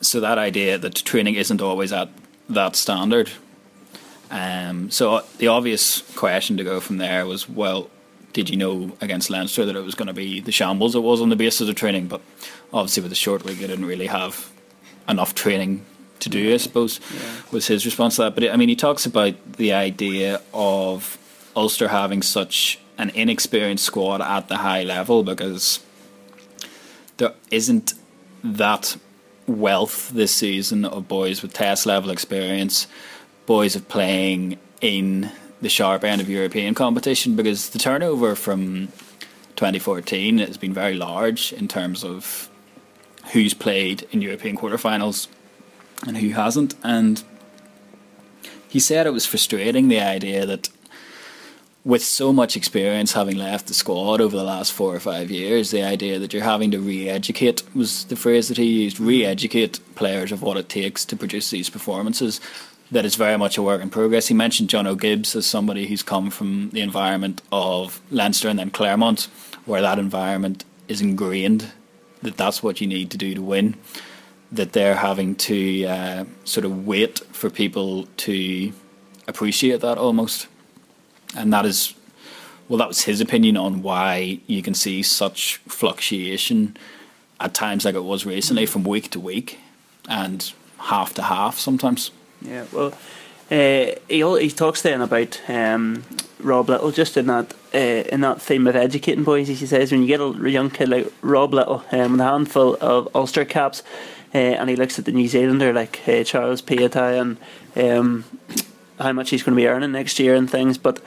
so 0.00 0.20
that 0.20 0.38
idea 0.38 0.78
that 0.78 0.94
training 0.94 1.34
isn't 1.34 1.60
always 1.60 1.92
at 1.92 2.08
that 2.48 2.76
standard. 2.76 3.30
Um, 4.30 4.90
so 4.90 5.22
the 5.38 5.48
obvious 5.48 6.02
question 6.14 6.56
to 6.56 6.64
go 6.64 6.80
from 6.80 6.98
there 6.98 7.26
was, 7.26 7.48
well, 7.48 7.90
did 8.32 8.48
you 8.48 8.56
know 8.56 8.96
against 9.00 9.28
Leinster 9.28 9.64
that 9.64 9.74
it 9.74 9.84
was 9.84 9.94
going 9.94 10.06
to 10.06 10.14
be 10.14 10.40
the 10.40 10.52
shambles 10.52 10.94
it 10.94 11.00
was 11.00 11.20
on 11.20 11.30
the 11.30 11.36
basis 11.36 11.68
of 11.68 11.74
training? 11.74 12.06
But 12.06 12.20
obviously 12.72 13.02
with 13.02 13.10
the 13.10 13.16
short 13.16 13.44
week, 13.44 13.58
they 13.58 13.66
didn't 13.66 13.86
really 13.86 14.06
have 14.06 14.50
enough 15.08 15.34
training 15.34 15.84
to 16.20 16.28
do. 16.28 16.54
I 16.54 16.58
suppose 16.58 17.00
was 17.50 17.66
his 17.66 17.84
response 17.84 18.16
to 18.16 18.22
that. 18.22 18.34
But 18.34 18.50
I 18.50 18.56
mean, 18.56 18.68
he 18.68 18.76
talks 18.76 19.04
about 19.04 19.54
the 19.54 19.72
idea 19.72 20.40
of 20.54 21.18
Ulster 21.56 21.88
having 21.88 22.22
such 22.22 22.78
an 22.98 23.10
inexperienced 23.10 23.84
squad 23.84 24.20
at 24.20 24.48
the 24.48 24.58
high 24.58 24.84
level 24.84 25.24
because 25.24 25.80
there 27.16 27.32
isn't 27.50 27.94
that 28.44 28.96
wealth 29.46 30.10
this 30.10 30.34
season 30.34 30.84
of 30.84 31.08
boys 31.08 31.42
with 31.42 31.52
test 31.52 31.86
level 31.86 32.10
experience, 32.10 32.86
boys 33.50 33.74
of 33.74 33.88
playing 33.88 34.56
in 34.80 35.28
the 35.60 35.68
sharp 35.68 36.04
end 36.04 36.20
of 36.20 36.30
European 36.30 36.72
competition 36.72 37.34
because 37.34 37.70
the 37.70 37.80
turnover 37.80 38.36
from 38.36 38.86
2014 39.56 40.38
has 40.38 40.56
been 40.56 40.72
very 40.72 40.94
large 40.94 41.52
in 41.54 41.66
terms 41.66 42.04
of 42.04 42.48
who's 43.32 43.52
played 43.52 44.06
in 44.12 44.22
European 44.22 44.56
quarterfinals 44.56 45.26
and 46.06 46.18
who 46.18 46.28
hasn't. 46.28 46.76
And 46.84 47.24
he 48.68 48.78
said 48.78 49.04
it 49.04 49.12
was 49.12 49.26
frustrating 49.26 49.88
the 49.88 49.98
idea 49.98 50.46
that 50.46 50.68
with 51.84 52.04
so 52.04 52.32
much 52.32 52.56
experience 52.56 53.14
having 53.14 53.36
left 53.36 53.66
the 53.66 53.74
squad 53.74 54.20
over 54.20 54.36
the 54.36 54.44
last 54.44 54.72
four 54.72 54.94
or 54.94 55.00
five 55.00 55.28
years, 55.28 55.72
the 55.72 55.82
idea 55.82 56.20
that 56.20 56.32
you're 56.32 56.44
having 56.44 56.70
to 56.70 56.78
re-educate 56.78 57.62
was 57.74 58.04
the 58.04 58.16
phrase 58.16 58.46
that 58.46 58.58
he 58.58 58.82
used. 58.84 59.00
Re-educate 59.00 59.80
players 59.96 60.30
of 60.30 60.40
what 60.40 60.56
it 60.56 60.68
takes 60.68 61.04
to 61.06 61.16
produce 61.16 61.50
these 61.50 61.68
performances. 61.68 62.40
That 62.90 63.04
is 63.04 63.14
very 63.14 63.38
much 63.38 63.56
a 63.56 63.62
work 63.62 63.80
in 63.80 63.90
progress. 63.90 64.26
He 64.26 64.34
mentioned 64.34 64.68
Jono 64.68 64.98
Gibbes 64.98 65.36
as 65.36 65.46
somebody 65.46 65.86
who's 65.86 66.02
come 66.02 66.30
from 66.30 66.70
the 66.70 66.80
environment 66.80 67.40
of 67.52 68.00
Leinster 68.10 68.48
and 68.48 68.58
then 68.58 68.70
Clermont, 68.70 69.28
where 69.64 69.80
that 69.80 69.98
environment 69.98 70.64
is 70.88 71.00
ingrained. 71.00 71.70
That 72.22 72.36
that's 72.36 72.62
what 72.62 72.80
you 72.80 72.86
need 72.86 73.10
to 73.12 73.16
do 73.16 73.34
to 73.34 73.42
win. 73.42 73.76
That 74.50 74.72
they're 74.72 74.96
having 74.96 75.36
to 75.36 75.86
uh, 75.86 76.24
sort 76.44 76.64
of 76.64 76.86
wait 76.86 77.20
for 77.32 77.48
people 77.48 78.06
to 78.18 78.72
appreciate 79.28 79.80
that 79.80 79.96
almost 79.96 80.48
and 81.36 81.52
that 81.52 81.64
is 81.64 81.94
well 82.68 82.78
that 82.78 82.88
was 82.88 83.04
his 83.04 83.20
opinion 83.20 83.56
on 83.56 83.82
why 83.82 84.40
you 84.46 84.62
can 84.62 84.74
see 84.74 85.02
such 85.02 85.56
fluctuation 85.68 86.76
at 87.38 87.54
times 87.54 87.84
like 87.84 87.94
it 87.94 88.04
was 88.04 88.26
recently 88.26 88.66
from 88.66 88.84
week 88.84 89.10
to 89.10 89.18
week 89.18 89.58
and 90.08 90.52
half 90.78 91.14
to 91.14 91.22
half 91.22 91.58
sometimes 91.58 92.10
yeah 92.42 92.64
well 92.72 92.92
uh, 93.50 93.92
he 94.08 94.40
he 94.40 94.50
talks 94.50 94.82
then 94.82 95.00
about 95.00 95.40
um, 95.48 96.04
Rob 96.38 96.68
Lyttle 96.68 96.92
just 96.92 97.16
in 97.16 97.26
that 97.26 97.52
uh, 97.74 97.78
in 97.78 98.20
that 98.20 98.40
theme 98.40 98.66
of 98.66 98.76
educating 98.76 99.24
boys 99.24 99.48
he 99.48 99.54
says 99.54 99.90
when 99.90 100.02
you 100.02 100.06
get 100.06 100.20
a 100.20 100.50
young 100.50 100.70
kid 100.70 100.88
like 100.88 101.12
Rob 101.20 101.52
Lyttle 101.52 101.84
um, 101.92 102.12
with 102.12 102.20
a 102.20 102.24
handful 102.24 102.76
of 102.80 103.08
Ulster 103.14 103.44
caps 103.44 103.82
uh, 104.34 104.38
and 104.38 104.70
he 104.70 104.76
looks 104.76 104.98
at 104.98 105.04
the 105.04 105.12
New 105.12 105.26
Zealander 105.26 105.72
like 105.72 106.00
Charles 106.24 106.62
Piutau 106.62 107.20
and 107.20 107.36
um, 107.76 108.24
how 109.00 109.12
much 109.12 109.30
he's 109.30 109.42
going 109.42 109.56
to 109.56 109.60
be 109.60 109.66
earning 109.66 109.92
next 109.92 110.18
year 110.18 110.34
and 110.34 110.48
things, 110.50 110.78
but 110.78 111.00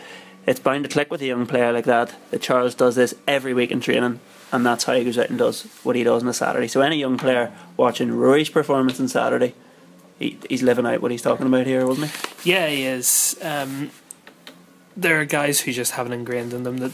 it's 0.45 0.59
bound 0.59 0.83
to 0.83 0.89
click 0.89 1.11
with 1.11 1.21
a 1.21 1.25
young 1.25 1.45
player 1.45 1.71
like 1.71 1.85
that. 1.85 2.15
That 2.31 2.41
Charles 2.41 2.75
does 2.75 2.95
this 2.95 3.15
every 3.27 3.53
week 3.53 3.71
in 3.71 3.79
training, 3.79 4.19
and 4.51 4.65
that's 4.65 4.83
how 4.83 4.93
he 4.93 5.05
goes 5.05 5.17
out 5.17 5.29
and 5.29 5.39
does 5.39 5.63
what 5.83 5.95
he 5.95 6.03
does 6.03 6.23
on 6.23 6.29
a 6.29 6.33
Saturday. 6.33 6.67
So 6.67 6.81
any 6.81 6.97
young 6.97 7.17
player 7.17 7.53
watching 7.77 8.11
Rory's 8.11 8.49
performance 8.49 8.99
on 8.99 9.07
Saturday, 9.07 9.55
he, 10.19 10.37
he's 10.49 10.63
living 10.63 10.85
out 10.85 11.01
what 11.01 11.11
he's 11.11 11.21
talking 11.21 11.47
about 11.47 11.67
here, 11.67 11.85
wasn't 11.85 12.11
he? 12.11 12.51
Yeah, 12.51 12.67
he 12.67 12.85
is. 12.85 13.37
Um, 13.41 13.91
there 14.95 15.19
are 15.19 15.25
guys 15.25 15.61
who 15.61 15.71
just 15.71 15.93
have 15.93 16.07
it 16.07 16.13
ingrained 16.13 16.53
in 16.53 16.63
them 16.63 16.77
that 16.77 16.91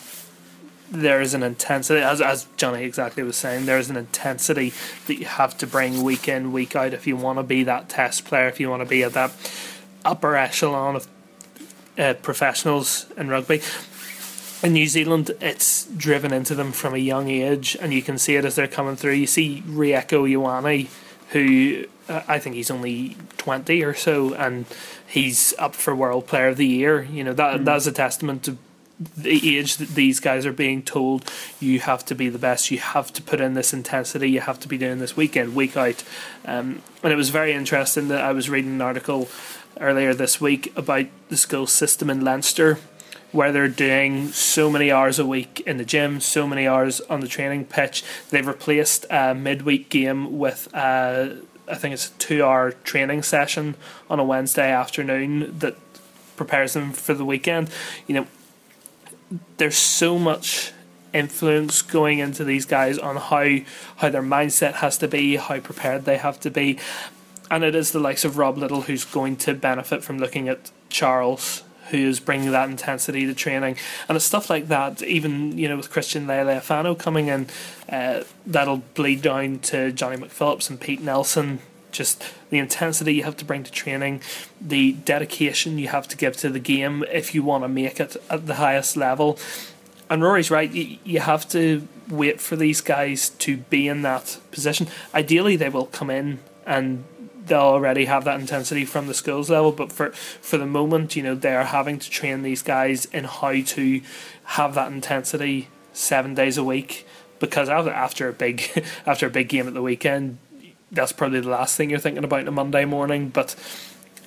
there 0.91 1.21
is 1.21 1.33
an 1.33 1.43
intensity, 1.43 2.01
as 2.01 2.21
as 2.21 2.47
Johnny 2.57 2.83
exactly 2.83 3.21
was 3.23 3.37
saying, 3.37 3.65
there 3.65 3.77
is 3.77 3.89
an 3.89 3.97
intensity 3.97 4.73
that 5.07 5.19
you 5.19 5.25
have 5.25 5.57
to 5.59 5.67
bring 5.67 6.01
week 6.01 6.27
in, 6.27 6.51
week 6.51 6.75
out 6.75 6.93
if 6.93 7.05
you 7.05 7.15
want 7.15 7.37
to 7.37 7.43
be 7.43 7.63
that 7.63 7.89
test 7.89 8.25
player, 8.25 8.47
if 8.47 8.59
you 8.59 8.69
want 8.69 8.81
to 8.81 8.89
be 8.89 9.03
at 9.03 9.13
that 9.13 9.31
upper 10.03 10.35
echelon 10.35 10.95
of 10.95 11.07
uh, 11.97 12.13
professionals 12.15 13.05
in 13.17 13.29
rugby. 13.29 13.61
In 14.61 14.73
New 14.73 14.87
Zealand, 14.87 15.31
it's 15.39 15.85
driven 15.85 16.33
into 16.33 16.53
them 16.53 16.71
from 16.71 16.93
a 16.93 16.97
young 16.97 17.29
age, 17.29 17.77
and 17.79 17.93
you 17.93 18.01
can 18.01 18.17
see 18.17 18.35
it 18.35 18.43
as 18.43 18.55
they're 18.55 18.67
coming 18.67 18.95
through. 18.95 19.13
You 19.13 19.27
see 19.27 19.63
Rieko 19.65 20.29
Ioane, 20.29 20.89
who 21.29 21.85
uh, 22.07 22.21
I 22.27 22.39
think 22.39 22.55
he's 22.55 22.71
only 22.71 23.15
twenty 23.37 23.83
or 23.83 23.93
so, 23.93 24.33
and 24.33 24.65
he's 25.07 25.53
up 25.57 25.75
for 25.75 25.95
World 25.95 26.27
Player 26.27 26.49
of 26.49 26.57
the 26.57 26.67
Year. 26.67 27.03
You 27.03 27.23
know 27.23 27.33
that 27.33 27.61
mm. 27.61 27.65
that's 27.65 27.87
a 27.87 27.91
testament 27.91 28.43
to 28.43 28.57
the 29.15 29.57
age 29.57 29.77
that 29.77 29.89
these 29.89 30.19
guys 30.19 30.45
are 30.45 30.53
being 30.53 30.83
told 30.83 31.31
you 31.59 31.79
have 31.79 32.03
to 32.05 32.15
be 32.15 32.27
the 32.27 32.37
best, 32.37 32.69
you 32.69 32.79
have 32.79 33.13
to 33.13 33.21
put 33.21 33.39
in 33.39 33.53
this 33.53 33.73
intensity, 33.73 34.29
you 34.29 34.41
have 34.41 34.59
to 34.59 34.67
be 34.67 34.77
doing 34.77 34.99
this 34.99 35.15
week 35.15 35.37
in, 35.37 35.55
week 35.55 35.77
out. 35.77 36.03
Um, 36.45 36.81
and 37.01 37.13
it 37.13 37.15
was 37.15 37.29
very 37.29 37.53
interesting 37.53 38.09
that 38.09 38.21
I 38.21 38.33
was 38.33 38.49
reading 38.49 38.71
an 38.71 38.81
article 38.81 39.29
earlier 39.79 40.13
this 40.13 40.41
week 40.41 40.73
about 40.75 41.05
the 41.29 41.37
school 41.37 41.65
system 41.65 42.09
in 42.09 42.25
Leinster 42.25 42.77
where 43.31 43.51
they're 43.51 43.67
doing 43.67 44.29
so 44.29 44.69
many 44.69 44.91
hours 44.91 45.19
a 45.19 45.25
week 45.25 45.61
in 45.61 45.77
the 45.77 45.85
gym, 45.85 46.19
so 46.19 46.47
many 46.47 46.67
hours 46.67 46.99
on 47.01 47.19
the 47.19 47.27
training 47.27 47.65
pitch. 47.65 48.03
They've 48.29 48.45
replaced 48.45 49.05
a 49.09 49.35
midweek 49.35 49.89
game 49.89 50.39
with 50.39 50.73
a, 50.73 51.37
I 51.67 51.75
think 51.75 51.93
it's 51.93 52.09
a 52.09 52.13
two 52.13 52.43
hour 52.43 52.71
training 52.71 53.23
session 53.23 53.75
on 54.09 54.19
a 54.19 54.23
Wednesday 54.23 54.71
afternoon 54.71 55.59
that 55.59 55.75
prepares 56.35 56.73
them 56.73 56.91
for 56.93 57.13
the 57.13 57.25
weekend. 57.25 57.69
You 58.07 58.15
know, 58.15 58.27
there's 59.57 59.77
so 59.77 60.17
much 60.17 60.73
influence 61.13 61.81
going 61.81 62.19
into 62.19 62.43
these 62.43 62.65
guys 62.65 62.97
on 62.99 63.15
how 63.15 63.57
how 63.97 64.09
their 64.09 64.21
mindset 64.21 64.75
has 64.75 64.97
to 64.99 65.07
be, 65.07 65.37
how 65.37 65.59
prepared 65.59 66.05
they 66.05 66.17
have 66.17 66.39
to 66.39 66.51
be 66.51 66.77
and 67.51 67.63
it 67.63 67.75
is 67.75 67.91
the 67.91 67.99
likes 67.99 68.23
of 68.23 68.37
Rob 68.37 68.57
Lyttle 68.57 68.81
who's 68.81 69.05
going 69.05 69.35
to 69.37 69.53
benefit 69.53 70.03
from 70.03 70.19
looking 70.19 70.47
at 70.47 70.71
Charles 70.89 71.63
who 71.89 71.97
is 71.97 72.19
bringing 72.19 72.51
that 72.51 72.69
intensity 72.69 73.25
to 73.25 73.33
training. 73.33 73.77
And 74.07 74.15
it's 74.15 74.25
stuff 74.25 74.49
like 74.49 74.67
that 74.67 75.01
even 75.03 75.57
you 75.57 75.67
know 75.67 75.77
with 75.77 75.89
Christian 75.89 76.27
Leali'ifano 76.27 76.97
coming 76.97 77.27
in 77.27 77.47
uh, 77.89 78.23
that'll 78.45 78.83
bleed 78.95 79.21
down 79.21 79.59
to 79.59 79.91
Johnny 79.91 80.17
McPhillips 80.17 80.69
and 80.69 80.79
Pete 80.79 81.01
Nelson. 81.01 81.59
Just 81.91 82.23
the 82.51 82.59
intensity 82.59 83.15
you 83.15 83.23
have 83.23 83.37
to 83.37 83.45
bring 83.45 83.63
to 83.63 83.71
training 83.71 84.21
the 84.61 84.93
dedication 84.93 85.79
you 85.79 85.87
have 85.87 86.07
to 86.07 86.17
give 86.17 86.37
to 86.37 86.49
the 86.49 86.59
game 86.59 87.03
if 87.11 87.33
you 87.33 87.41
want 87.41 87.63
to 87.63 87.67
make 87.67 87.99
it 87.99 88.15
at 88.29 88.45
the 88.45 88.55
highest 88.55 88.95
level. 88.95 89.39
And 90.09 90.21
Rory's 90.21 90.51
right 90.51 90.71
you, 90.71 90.97
you 91.03 91.19
have 91.19 91.49
to 91.49 91.87
wait 92.09 92.41
for 92.41 92.55
these 92.55 92.81
guys 92.81 93.29
to 93.29 93.57
be 93.57 93.87
in 93.87 94.03
that 94.03 94.39
position. 94.51 94.87
Ideally 95.13 95.55
they 95.55 95.69
will 95.69 95.87
come 95.87 96.09
in 96.09 96.39
and 96.65 97.03
they'll 97.49 97.59
already 97.59 98.05
have 98.05 98.23
that 98.23 98.39
intensity 98.39 98.85
from 98.85 99.07
the 99.07 99.13
skills 99.13 99.49
level. 99.49 99.71
But 99.71 99.91
for 99.91 100.11
for 100.11 100.57
the 100.57 100.65
moment, 100.65 101.15
you 101.15 101.23
know, 101.23 101.35
they 101.35 101.55
are 101.55 101.65
having 101.65 101.99
to 101.99 102.09
train 102.09 102.43
these 102.43 102.61
guys 102.61 103.05
in 103.05 103.25
how 103.25 103.61
to 103.61 104.01
have 104.43 104.75
that 104.75 104.91
intensity 104.91 105.67
seven 105.91 106.33
days 106.33 106.57
a 106.57 106.63
week. 106.63 107.05
Because 107.39 107.69
after 107.69 107.91
after 107.91 108.29
a 108.29 108.33
big 108.33 108.85
after 109.05 109.27
a 109.27 109.29
big 109.29 109.49
game 109.49 109.67
at 109.67 109.73
the 109.73 109.81
weekend, 109.81 110.37
that's 110.91 111.11
probably 111.11 111.41
the 111.41 111.49
last 111.49 111.75
thing 111.75 111.89
you're 111.89 111.99
thinking 111.99 112.23
about 112.23 112.41
on 112.41 112.47
a 112.47 112.51
Monday 112.51 112.85
morning. 112.85 113.29
But 113.29 113.55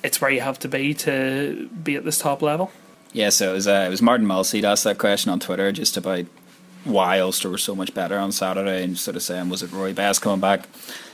it's 0.03 0.21
where 0.21 0.31
you 0.31 0.41
have 0.41 0.59
to 0.59 0.67
be 0.67 0.93
to 0.93 1.69
be 1.83 1.95
at 1.95 2.05
this 2.05 2.19
top 2.19 2.41
level. 2.41 2.71
Yeah, 3.13 3.29
so 3.29 3.51
it 3.51 3.53
was 3.53 3.67
uh, 3.67 3.85
it 3.87 3.89
was 3.89 4.01
Martin 4.01 4.29
asked 4.29 4.83
that 4.83 4.97
question 4.97 5.31
on 5.31 5.39
Twitter 5.39 5.71
just 5.71 5.97
about 5.97 6.25
why 6.83 7.19
Ulster 7.19 7.49
were 7.49 7.57
so 7.57 7.75
much 7.75 7.93
better 7.93 8.17
on 8.17 8.31
Saturday 8.31 8.83
and 8.83 8.97
sort 8.97 9.15
of 9.15 9.23
saying 9.23 9.49
was 9.49 9.63
it 9.63 9.71
Rory 9.71 9.93
Bass 9.93 10.19
coming 10.19 10.41
back 10.41 10.67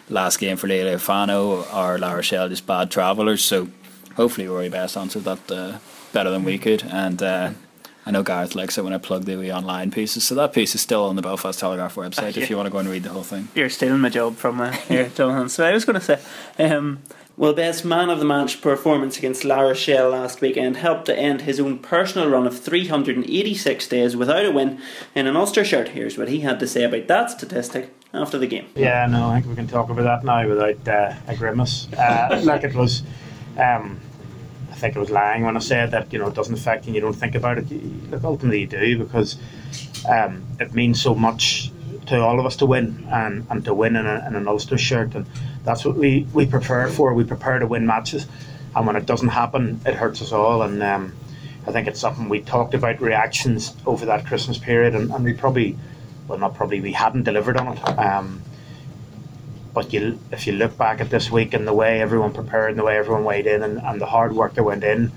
last 0.09 0.39
game 0.39 0.57
for 0.57 0.67
Leali'ifano 0.67 1.73
or 1.73 1.97
La 1.97 2.11
Rochelle 2.13 2.49
just 2.49 2.65
bad 2.65 2.91
travellers. 2.91 3.43
So 3.43 3.67
hopefully 4.15 4.47
Rory 4.47 4.69
Best 4.69 4.97
answered 4.97 5.23
that 5.23 5.51
uh, 5.51 5.77
better 6.13 6.29
than 6.29 6.43
we 6.43 6.57
could. 6.57 6.83
And 6.83 7.21
uh, 7.21 7.51
I 8.05 8.11
know 8.11 8.23
Gareth 8.23 8.55
likes 8.55 8.77
it 8.77 8.83
when 8.83 8.93
I 8.93 8.97
plug 8.97 9.25
the 9.25 9.35
wee 9.35 9.51
online 9.51 9.91
pieces. 9.91 10.23
So 10.23 10.35
that 10.35 10.53
piece 10.53 10.73
is 10.75 10.81
still 10.81 11.05
on 11.05 11.15
the 11.15 11.21
Belfast 11.21 11.59
Telegraph 11.59 11.95
website 11.95 12.37
if 12.37 12.49
you 12.49 12.57
want 12.57 12.67
to 12.67 12.71
go 12.71 12.79
and 12.79 12.89
read 12.89 13.03
the 13.03 13.09
whole 13.09 13.23
thing. 13.23 13.49
You're 13.55 13.69
stealing 13.69 14.01
my 14.01 14.09
job 14.09 14.35
from 14.35 14.59
uh, 14.59 14.71
here, 14.87 15.09
Jonathan. 15.09 15.49
So 15.49 15.65
I 15.65 15.73
was 15.73 15.85
going 15.85 15.99
to 15.99 16.05
say. 16.05 16.19
Um, 16.57 17.03
well, 17.37 17.53
Best 17.53 17.85
man 17.85 18.09
of 18.09 18.19
the 18.19 18.25
match 18.25 18.59
performance 18.61 19.17
against 19.17 19.45
La 19.45 19.61
Rochelle 19.61 20.09
last 20.09 20.41
weekend 20.41 20.75
helped 20.75 21.05
to 21.05 21.17
end 21.17 21.41
his 21.41 21.57
own 21.57 21.79
personal 21.79 22.29
run 22.29 22.45
of 22.45 22.59
386 22.59 23.87
days 23.87 24.17
without 24.17 24.45
a 24.45 24.51
win 24.51 24.81
in 25.15 25.25
an 25.25 25.37
Ulster 25.37 25.63
shirt. 25.63 25.89
Here's 25.89 26.17
what 26.17 26.27
he 26.27 26.41
had 26.41 26.59
to 26.59 26.67
say 26.67 26.83
about 26.83 27.07
that 27.07 27.31
statistic 27.31 27.93
after 28.13 28.37
the 28.37 28.47
game. 28.47 28.67
Yeah, 28.75 29.05
no, 29.05 29.29
I 29.29 29.35
think 29.35 29.47
we 29.47 29.55
can 29.55 29.67
talk 29.67 29.89
about 29.89 30.03
that 30.03 30.23
now 30.23 30.47
without 30.47 30.87
uh, 30.87 31.13
a 31.27 31.35
grimace. 31.35 31.91
Uh, 31.93 32.41
like 32.45 32.63
it 32.63 32.75
was, 32.75 33.03
um, 33.57 33.99
I 34.71 34.75
think 34.75 34.95
it 34.95 34.99
was 34.99 35.09
lying 35.09 35.43
when 35.43 35.55
I 35.55 35.59
said 35.59 35.91
that 35.91 36.11
you 36.11 36.19
know 36.19 36.27
it 36.27 36.35
doesn't 36.35 36.53
affect 36.53 36.87
you. 36.87 36.93
You 36.93 37.01
don't 37.01 37.13
think 37.13 37.35
about 37.35 37.57
it. 37.57 37.71
You, 37.71 37.79
look, 38.09 38.23
ultimately 38.23 38.61
you 38.61 38.67
do 38.67 38.97
because 38.97 39.37
um, 40.09 40.43
it 40.59 40.73
means 40.73 41.01
so 41.01 41.13
much 41.15 41.71
to 42.07 42.19
all 42.19 42.39
of 42.39 42.45
us 42.45 42.55
to 42.55 42.65
win 42.65 43.07
and, 43.11 43.45
and 43.51 43.63
to 43.65 43.73
win 43.73 43.95
in, 43.95 44.05
a, 44.05 44.25
in 44.25 44.35
an 44.35 44.47
Ulster 44.47 44.79
shirt 44.79 45.13
and 45.13 45.27
that's 45.63 45.85
what 45.85 45.95
we, 45.95 46.25
we 46.33 46.45
prepare 46.45 46.87
for. 46.87 47.13
We 47.13 47.23
prepare 47.23 47.59
to 47.59 47.67
win 47.67 47.85
matches, 47.85 48.27
and 48.75 48.87
when 48.87 48.95
it 48.95 49.05
doesn't 49.05 49.27
happen, 49.27 49.79
it 49.85 49.95
hurts 49.95 50.21
us 50.21 50.31
all. 50.31 50.61
And 50.63 50.81
um, 50.81 51.13
I 51.67 51.71
think 51.71 51.87
it's 51.87 51.99
something 51.99 52.29
we 52.29 52.41
talked 52.41 52.73
about 52.73 53.01
reactions 53.01 53.75
over 53.85 54.05
that 54.05 54.25
Christmas 54.25 54.57
period, 54.57 54.95
and, 54.95 55.11
and 55.11 55.23
we 55.23 55.33
probably, 55.33 55.77
well, 56.29 56.37
not 56.37 56.53
probably, 56.53 56.79
we 56.79 56.93
hadn't 56.93 57.23
delivered 57.23 57.57
on 57.57 57.75
it. 57.75 57.83
Um, 57.97 58.41
but 59.73 59.91
you, 59.91 60.19
if 60.31 60.47
you 60.47 60.53
look 60.53 60.77
back 60.77 61.01
at 61.01 61.09
this 61.09 61.31
week 61.31 61.53
and 61.53 61.67
the 61.67 61.73
way 61.73 62.01
everyone 62.01 62.33
prepared 62.33 62.71
and 62.71 62.79
the 62.79 62.83
way 62.83 62.97
everyone 62.97 63.23
weighed 63.23 63.47
in 63.47 63.63
and, 63.63 63.79
and 63.79 63.99
the 63.99 64.05
hard 64.05 64.33
work 64.33 64.53
that 64.53 64.63
went 64.63 64.83
in, 64.83 65.11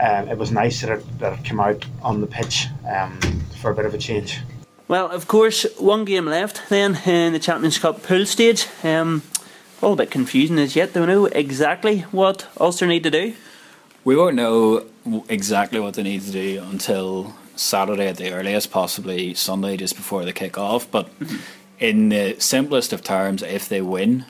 um, 0.00 0.28
it 0.28 0.36
was 0.36 0.50
nice 0.50 0.82
that 0.82 0.90
it, 0.90 1.18
that 1.20 1.38
it 1.38 1.44
came 1.44 1.60
out 1.60 1.84
on 2.02 2.20
the 2.20 2.26
pitch 2.26 2.66
um, 2.90 3.18
for 3.60 3.70
a 3.70 3.74
bit 3.74 3.86
of 3.86 3.94
a 3.94 3.98
change. 3.98 4.40
Well, 4.88 5.08
of 5.10 5.26
course, 5.26 5.66
one 5.78 6.04
game 6.04 6.26
left 6.26 6.68
then 6.68 6.96
in 7.06 7.32
the 7.32 7.38
Champions 7.38 7.78
Cup 7.78 8.02
pool 8.02 8.26
stage. 8.26 8.66
Um, 8.84 9.22
all 9.82 9.94
a 9.94 9.96
bit 9.96 10.10
confusing 10.10 10.58
as 10.58 10.76
yet. 10.76 10.94
Do 10.94 11.00
we 11.00 11.06
know 11.06 11.26
exactly 11.26 12.00
what 12.12 12.46
Ulster 12.60 12.86
need 12.86 13.02
to 13.02 13.10
do? 13.10 13.34
We 14.04 14.16
won't 14.16 14.36
know 14.36 14.84
exactly 15.28 15.80
what 15.80 15.94
they 15.94 16.02
need 16.02 16.22
to 16.22 16.30
do 16.30 16.62
until 16.70 17.34
Saturday 17.56 18.06
at 18.08 18.16
the 18.16 18.32
earliest, 18.32 18.70
possibly 18.70 19.34
Sunday 19.34 19.76
just 19.76 19.96
before 19.96 20.24
the 20.24 20.32
kick 20.32 20.56
off. 20.56 20.90
But 20.90 21.08
in 21.80 22.10
the 22.10 22.36
simplest 22.38 22.92
of 22.92 23.02
terms, 23.02 23.42
if 23.42 23.68
they 23.68 23.80
win, 23.80 24.24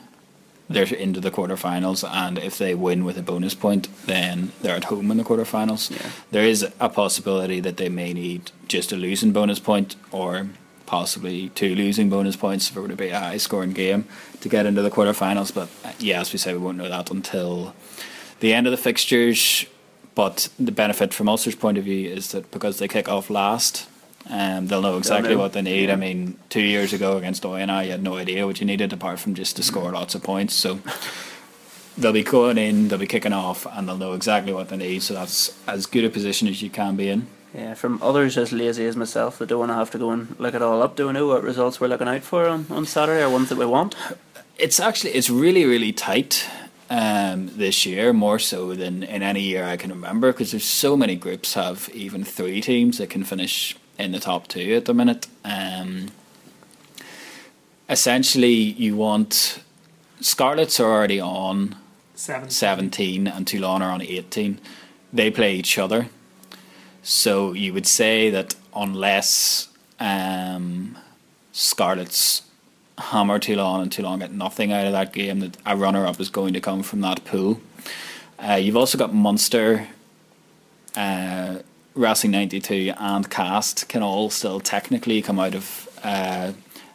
they're 0.68 0.84
into 0.84 1.20
the 1.20 1.30
quarterfinals, 1.30 2.08
and 2.08 2.38
if 2.38 2.58
they 2.58 2.74
win 2.74 3.04
with 3.04 3.16
a 3.16 3.22
bonus 3.22 3.54
point, 3.54 3.88
then 4.06 4.52
they're 4.62 4.76
at 4.76 4.84
home 4.84 5.10
in 5.10 5.16
the 5.16 5.22
quarterfinals. 5.22 5.90
Yeah. 5.90 6.10
There 6.32 6.44
is 6.44 6.66
a 6.80 6.88
possibility 6.88 7.60
that 7.60 7.76
they 7.76 7.88
may 7.88 8.12
need 8.12 8.50
just 8.66 8.90
a 8.90 8.96
losing 8.96 9.32
bonus 9.32 9.60
point, 9.60 9.94
or 10.10 10.48
possibly 10.86 11.50
two 11.50 11.74
losing 11.74 12.08
bonus 12.08 12.36
points 12.36 12.70
if 12.70 12.76
it 12.76 12.80
were 12.80 12.88
to 12.88 12.96
be 12.96 13.10
a 13.10 13.18
high 13.18 13.36
scoring 13.36 13.72
game 13.72 14.06
to 14.40 14.48
get 14.48 14.66
into 14.66 14.82
the 14.82 14.90
quarterfinals. 14.90 15.54
But 15.54 15.68
uh, 15.84 15.92
yeah, 15.98 16.20
as 16.20 16.32
we 16.32 16.38
say, 16.38 16.52
we 16.52 16.58
won't 16.58 16.78
know 16.78 16.88
that 16.88 17.10
until 17.10 17.74
the 18.40 18.52
end 18.52 18.66
of 18.66 18.70
the 18.72 18.76
fixtures. 18.76 19.66
But 20.16 20.48
the 20.58 20.72
benefit 20.72 21.12
from 21.14 21.28
Ulster's 21.28 21.54
point 21.54 21.76
of 21.76 21.84
view 21.84 22.10
is 22.10 22.32
that 22.32 22.50
because 22.50 22.78
they 22.78 22.88
kick 22.88 23.06
off 23.06 23.28
last, 23.28 23.86
um, 24.30 24.66
they'll 24.66 24.80
know 24.80 24.96
exactly 24.96 25.34
know. 25.34 25.40
what 25.40 25.52
they 25.52 25.60
need. 25.60 25.88
Yeah. 25.88 25.92
I 25.92 25.96
mean, 25.96 26.38
two 26.48 26.62
years 26.62 26.94
ago 26.94 27.18
against 27.18 27.42
Oyonnax, 27.42 27.84
you 27.84 27.90
had 27.90 28.02
no 28.02 28.16
idea 28.16 28.46
what 28.46 28.58
you 28.58 28.66
needed 28.66 28.94
apart 28.94 29.20
from 29.20 29.34
just 29.34 29.56
to 29.56 29.62
score 29.62 29.92
lots 29.92 30.14
of 30.14 30.22
points. 30.22 30.54
So 30.54 30.80
they'll 31.98 32.14
be 32.14 32.24
going 32.24 32.56
in, 32.56 32.88
they'll 32.88 32.98
be 32.98 33.06
kicking 33.06 33.34
off, 33.34 33.66
and 33.70 33.86
they'll 33.86 33.98
know 33.98 34.14
exactly 34.14 34.54
what 34.54 34.70
they 34.70 34.78
need. 34.78 35.02
So 35.02 35.12
that's 35.12 35.54
as 35.68 35.84
good 35.84 36.06
a 36.06 36.08
position 36.08 36.48
as 36.48 36.62
you 36.62 36.70
can 36.70 36.96
be 36.96 37.10
in. 37.10 37.26
Yeah, 37.54 37.74
from 37.74 38.02
others 38.02 38.38
as 38.38 38.52
lazy 38.52 38.86
as 38.86 38.96
myself 38.96 39.38
that 39.38 39.50
don't 39.50 39.60
want 39.60 39.70
to 39.70 39.74
have 39.74 39.90
to 39.90 39.98
go 39.98 40.10
and 40.12 40.34
look 40.40 40.54
it 40.54 40.62
all 40.62 40.82
up. 40.82 40.96
Do 40.96 41.08
we 41.08 41.12
know 41.12 41.26
what 41.26 41.42
results 41.42 41.78
we're 41.78 41.88
looking 41.88 42.08
out 42.08 42.22
for 42.22 42.48
on, 42.48 42.64
on 42.70 42.86
Saturday 42.86 43.22
or 43.22 43.28
ones 43.28 43.50
that 43.50 43.58
we 43.58 43.66
want? 43.66 43.94
It's 44.58 44.80
actually 44.80 45.12
it's 45.12 45.28
really 45.28 45.66
really 45.66 45.92
tight 45.92 46.48
um, 46.88 47.50
this 47.56 47.84
year, 47.84 48.12
more 48.12 48.38
so 48.38 48.74
than 48.74 49.02
in 49.02 49.22
any 49.22 49.42
year 49.42 49.64
I 49.64 49.76
can 49.76 49.90
remember, 49.90 50.32
because 50.32 50.52
there's 50.52 50.64
so 50.64 50.96
many 50.96 51.16
groups 51.16 51.54
have 51.54 51.88
even 51.92 52.24
three 52.24 52.60
teams 52.60 52.98
that 52.98 53.10
can 53.10 53.24
finish 53.24 53.76
in 53.98 54.12
the 54.12 54.20
top 54.20 54.48
two 54.48 54.74
at 54.74 54.84
the 54.84 54.94
minute. 54.94 55.26
Um, 55.44 56.08
essentially, 57.88 58.54
you 58.54 58.96
want 58.96 59.62
Scarlets 60.20 60.80
are 60.80 60.90
already 60.90 61.20
on 61.20 61.76
Seven. 62.14 62.48
17 62.48 63.26
and 63.26 63.46
Toulon 63.46 63.82
are 63.82 63.90
on 63.90 64.00
18. 64.00 64.58
They 65.12 65.30
play 65.30 65.54
each 65.54 65.78
other. 65.78 66.08
So 67.02 67.52
you 67.52 67.72
would 67.72 67.86
say 67.86 68.30
that 68.30 68.54
unless 68.74 69.68
um, 70.00 70.96
Scarlets 71.52 72.42
hammer 72.98 73.38
Toulon 73.38 73.82
and 73.82 73.92
Toulon 73.92 74.20
get 74.20 74.32
nothing 74.32 74.72
out 74.72 74.86
of 74.86 74.92
that 74.92 75.12
game, 75.12 75.40
that 75.40 75.56
a 75.66 75.76
runner 75.76 76.06
up 76.06 76.20
is 76.20 76.30
going 76.30 76.54
to 76.54 76.60
come 76.60 76.82
from 76.82 77.00
that 77.02 77.24
pool. 77.24 77.60
Uh, 78.38 78.54
you've 78.54 78.76
also 78.76 78.98
got 78.98 79.14
Munster, 79.14 79.88
uh, 80.96 81.58
Racing 81.94 82.30
92, 82.30 82.92
and 82.98 83.30
Castres 83.30 83.84
can 83.84 84.02
all 84.02 84.30
still 84.30 84.60
technically 84.60 85.22
come 85.22 85.38
out 85.38 85.54
of 85.54 85.88
uh, 86.02 86.52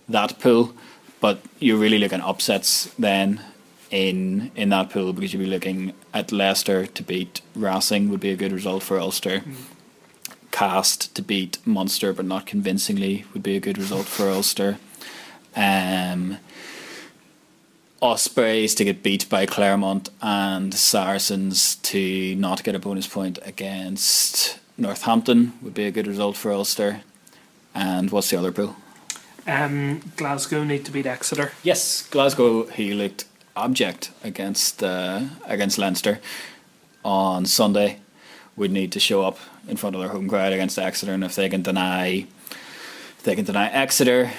that 0.08 0.40
pool, 0.40 0.74
but 1.20 1.40
you're 1.60 1.78
really 1.78 1.98
looking 1.98 2.22
upsets 2.22 2.86
then 2.98 3.42
in 3.90 4.52
in 4.56 4.70
that 4.70 4.90
pool 4.90 5.12
because 5.12 5.34
you'd 5.34 5.40
be 5.40 5.46
looking 5.46 5.94
at 6.14 6.32
Leicester 6.32 6.86
to 6.86 7.04
beat 7.04 7.42
Racing 7.56 8.10
would 8.10 8.22
be 8.22 8.32
a 8.32 8.38
good 8.38 8.52
result 8.52 8.84
for 8.84 8.98
Ulster. 9.00 9.44
Castres 10.52 11.10
to 11.10 11.22
beat 11.22 11.58
Munster, 11.66 12.14
but 12.14 12.26
not 12.26 12.46
convincingly, 12.46 13.26
would 13.34 13.44
be 13.44 13.56
a 13.56 13.60
good 13.60 13.78
result 13.78 14.06
for 14.06 14.30
Ulster. 14.30 14.78
Um, 15.56 16.38
Ospreys 18.02 18.74
to 18.76 18.84
get 18.84 19.04
beat 19.04 19.30
by 19.30 19.46
Clermont 19.46 20.10
and 20.22 20.74
Saracens 20.74 21.76
to 21.76 22.36
not 22.36 22.64
get 22.64 22.74
a 22.74 22.80
bonus 22.80 23.08
point 23.08 23.38
against 23.44 24.60
Northampton 24.78 25.54
would 25.62 25.76
be 25.76 25.86
a 25.86 25.92
good 25.92 26.08
result 26.08 26.36
for 26.36 26.52
Ulster. 26.52 27.02
And 27.76 28.10
what's 28.12 28.32
the 28.32 28.38
other 28.38 28.52
pool? 28.52 28.76
Um, 29.48 30.02
Glasgow 30.18 30.64
need 30.64 30.86
to 30.86 30.92
beat 30.92 31.06
Exeter. 31.06 31.52
Yes, 31.64 32.08
Glasgow. 32.10 32.66
He 32.68 32.94
looked 32.94 33.26
abject 33.56 34.12
against 34.24 34.84
uh, 34.84 35.22
against 35.46 35.78
Leinster 35.78 36.20
on 37.04 37.46
Sunday. 37.46 38.00
Would 38.58 38.72
need 38.72 38.92
to 38.92 39.00
show 39.00 39.24
up 39.24 39.38
in 39.68 39.78
front 39.78 39.96
of 39.96 40.02
their 40.02 40.10
home 40.10 40.28
crowd 40.28 40.54
against 40.54 40.78
Exeter, 40.78 41.14
and 41.14 41.24
if 41.24 41.36
they 41.36 41.50
can 41.50 41.62
deny, 41.62 42.28
if 43.18 43.24
they 43.24 43.36
can 43.36 43.46
deny 43.46 43.72
Exeter, 43.72 44.32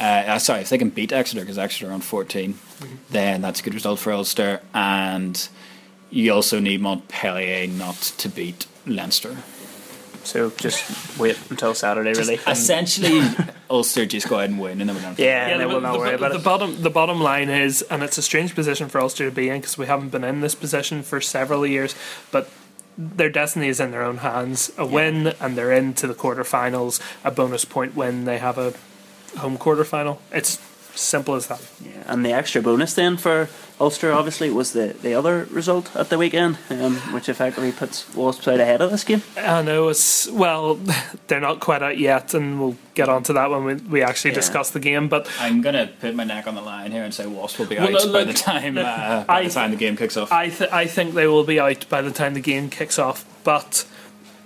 uh, 0.00 0.02
uh, 0.02 0.38
sorry, 0.38 0.60
if 0.62 0.68
they 0.70 0.78
can 0.78 0.90
beat 0.90 1.12
Exeter 1.12 1.40
because 1.40 1.58
Exeter 1.58 1.90
are 1.90 1.92
on 1.92 2.00
14 2.00 2.58
then 3.10 3.40
that's 3.42 3.60
a 3.60 3.62
good 3.62 3.74
result 3.74 3.98
for 4.00 4.12
Ulster. 4.12 4.60
And 4.74 5.48
you 6.10 6.32
also 6.32 6.58
need 6.60 6.80
Montpellier 6.80 7.66
not 7.66 7.96
to 8.18 8.28
beat 8.28 8.66
Leinster. 8.86 9.36
So 10.24 10.50
just 10.50 11.18
wait 11.18 11.38
until 11.50 11.74
Saturday, 11.74 12.12
really. 12.14 12.40
Essentially, 12.46 13.20
Ulster 13.70 14.06
just 14.06 14.26
go 14.28 14.38
ahead 14.38 14.48
and 14.50 14.58
win, 14.58 14.80
and 14.80 14.88
then 14.88 14.96
we 14.96 15.02
don't. 15.02 15.18
yeah, 15.18 15.48
and 15.48 15.54
the, 15.60 15.64
then 15.64 15.68
we'll 15.68 15.80
not 15.82 15.92
the- 15.92 15.98
worry 15.98 16.08
the- 16.10 16.16
about 16.16 16.32
the 16.32 16.38
it. 16.38 16.44
bottom 16.44 16.82
the 16.82 16.88
bottom 16.90 17.20
line 17.20 17.50
is, 17.50 17.82
and 17.82 18.02
it's 18.02 18.16
a 18.16 18.22
strange 18.22 18.54
position 18.54 18.88
for 18.88 19.00
Ulster 19.02 19.26
to 19.28 19.30
be 19.34 19.50
in 19.50 19.60
because 19.60 19.76
we 19.76 19.84
haven't 19.86 20.08
been 20.10 20.24
in 20.24 20.40
this 20.40 20.54
position 20.54 21.02
for 21.02 21.20
several 21.20 21.66
years, 21.66 21.94
but 22.30 22.48
their 22.96 23.28
destiny 23.28 23.68
is 23.68 23.80
in 23.80 23.90
their 23.90 24.02
own 24.02 24.18
hands. 24.18 24.72
A 24.78 24.86
win 24.86 25.34
and 25.40 25.58
they're 25.58 25.72
into 25.72 26.06
the 26.06 26.14
quarterfinals. 26.14 27.00
A 27.22 27.30
bonus 27.30 27.64
point 27.66 27.94
win, 27.94 28.24
they 28.24 28.38
have 28.38 28.56
a 28.56 28.72
home 29.38 29.58
quarterfinal. 29.58 30.18
It's 30.32 30.58
simple 30.96 31.34
as 31.34 31.48
that. 31.48 31.60
Yeah, 31.84 32.04
and 32.06 32.24
the 32.24 32.32
extra 32.32 32.62
bonus 32.62 32.94
then 32.94 33.16
for 33.16 33.48
Ulster 33.80 34.12
obviously 34.12 34.48
was 34.50 34.74
the, 34.74 34.94
the 35.02 35.12
other 35.14 35.44
result 35.50 35.94
at 35.96 36.08
the 36.08 36.16
weekend, 36.16 36.56
um, 36.70 36.94
which 37.12 37.28
effectively 37.28 37.72
puts 37.72 38.14
Wasps 38.14 38.46
out 38.46 38.60
ahead 38.60 38.80
of 38.80 38.92
this 38.92 39.02
game. 39.02 39.20
I 39.36 39.62
know 39.62 39.88
it's 39.88 40.30
well, 40.30 40.78
they're 41.26 41.40
not 41.40 41.58
quite 41.58 41.82
out 41.82 41.98
yet, 41.98 42.32
and 42.34 42.60
we'll 42.60 42.76
get 42.94 43.08
onto 43.08 43.32
that 43.32 43.50
when 43.50 43.64
we, 43.64 43.74
we 43.74 44.02
actually 44.02 44.30
Yeah. 44.30 44.36
discuss 44.36 44.70
the 44.70 44.78
game. 44.78 45.08
But 45.08 45.28
I'm 45.40 45.62
gonna 45.62 45.90
put 46.00 46.14
my 46.14 46.22
neck 46.22 46.46
on 46.46 46.54
the 46.54 46.62
line 46.62 46.92
here 46.92 47.02
and 47.02 47.12
say 47.12 47.26
Wasp 47.26 47.58
will 47.58 47.66
be 47.66 47.74
Well, 47.76 47.86
out 47.88 47.92
look, 48.04 48.12
by 48.12 48.22
the 48.24 48.32
time 48.32 48.78
uh, 48.78 49.24
by 49.26 49.40
I 49.40 49.44
the 49.48 49.50
time 49.50 49.72
the 49.72 49.76
game 49.76 49.96
kicks 49.96 50.16
off. 50.16 50.30
I 50.30 50.48
th- 50.48 50.70
I 50.70 50.86
think 50.86 51.14
they 51.14 51.26
will 51.26 51.42
be 51.44 51.58
out 51.58 51.88
by 51.88 52.02
the 52.02 52.12
time 52.12 52.34
the 52.34 52.40
game 52.40 52.70
kicks 52.70 53.00
off. 53.00 53.24
But 53.42 53.84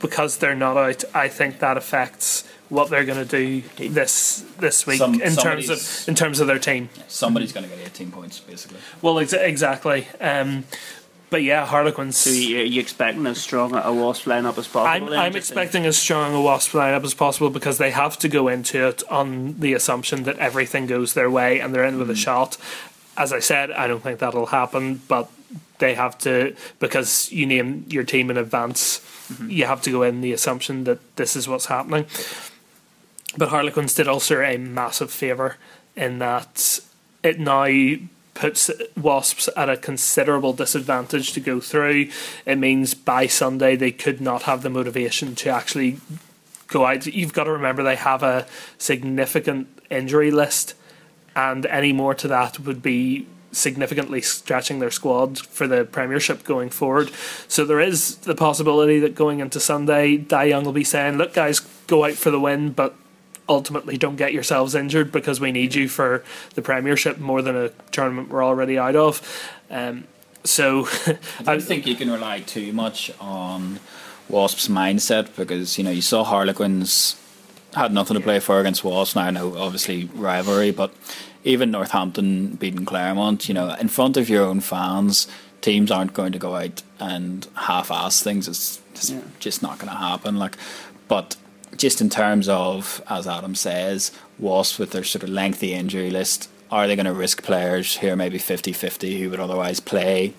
because 0.01 0.38
they're 0.38 0.55
not 0.55 0.79
out, 0.79 1.05
I 1.14 1.29
think 1.29 1.59
that 1.59 1.77
affects 1.77 2.44
what 2.68 2.90
they're 2.90 3.04
going 3.04 3.24
to 3.24 3.24
do 3.24 3.62
this 3.88 4.44
this 4.59 4.87
week 4.87 4.98
Some- 4.98 5.20
in 5.20 5.35
terms 5.37 5.68
of 5.68 6.09
in 6.09 6.14
terms 6.14 6.40
of 6.40 6.46
their 6.46 6.59
team. 6.59 6.90
Somebody's 7.09 7.52
gonna 7.52 7.68
get 7.68 7.78
18 7.78 8.11
points 8.11 8.40
basically. 8.40 8.78
Well, 9.02 9.18
ex- 9.18 9.33
exactly. 9.33 10.07
Um, 10.20 10.64
but 11.31 11.42
yeah, 11.42 11.66
Harlequins. 11.66 12.16
So 12.16 12.31
you, 12.31 12.59
you 12.59 12.81
expecting 12.81 13.26
as 13.26 13.38
strong 13.38 13.74
a 13.74 13.92
Wasp 13.92 14.24
lineup 14.24 14.57
as 14.59 14.66
possible? 14.66 15.12
I'm, 15.12 15.20
I'm 15.20 15.37
expecting 15.37 15.85
as 15.85 15.98
strong 15.98 16.35
a 16.35 16.40
Wasp 16.40 16.72
lineup 16.72 17.04
as 17.04 17.14
possible 17.14 17.50
because 17.50 17.78
they 17.78 17.90
have 17.90 18.18
to 18.20 18.28
go 18.28 18.48
into 18.48 18.87
it 18.88 19.02
on 19.11 19.59
the 19.61 19.74
assumption 19.74 20.22
that 20.24 20.38
everything 20.38 20.87
goes 20.87 21.14
their 21.14 21.31
way 21.31 21.61
and 21.61 21.74
they're 21.74 21.85
in 21.85 21.98
with 21.98 22.09
a 22.11 22.16
shot. 22.16 22.57
As 23.16 23.33
I 23.33 23.40
said, 23.40 23.70
I 23.70 23.87
don't 23.88 24.02
think 24.02 24.20
that'll 24.20 24.46
happen, 24.46 25.02
but 25.09 25.31
they 25.78 25.94
have 25.94 26.16
to 26.18 26.54
because 26.78 27.31
you 27.31 27.46
name 27.46 27.85
your 27.88 28.04
team 28.04 28.31
in 28.31 28.37
advance. 28.37 29.04
You 29.46 29.66
have 29.66 29.83
to 29.83 29.90
go 29.90 30.02
in 30.02 30.22
the 30.22 30.33
assumption 30.33 30.85
that 30.85 31.16
this 31.16 31.37
is 31.37 31.46
what's 31.46 31.66
happening. 31.66 32.07
But 33.36 33.50
Harlequins 33.50 33.94
did 33.94 34.08
Ulster 34.08 34.42
a 34.42 34.56
massive 34.56 35.10
favour 35.10 35.56
in 35.94 36.18
that 36.18 36.80
it 37.22 37.38
now 37.38 37.96
puts 38.34 38.70
Wasps 38.96 39.48
at 39.56 39.68
a 39.68 39.76
considerable 39.76 40.52
disadvantage 40.52 41.32
to 41.32 41.40
go 41.40 41.60
through. 41.60 42.08
It 42.46 42.56
means 42.56 42.94
by 42.94 43.26
Sunday 43.26 43.76
they 43.76 43.90
could 43.90 44.20
not 44.20 44.42
have 44.42 44.62
the 44.62 44.70
motivation 44.70 45.34
to 45.36 45.50
actually 45.50 45.98
go 46.68 46.86
out. 46.86 47.06
You've 47.06 47.32
got 47.32 47.44
to 47.44 47.52
remember 47.52 47.82
they 47.82 47.96
have 47.96 48.22
a 48.22 48.46
significant 48.78 49.66
injury 49.90 50.30
list, 50.30 50.74
and 51.34 51.66
any 51.66 51.92
more 51.92 52.14
to 52.14 52.28
that 52.28 52.60
would 52.60 52.80
be 52.80 53.26
significantly 53.50 54.20
stretching 54.20 54.78
their 54.78 54.90
squad 54.90 55.38
for 55.38 55.66
the 55.66 55.84
Premiership 55.84 56.44
going 56.44 56.70
forward. 56.70 57.10
So 57.48 57.64
there 57.64 57.80
is 57.80 58.16
the 58.16 58.34
possibility 58.34 59.00
that 59.00 59.14
going 59.14 59.40
into 59.40 59.58
Sunday, 59.58 60.16
Dai 60.16 60.44
Young 60.44 60.64
will 60.64 60.72
be 60.72 60.84
saying, 60.84 61.18
"Look, 61.18 61.34
guys, 61.34 61.60
go 61.88 62.04
out 62.04 62.14
for 62.14 62.30
the 62.30 62.40
win, 62.40 62.70
but." 62.70 62.94
Ultimately, 63.48 63.96
don't 63.96 64.16
get 64.16 64.32
yourselves 64.34 64.74
injured 64.74 65.11
because 65.11 65.40
we 65.40 65.52
need 65.52 65.74
you 65.74 65.88
for 65.88 66.22
the 66.54 66.62
Premiership 66.62 67.18
more 67.18 67.40
than 67.40 67.56
a 67.56 67.70
tournament 67.90 68.28
we're 68.28 68.44
already 68.44 68.76
out 68.78 68.94
of. 68.94 69.22
Um, 69.70 70.04
so, 70.44 70.87
I 71.40 71.44
don't 71.44 71.62
think 71.62 71.87
you 71.87 71.94
can 71.94 72.11
rely 72.11 72.40
too 72.40 72.72
much 72.72 73.11
on 73.20 73.80
Wasps' 74.28 74.68
mindset 74.68 75.34
because 75.34 75.78
you 75.78 75.84
know 75.84 75.90
you 75.90 76.02
saw 76.02 76.24
Harlequins 76.24 77.16
had 77.74 77.92
nothing 77.92 78.16
to 78.16 78.22
play 78.22 78.38
for 78.38 78.61
against 78.61 78.84
Wasps. 78.84 79.16
Now 79.16 79.22
I 79.22 79.30
know 79.30 79.56
obviously 79.56 80.04
rivalry, 80.14 80.70
but 80.70 80.92
even 81.44 81.70
Northampton 81.70 82.56
beating 82.56 82.84
Clermont, 82.84 83.48
you 83.48 83.54
know, 83.54 83.74
in 83.80 83.88
front 83.88 84.16
of 84.16 84.28
your 84.28 84.44
own 84.44 84.61
fans, 84.61 85.26
teams 85.61 85.90
aren't 85.90 86.12
going 86.14 86.32
to 86.32 86.38
go 86.38 86.56
out 86.56 86.82
and 87.00 87.46
half-ass 87.54 88.22
things. 88.22 88.48
It's 88.48 88.80
just, 88.94 89.11
Yeah. 89.11 89.20
just 89.38 89.62
not 89.62 89.78
going 89.78 89.90
to 89.90 89.96
happen. 89.98 90.38
Like, 90.38 90.56
but 91.08 91.37
just 91.76 92.00
in 92.00 92.09
terms 92.11 92.48
of, 92.48 93.02
as 93.09 93.26
Adam 93.26 93.54
says, 93.54 94.12
Wasps 94.38 94.78
with 94.78 94.90
their 94.92 95.04
sort 95.04 95.22
of 95.22 95.28
lengthy 95.31 95.72
injury 95.74 96.11
list, 96.11 96.48
are 96.70 96.87
they 96.87 96.96
going 96.96 97.07
to 97.07 97.12
risk 97.12 97.42
players 97.42 97.96
here, 97.98 98.14
maybe 98.16 98.38
50-50, 98.38 99.18
who 99.18 99.31
would 99.31 99.40
otherwise 99.40 99.81
play? 99.81 100.35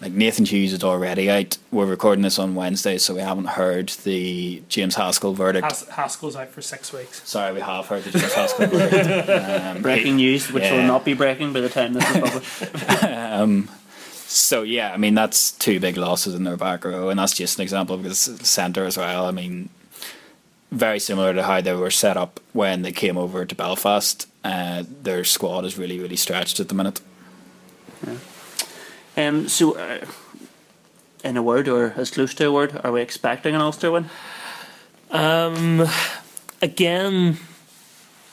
Like 0.00 0.12
Nathan 0.12 0.46
Hughes 0.46 0.72
is 0.72 0.82
already 0.82 1.30
out. 1.30 1.58
We're 1.70 1.84
recording 1.84 2.22
this 2.22 2.38
on 2.38 2.54
Wednesday, 2.54 2.96
so 2.96 3.14
we 3.14 3.20
haven't 3.20 3.48
heard 3.48 3.90
the 4.04 4.62
James 4.70 4.94
Haskell 4.94 5.34
verdict. 5.34 5.64
Has- 5.70 5.88
Haskell's 5.90 6.36
out 6.36 6.48
for 6.48 6.62
six 6.62 6.90
weeks. 6.90 7.28
Sorry, 7.28 7.52
we 7.52 7.60
have 7.60 7.86
heard 7.86 8.04
the 8.04 8.18
James 8.18 8.32
Haskell 8.32 8.66
verdict. 8.68 9.28
Um, 9.76 9.82
Breaking 9.82 10.16
news, 10.16 10.50
which 10.50 10.62
Yeah. 10.62 10.76
will 10.76 10.84
not 10.86 11.04
be 11.04 11.12
breaking 11.12 11.52
by 11.52 11.60
the 11.60 11.68
time 11.68 11.92
this 11.92 12.08
is 12.10 12.20
published. 12.70 13.68
So 14.32 14.62
yeah, 14.62 14.92
I 14.92 14.96
mean 14.96 15.14
that's 15.14 15.50
two 15.50 15.80
big 15.80 15.96
losses 15.96 16.36
in 16.36 16.44
their 16.44 16.56
back 16.56 16.84
row, 16.84 17.08
and 17.08 17.18
that's 17.18 17.34
just 17.34 17.58
an 17.58 17.62
example 17.62 17.96
because 17.96 18.26
the 18.26 18.44
centre 18.44 18.84
as 18.84 18.96
well. 18.96 19.26
I 19.26 19.32
mean, 19.32 19.70
very 20.70 21.00
similar 21.00 21.34
to 21.34 21.42
how 21.42 21.60
they 21.60 21.74
were 21.74 21.90
set 21.90 22.16
up 22.16 22.40
when 22.52 22.82
they 22.82 22.92
came 22.92 23.18
over 23.18 23.44
to 23.44 23.54
Belfast. 23.54 24.26
Uh, 24.44 24.84
their 25.02 25.24
squad 25.24 25.64
is 25.64 25.76
really 25.76 25.98
really 25.98 26.16
stretched 26.16 26.60
at 26.60 26.68
the 26.68 26.74
minute. 26.74 27.00
Yeah. 28.06 28.16
Um, 29.16 29.48
so, 29.48 29.76
uh, 29.76 30.06
in 31.22 31.36
a 31.36 31.42
word, 31.42 31.68
or 31.68 31.92
as 31.96 32.10
close 32.10 32.32
to 32.34 32.46
a 32.46 32.52
word, 32.52 32.80
are 32.82 32.92
we 32.92 33.02
expecting 33.02 33.54
an 33.54 33.60
Ulster 33.60 33.90
win? 33.90 34.08
Um, 35.10 35.86
again, 36.62 37.36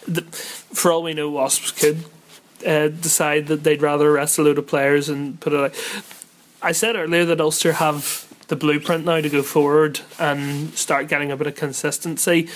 the, 0.08 0.22
for 0.22 0.92
all 0.92 1.04
we 1.04 1.14
know, 1.14 1.30
Wasps 1.30 1.72
could 1.72 2.06
uh, 2.66 2.88
decide 2.88 3.48
that 3.48 3.64
they'd 3.64 3.82
rather 3.82 4.12
rest 4.14 4.38
a 4.38 4.44
load 4.44 4.58
of 4.58 4.68
players 4.68 5.10
and 5.10 5.40
put 5.40 5.54
it. 5.54 5.58
Like, 5.58 5.76
I 6.62 6.72
said 6.72 6.96
earlier 6.96 7.26
that 7.26 7.42
Ulster 7.42 7.74
have 7.74 8.27
the 8.48 8.56
blueprint 8.56 9.06
now 9.06 9.22
to 9.22 9.30
go 9.30 9.44
forward 9.44 10.02
and 10.20 10.74
start 10.74 11.08
getting 11.08 11.32
a 11.32 11.38
bit 11.38 11.48
of 11.48 11.56
consistency, 11.56 12.50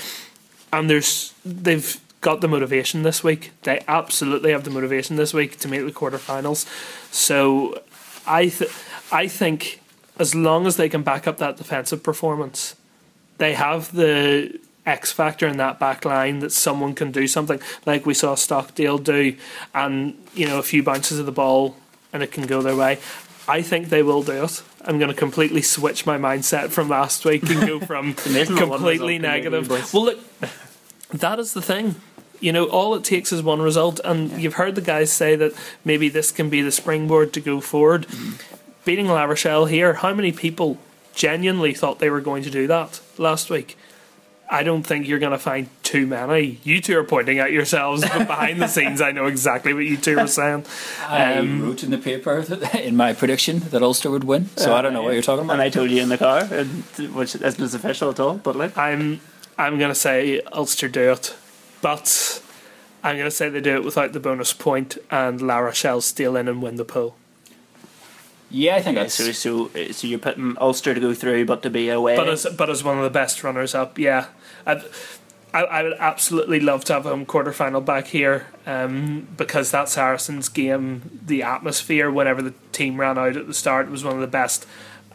and 0.72 0.90
there's 0.90 1.34
they've 1.46 2.00
got 2.22 2.42
the 2.42 2.48
motivation 2.48 3.04
this 3.04 3.24
week. 3.24 3.52
They 3.64 3.84
absolutely 3.88 4.52
have 4.52 4.64
the 4.64 4.70
motivation 4.70 5.16
this 5.16 5.34
week 5.34 5.58
to 5.60 5.68
make 5.68 5.86
the 5.86 5.92
quarterfinals. 5.92 6.66
So, 7.12 7.82
I 8.28 8.48
th- 8.50 8.72
I 9.12 9.28
think 9.28 9.82
as 10.20 10.36
long 10.36 10.68
as 10.68 10.78
they 10.78 10.88
can 10.88 11.04
back 11.04 11.28
up 11.28 11.38
that 11.38 11.58
defensive 11.58 12.04
performance 12.04 12.76
they 13.42 13.56
have 13.56 13.92
the 13.92 14.60
X 14.86 15.12
factor 15.12 15.48
in 15.48 15.58
that 15.58 15.80
back 15.80 16.06
line 16.06 16.40
that 16.40 16.52
someone 16.52 16.94
can 16.94 17.12
do 17.12 17.28
something 17.28 17.60
like 17.88 18.06
we 18.06 18.14
saw 18.14 18.36
Stockdale 18.36 19.00
do, 19.00 19.36
and 19.74 20.16
you 20.36 20.48
know 20.48 20.60
a 20.60 20.64
few 20.64 20.84
bounces 20.84 21.18
of 21.18 21.26
the 21.26 21.32
ball 21.32 21.76
and 22.14 22.22
it 22.22 22.32
can 22.32 22.46
go 22.46 22.62
their 22.62 22.76
way. 22.76 23.00
I 23.52 23.62
think 23.62 23.90
they 23.90 24.02
will 24.02 24.24
do 24.24 24.46
it. 24.46 24.64
I'm 24.86 24.98
going 24.98 25.12
to 25.12 25.18
completely 25.18 25.62
switch 25.62 26.06
my 26.06 26.18
mindset 26.18 26.70
from 26.70 26.88
last 26.88 27.26
week 27.26 27.44
and 27.50 27.68
go 27.68 27.82
from 27.82 28.16
amazing 28.26 28.56
what 28.56 28.70
one 28.70 28.78
completely 28.78 29.20
result 29.20 29.44
can 29.44 29.52
do, 29.52 29.60
negative. 29.60 29.94
Well, 29.94 30.06
look, 30.06 30.20
that 31.10 31.38
is 31.38 31.54
the 31.54 31.62
thing. 31.62 31.96
You 32.40 32.54
know, 32.54 32.66
all 32.70 32.96
it 32.96 33.04
takes 33.04 33.34
is 33.34 33.44
one 33.44 33.62
result, 33.62 34.00
and 34.06 34.42
you've 34.42 34.54
heard 34.54 34.76
the 34.76 34.82
guys 34.82 35.12
say 35.12 35.36
that 35.36 35.52
maybe 35.84 36.08
this 36.08 36.32
can 36.32 36.50
be 36.50 36.62
the 36.62 36.72
springboard 36.72 37.34
to 37.34 37.42
go 37.42 37.60
forward. 37.60 38.08
Mm-hmm. 38.08 38.32
Beating 38.86 39.08
La 39.08 39.26
Rochelle 39.26 39.66
here, 39.66 39.96
how 39.96 40.14
many 40.14 40.32
people 40.32 40.78
genuinely 41.14 41.74
thought 41.74 42.00
they 42.00 42.10
were 42.10 42.22
going 42.22 42.44
to 42.44 42.50
do 42.50 42.68
that 42.68 43.02
last 43.18 43.50
week? 43.50 43.78
I 44.50 44.64
don't 44.64 44.84
think 44.84 45.10
you're 45.10 45.20
going 45.20 45.34
to 45.34 45.38
find 45.38 45.68
too 45.92 46.08
many. 46.08 46.60
You 46.64 46.80
two 46.82 46.98
are 46.98 47.04
pointing 47.04 47.40
at 47.40 47.52
yourselves, 47.52 48.02
but 48.02 48.28
behind 48.34 48.62
the 48.62 48.68
scenes, 48.68 49.02
I 49.02 49.12
know 49.12 49.26
exactly 49.26 49.74
what 49.74 49.86
you 49.86 49.98
two 49.98 50.18
are 50.18 50.28
saying. 50.28 50.66
I 51.08 51.34
Um, 51.36 51.62
wrote 51.62 51.84
in 51.84 51.92
the 51.92 51.98
paper 51.98 52.42
that, 52.42 52.76
in 52.90 52.96
my 52.96 53.14
prediction 53.14 53.60
that 53.72 53.82
Ulster 53.84 54.10
would 54.10 54.24
win, 54.24 54.50
so 54.56 54.74
I 54.74 54.82
don't 54.82 54.94
know 54.94 55.04
what 55.04 55.14
you're 55.14 55.22
talking 55.22 55.46
about. 55.46 55.54
And 55.54 55.62
I 55.62 55.70
told 55.70 55.92
you 55.92 56.02
in 56.02 56.10
the 56.10 56.18
car, 56.18 56.48
and, 56.52 56.84
which 57.14 57.36
isn't 57.36 57.62
as 57.62 57.74
official 57.74 58.10
at 58.10 58.20
all. 58.20 58.36
But 58.36 58.56
like, 58.56 58.78
I'm 58.78 59.20
I'm 59.58 59.78
going 59.78 59.92
to 59.92 59.96
say 59.96 60.42
Ulster 60.54 60.88
do 60.88 61.12
it, 61.12 61.36
but 61.82 62.42
I'm 63.04 63.16
going 63.18 63.30
to 63.30 63.36
say 63.36 63.50
they 63.50 63.62
do 63.62 63.76
it 63.76 63.84
without 63.84 64.14
the 64.14 64.20
bonus 64.20 64.54
point, 64.54 64.98
and 65.10 65.42
La 65.42 65.58
Rochelle 65.58 66.02
steal 66.02 66.36
in 66.38 66.48
and 66.48 66.62
win 66.62 66.76
the 66.78 66.86
pool. 66.86 67.16
yeah, 68.50 68.76
I 68.76 68.82
think 68.82 68.96
yeah, 68.96 69.04
that's 69.04 69.16
so 69.16 69.32
so 69.32 69.70
so 69.92 70.08
you're 70.08 70.20
putting 70.20 70.58
Ulster 70.58 70.94
to 70.94 71.00
go 71.00 71.14
through, 71.14 71.46
but 71.46 71.64
to 71.64 71.70
be 71.70 71.90
away. 71.90 72.16
But 72.16 72.30
as 72.30 72.46
but 72.58 72.70
as 72.70 72.84
one 72.84 72.98
of 72.98 73.04
the 73.04 73.10
best 73.10 73.44
runners 73.44 73.74
up, 73.76 73.98
yeah, 74.00 74.26
I'd, 74.66 74.84
I 75.54 75.64
I 75.64 75.84
would 75.84 75.98
absolutely 76.00 76.60
love 76.60 76.86
to 76.86 76.94
have 76.94 77.06
a 77.06 77.10
home 77.10 77.26
quarter 77.26 77.54
final 77.54 77.82
back 77.82 78.08
here, 78.08 78.48
um, 78.66 79.28
because 79.38 79.72
that 79.72 79.90
Saracens 79.90 80.50
game, 80.50 81.20
the 81.26 81.44
atmosphere 81.44 82.10
whenever 82.12 82.42
the 82.42 82.54
team 82.72 83.00
ran 83.00 83.18
out 83.18 83.38
at 83.38 83.48
the 83.48 83.54
start 83.54 83.90
was 83.90 84.04
one 84.04 84.16
of 84.16 84.22
the 84.22 84.28
best 84.28 84.66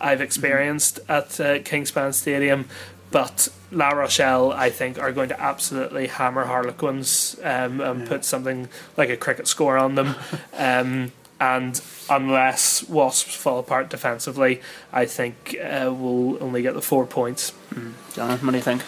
I've 0.01 0.21
experienced 0.21 1.01
at 1.09 1.41
uh, 1.41 1.59
Kingspan 1.61 2.15
Stadium. 2.15 2.69
But 3.11 3.49
La 3.71 3.91
Rochelle, 3.91 4.53
I 4.53 4.69
think, 4.69 4.99
are 4.99 5.13
going 5.13 5.29
to 5.29 5.41
absolutely 5.41 6.09
hammer 6.09 6.45
Harlequins 6.45 7.37
um, 7.43 7.81
and 7.81 8.07
put 8.07 8.25
something 8.25 8.69
like 8.97 9.11
a 9.11 9.17
cricket 9.17 9.47
score 9.47 9.79
on 9.79 9.95
them. 9.95 10.17
um, 10.55 11.13
and 11.39 11.81
unless 12.09 12.89
Wasps 12.89 13.35
fall 13.35 13.59
apart 13.59 13.91
defensively, 13.91 14.61
I 14.93 15.07
think 15.07 15.57
uh, 15.63 15.93
we'll 15.95 16.43
only 16.43 16.63
get 16.63 16.75
the 16.75 16.83
four 16.83 17.07
points. 17.07 17.53
John, 18.15 18.39
what 18.39 18.51
do 18.51 18.57
you 18.57 18.63
think? 18.63 18.83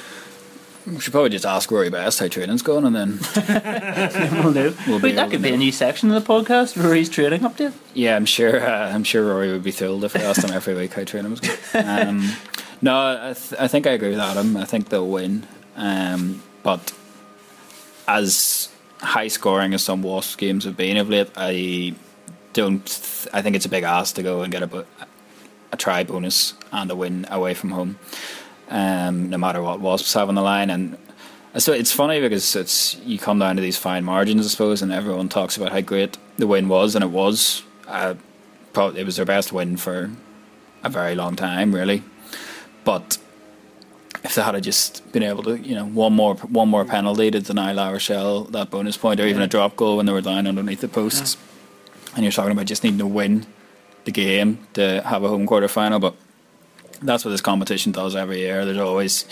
We 0.95 1.01
should 1.01 1.13
probably 1.13 1.31
just 1.31 1.47
ask 1.47 1.71
Rory 1.71 1.91
Best 1.91 2.19
how 2.19 2.29
training's 2.29 2.63
going, 2.63 2.85
and 2.85 2.95
then 2.97 3.19
We'll 4.43 4.53
do. 4.53 4.75
We'll 4.87 5.01
Wait, 5.01 5.15
that 5.17 5.31
could 5.31 5.39
to 5.43 5.49
be 5.49 5.55
a 5.55 5.57
new 5.57 5.73
section 5.73 6.11
of 6.11 6.25
the 6.25 6.33
podcast, 6.33 6.83
Rory's 6.83 7.09
trading 7.09 7.41
update. 7.41 7.73
Yeah, 7.95 8.17
I'm 8.17 8.25
sure. 8.27 8.61
Uh, 8.67 8.93
I'm 8.93 9.05
sure 9.05 9.25
Rory 9.27 9.51
would 9.53 9.63
be 9.63 9.71
thrilled 9.71 10.05
if 10.05 10.17
I 10.17 10.21
asked 10.21 10.43
him 10.45 10.53
every 10.53 10.75
week 10.75 10.93
how 10.95 11.05
training 11.05 11.31
was 11.31 11.41
going. 11.41 11.59
Um, 11.75 12.33
no, 12.81 12.97
I, 12.97 13.33
th- 13.35 13.61
I 13.61 13.67
think 13.69 13.87
I 13.87 13.91
agree 13.91 14.11
with 14.11 14.21
Adam. 14.21 14.57
I 14.57 14.65
think 14.65 14.89
they'll 14.89 15.07
win, 15.09 15.47
um, 15.77 16.43
but 16.63 16.93
as 18.07 18.69
high 19.01 19.29
scoring 19.29 19.75
as 19.75 19.83
some 19.83 20.03
Wasps 20.03 20.37
games 20.37 20.65
have 20.65 20.77
been 20.77 20.97
of 20.97 21.09
late, 21.09 21.29
I 21.37 21.95
don't. 22.53 22.85
Th- 22.87 23.29
I 23.33 23.43
think 23.43 23.57
it's 23.57 23.67
a 23.67 23.69
big 23.69 23.85
ask 23.85 24.15
to 24.17 24.23
go 24.23 24.43
and 24.43 24.53
get 24.53 24.63
a 24.63 24.67
bo- 24.67 24.87
a 25.73 25.77
try 25.77 26.05
bonus 26.05 26.55
and 26.73 26.91
a 26.91 26.97
win 26.97 27.27
away 27.31 27.55
from 27.55 27.71
home, 27.73 27.99
um, 28.71 29.31
no 29.31 29.39
matter 29.39 29.63
what 29.63 29.81
Wasps 29.81 30.15
have 30.15 30.29
on 30.29 30.35
the 30.35 30.43
line. 30.43 30.71
And 30.71 30.97
so 31.57 31.73
it's 31.73 31.93
funny 31.93 32.21
because 32.21 32.55
it's 32.57 32.97
you 32.99 33.19
come 33.19 33.39
down 33.39 33.57
to 33.57 33.63
these 33.63 33.77
fine 33.77 34.05
margins, 34.05 34.47
I 34.47 34.49
suppose, 34.49 34.83
and 34.83 34.93
everyone 34.93 35.29
talks 35.29 35.57
about 35.57 35.73
how 35.73 35.81
great 35.81 36.17
the 36.37 36.47
win 36.47 36.69
was, 36.69 36.95
and 36.95 37.05
it 37.05 37.11
was. 37.11 37.63
Uh, 37.87 38.15
probably 38.73 39.01
it 39.01 39.05
was 39.05 39.17
their 39.17 39.25
best 39.25 39.53
win 39.53 39.77
for 39.77 40.11
a 40.85 40.89
very 40.89 41.15
long 41.15 41.35
time, 41.35 41.75
really. 41.75 42.03
But 42.85 43.19
if 44.23 44.35
they 44.35 44.43
had 44.43 44.63
just 44.63 45.11
been 45.13 45.23
able 45.23 45.43
to, 45.45 45.59
you 45.59 45.75
know, 45.75 45.87
one 45.87 46.13
more 46.13 46.35
one 46.35 46.69
more 46.69 46.85
penalty 46.85 47.31
to 47.31 47.41
deny 47.41 47.73
La 47.73 47.91
Rochelle 47.91 48.45
that 48.45 48.71
bonus 48.71 48.97
point, 48.97 49.21
or 49.21 49.27
even 49.27 49.43
a 49.43 49.47
drop 49.47 49.77
goal 49.77 49.97
when 49.97 50.07
they 50.07 50.13
were 50.13 50.21
down 50.21 50.47
underneath 50.47 50.81
the 50.81 50.89
posts, 50.89 51.37
and 52.15 52.25
you're 52.25 52.33
talking 52.33 52.53
about 52.53 52.67
just 52.67 52.85
needing 52.85 52.99
to 52.99 53.07
win 53.07 53.47
the 54.05 54.13
game 54.13 54.67
to 54.75 55.03
have 55.03 55.23
a 55.25 55.29
home 55.29 55.47
quarter 55.47 55.69
final, 55.69 55.99
but 55.99 56.15
that's 57.03 57.25
what 57.25 57.31
this 57.31 57.41
competition 57.41 57.93
does 57.93 58.17
every 58.17 58.41
year. 58.41 58.65
There's 58.65 58.79
always 58.79 59.25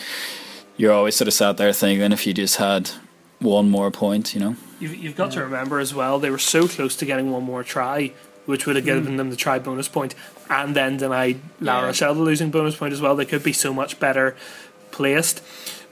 you're 0.77 0.93
always 0.93 1.17
sort 1.17 1.29
of 1.29 1.35
sat 1.35 1.57
there 1.57 1.73
thinking 1.73 2.13
if 2.13 2.27
you 2.27 2.35
just 2.35 2.57
had 2.57 2.91
one 3.39 3.69
more 3.71 3.91
point, 3.91 4.35
you 4.35 4.41
know. 4.41 4.57
You've, 4.79 4.95
you've 4.95 5.17
got 5.17 5.33
to 5.33 5.41
remember 5.41 5.79
as 5.79 5.95
well, 5.95 6.19
they 6.19 6.31
were 6.31 6.39
so 6.39 6.69
close 6.69 6.97
to 6.97 7.07
getting 7.07 7.31
one 7.31 7.45
more 7.45 7.65
try, 7.65 8.13
which 8.45 8.67
would 8.67 8.77
have 8.77 8.85
hmm. 8.85 8.91
given 8.91 9.17
them 9.17 9.31
the 9.31 9.37
try 9.37 9.59
bonus 9.59 9.89
point, 9.89 10.15
and 10.51 10.77
then 10.77 10.97
denied 10.99 11.41
La 11.61 11.81
Yeah. 11.81 11.87
Rochelle 11.87 12.15
the 12.15 12.21
losing 12.21 12.51
bonus 12.51 12.77
point 12.77 12.93
as 12.93 13.01
well. 13.01 13.17
They 13.17 13.25
could 13.25 13.43
be 13.43 13.53
so 13.53 13.73
much 13.73 13.99
better 13.99 14.37
placed. 14.91 15.43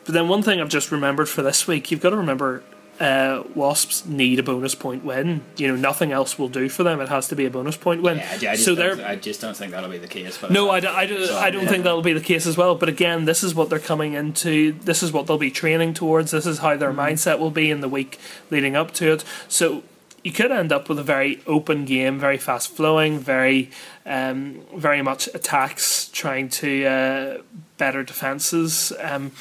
But 0.04 0.12
then 0.12 0.28
one 0.28 0.42
thing 0.42 0.60
I've 0.60 0.68
just 0.68 0.92
remembered 0.92 1.28
for 1.28 1.42
this 1.42 1.66
week, 1.66 1.90
you've 1.90 2.00
got 2.00 2.10
to 2.10 2.16
remember 2.16 2.62
uh, 3.00 3.42
Wasps 3.54 4.06
need 4.06 4.38
a 4.38 4.42
bonus 4.42 4.74
point 4.74 5.04
win. 5.04 5.42
You 5.56 5.68
know, 5.68 5.76
nothing 5.76 6.12
else 6.12 6.38
will 6.38 6.48
do 6.48 6.68
for 6.68 6.82
them. 6.82 7.00
It 7.00 7.08
has 7.08 7.28
to 7.28 7.36
be 7.36 7.44
a 7.44 7.50
bonus 7.50 7.76
point 7.76 8.02
win. 8.02 8.22
so 8.56 8.74
they're 8.74 9.04
I 9.04 9.16
just 9.16 9.40
don't 9.40 9.56
think 9.56 9.72
that'll 9.72 9.90
be 9.90 9.98
the 9.98 10.08
case. 10.08 10.38
But 10.38 10.50
no, 10.50 10.70
I 10.70 10.80
don't 10.80 11.66
think 11.68 11.84
that'll 11.84 12.02
be 12.02 12.12
the 12.12 12.20
case 12.20 12.46
as 12.46 12.56
well. 12.56 12.74
But 12.74 12.88
again, 12.88 13.24
this 13.24 13.42
is 13.42 13.54
what 13.54 13.70
they're 13.70 13.78
coming 13.78 14.14
into. 14.14 14.72
This 14.72 15.02
is 15.02 15.12
what 15.12 15.26
they'll 15.26 15.38
be 15.38 15.50
training 15.50 15.94
towards. 15.94 16.30
This 16.30 16.46
is 16.46 16.58
how 16.58 16.76
their 16.76 16.92
mindset 16.92 17.38
will 17.38 17.50
be 17.50 17.70
in 17.70 17.80
the 17.80 17.88
week 17.88 18.18
leading 18.50 18.76
up 18.76 18.92
to 18.94 19.12
it. 19.12 19.24
So 19.48 19.82
you 20.24 20.32
could 20.32 20.50
end 20.50 20.72
up 20.72 20.88
with 20.88 20.98
a 20.98 21.02
very 21.02 21.42
open 21.46 21.84
game, 21.84 22.18
very 22.18 22.38
fast 22.38 22.70
flowing, 22.74 23.18
very, 23.18 23.70
um, 24.06 24.62
very 24.74 25.02
much 25.02 25.28
attacks 25.34 26.08
trying 26.08 26.48
to 26.48 26.84
uh, 26.86 27.38
better 27.76 28.02
defenses. 28.02 28.92
Um, 29.00 29.32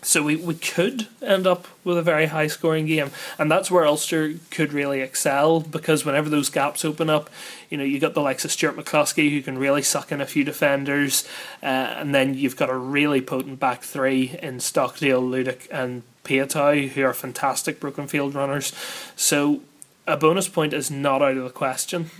So 0.00 0.22
we, 0.22 0.36
we 0.36 0.54
could 0.54 1.08
end 1.20 1.46
up 1.46 1.66
with 1.82 1.98
a 1.98 2.02
very 2.02 2.26
high 2.26 2.46
scoring 2.46 2.86
game, 2.86 3.10
and 3.36 3.50
that's 3.50 3.68
where 3.68 3.84
Ulster 3.84 4.34
could 4.50 4.72
really 4.72 5.00
excel 5.00 5.60
because 5.60 6.04
whenever 6.04 6.28
those 6.28 6.50
gaps 6.50 6.84
open 6.84 7.10
up, 7.10 7.28
you 7.68 7.76
know 7.76 7.84
you 7.84 7.98
got 7.98 8.14
the 8.14 8.20
likes 8.20 8.44
of 8.44 8.52
Stuart 8.52 8.76
McCloskey 8.76 9.30
who 9.30 9.42
can 9.42 9.58
really 9.58 9.82
suck 9.82 10.12
in 10.12 10.20
a 10.20 10.26
few 10.26 10.44
defenders, 10.44 11.26
uh, 11.62 11.66
and 11.66 12.14
then 12.14 12.34
you've 12.34 12.56
got 12.56 12.70
a 12.70 12.76
really 12.76 13.20
potent 13.20 13.58
back 13.58 13.82
three 13.82 14.38
in 14.40 14.60
Stockdale, 14.60 15.22
Ludik, 15.22 15.68
and 15.70 16.04
Piutau 16.22 16.88
who 16.90 17.02
are 17.02 17.14
fantastic 17.14 17.80
broken 17.80 18.06
field 18.06 18.34
runners. 18.34 18.72
So 19.16 19.62
a 20.06 20.16
bonus 20.16 20.48
point 20.48 20.72
is 20.72 20.90
not 20.90 21.22
out 21.22 21.36
of 21.36 21.44
the 21.44 21.50
question. 21.50 22.10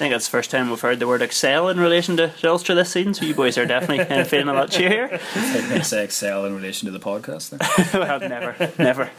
I 0.00 0.04
think 0.04 0.14
that's 0.14 0.24
the 0.24 0.30
first 0.30 0.50
time 0.50 0.70
we've 0.70 0.80
heard 0.80 0.98
the 0.98 1.06
word 1.06 1.20
excel 1.20 1.68
in 1.68 1.78
relation 1.78 2.16
to 2.16 2.32
Ulster 2.42 2.74
this 2.74 2.90
season, 2.90 3.12
so 3.12 3.26
you 3.26 3.34
boys 3.34 3.58
are 3.58 3.66
definitely 3.66 4.00
uh, 4.00 4.24
feeling 4.24 4.48
a 4.48 4.54
lot 4.54 4.70
cheer. 4.70 5.20
I 5.34 5.82
say 5.82 6.04
excel 6.04 6.46
in 6.46 6.56
relation 6.56 6.86
to 6.86 6.90
the 6.90 6.98
podcast. 6.98 7.50
Then. 7.50 8.00
well, 8.00 8.18
never, 8.18 8.72
never. 8.78 9.10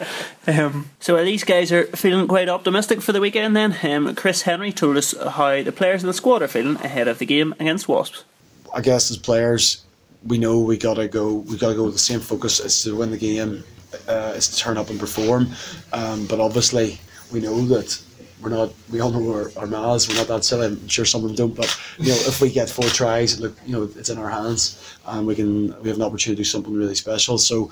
Um, 0.47 0.89
so 0.99 1.23
these 1.23 1.43
guys 1.43 1.71
are 1.71 1.85
feeling 1.95 2.27
quite 2.27 2.49
optimistic 2.49 3.03
for 3.03 3.11
the 3.11 3.21
weekend. 3.21 3.55
Then 3.55 3.77
um, 3.83 4.15
Chris 4.15 4.41
Henry 4.41 4.71
told 4.71 4.97
us 4.97 5.13
how 5.15 5.61
the 5.61 5.71
players 5.71 6.01
in 6.01 6.07
the 6.07 6.15
squad 6.15 6.41
are 6.41 6.47
feeling 6.47 6.77
ahead 6.77 7.07
of 7.07 7.19
the 7.19 7.27
game 7.27 7.53
against 7.59 7.87
Wasps. 7.87 8.23
I 8.73 8.81
guess 8.81 9.11
as 9.11 9.17
players, 9.17 9.85
we 10.25 10.39
know 10.39 10.61
we 10.61 10.79
gotta 10.79 11.07
go. 11.07 11.35
We 11.35 11.59
gotta 11.59 11.75
go 11.75 11.83
with 11.83 11.93
the 11.93 11.99
same 11.99 12.21
focus 12.21 12.59
as 12.59 12.81
to 12.81 12.95
win 12.95 13.11
the 13.11 13.19
game, 13.19 13.63
uh, 14.07 14.33
is 14.35 14.47
to 14.47 14.57
turn 14.57 14.79
up 14.79 14.89
and 14.89 14.99
perform. 14.99 15.51
Um, 15.93 16.25
but 16.25 16.39
obviously, 16.39 16.99
we 17.31 17.39
know 17.39 17.61
that 17.67 18.01
we're 18.41 18.49
not. 18.49 18.73
We 18.91 18.99
all 18.99 19.11
know 19.11 19.33
our, 19.33 19.51
our 19.57 19.67
mouths. 19.67 20.07
We're 20.07 20.15
not 20.15 20.27
that 20.27 20.43
silly. 20.43 20.67
I'm 20.67 20.87
sure 20.87 21.05
some 21.05 21.23
of 21.23 21.27
them 21.27 21.35
don't. 21.35 21.55
But 21.55 21.75
you 21.97 22.09
know, 22.09 22.15
if 22.15 22.41
we 22.41 22.51
get 22.51 22.69
four 22.69 22.85
tries, 22.85 23.39
look, 23.39 23.55
you 23.65 23.73
know, 23.73 23.83
it's 23.95 24.09
in 24.09 24.17
our 24.17 24.29
hands, 24.29 24.97
and 25.05 25.25
we 25.27 25.35
can. 25.35 25.79
We 25.81 25.89
have 25.89 25.97
an 25.97 26.03
opportunity 26.03 26.37
to 26.37 26.43
do 26.43 26.43
something 26.43 26.73
really 26.73 26.95
special. 26.95 27.37
So, 27.37 27.71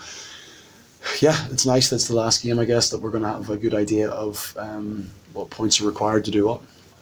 yeah, 1.20 1.48
it's 1.52 1.66
nice. 1.66 1.90
That's 1.90 2.08
the 2.08 2.16
last 2.16 2.44
game, 2.44 2.60
I 2.60 2.66
guess, 2.66 2.90
that 2.90 3.02
we're 3.02 3.12
going 3.12 3.24
to 3.24 3.30
have 3.30 3.50
a 3.50 3.58
good 3.58 3.74
idea 3.74 4.10
of 4.10 4.56
um, 4.58 5.10
what 5.34 5.50
points 5.50 5.82
are 5.82 5.86
required 5.86 6.26
to 6.26 6.32
do 6.32 6.50
what. 6.50 6.62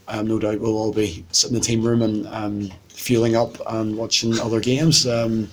Um, 0.10 0.26
no 0.26 0.40
doubt 0.40 0.60
we'll 0.62 0.78
all 0.78 0.94
be 0.94 1.26
sitting 1.32 1.56
in 1.56 1.62
the 1.62 1.66
team 1.66 1.84
room 1.84 2.02
and 2.02 2.28
um, 2.28 2.72
fueling 2.88 3.36
up 3.36 3.58
and 3.68 3.98
watching 3.98 4.40
other 4.40 4.62
games. 4.62 5.06
Um, 5.06 5.50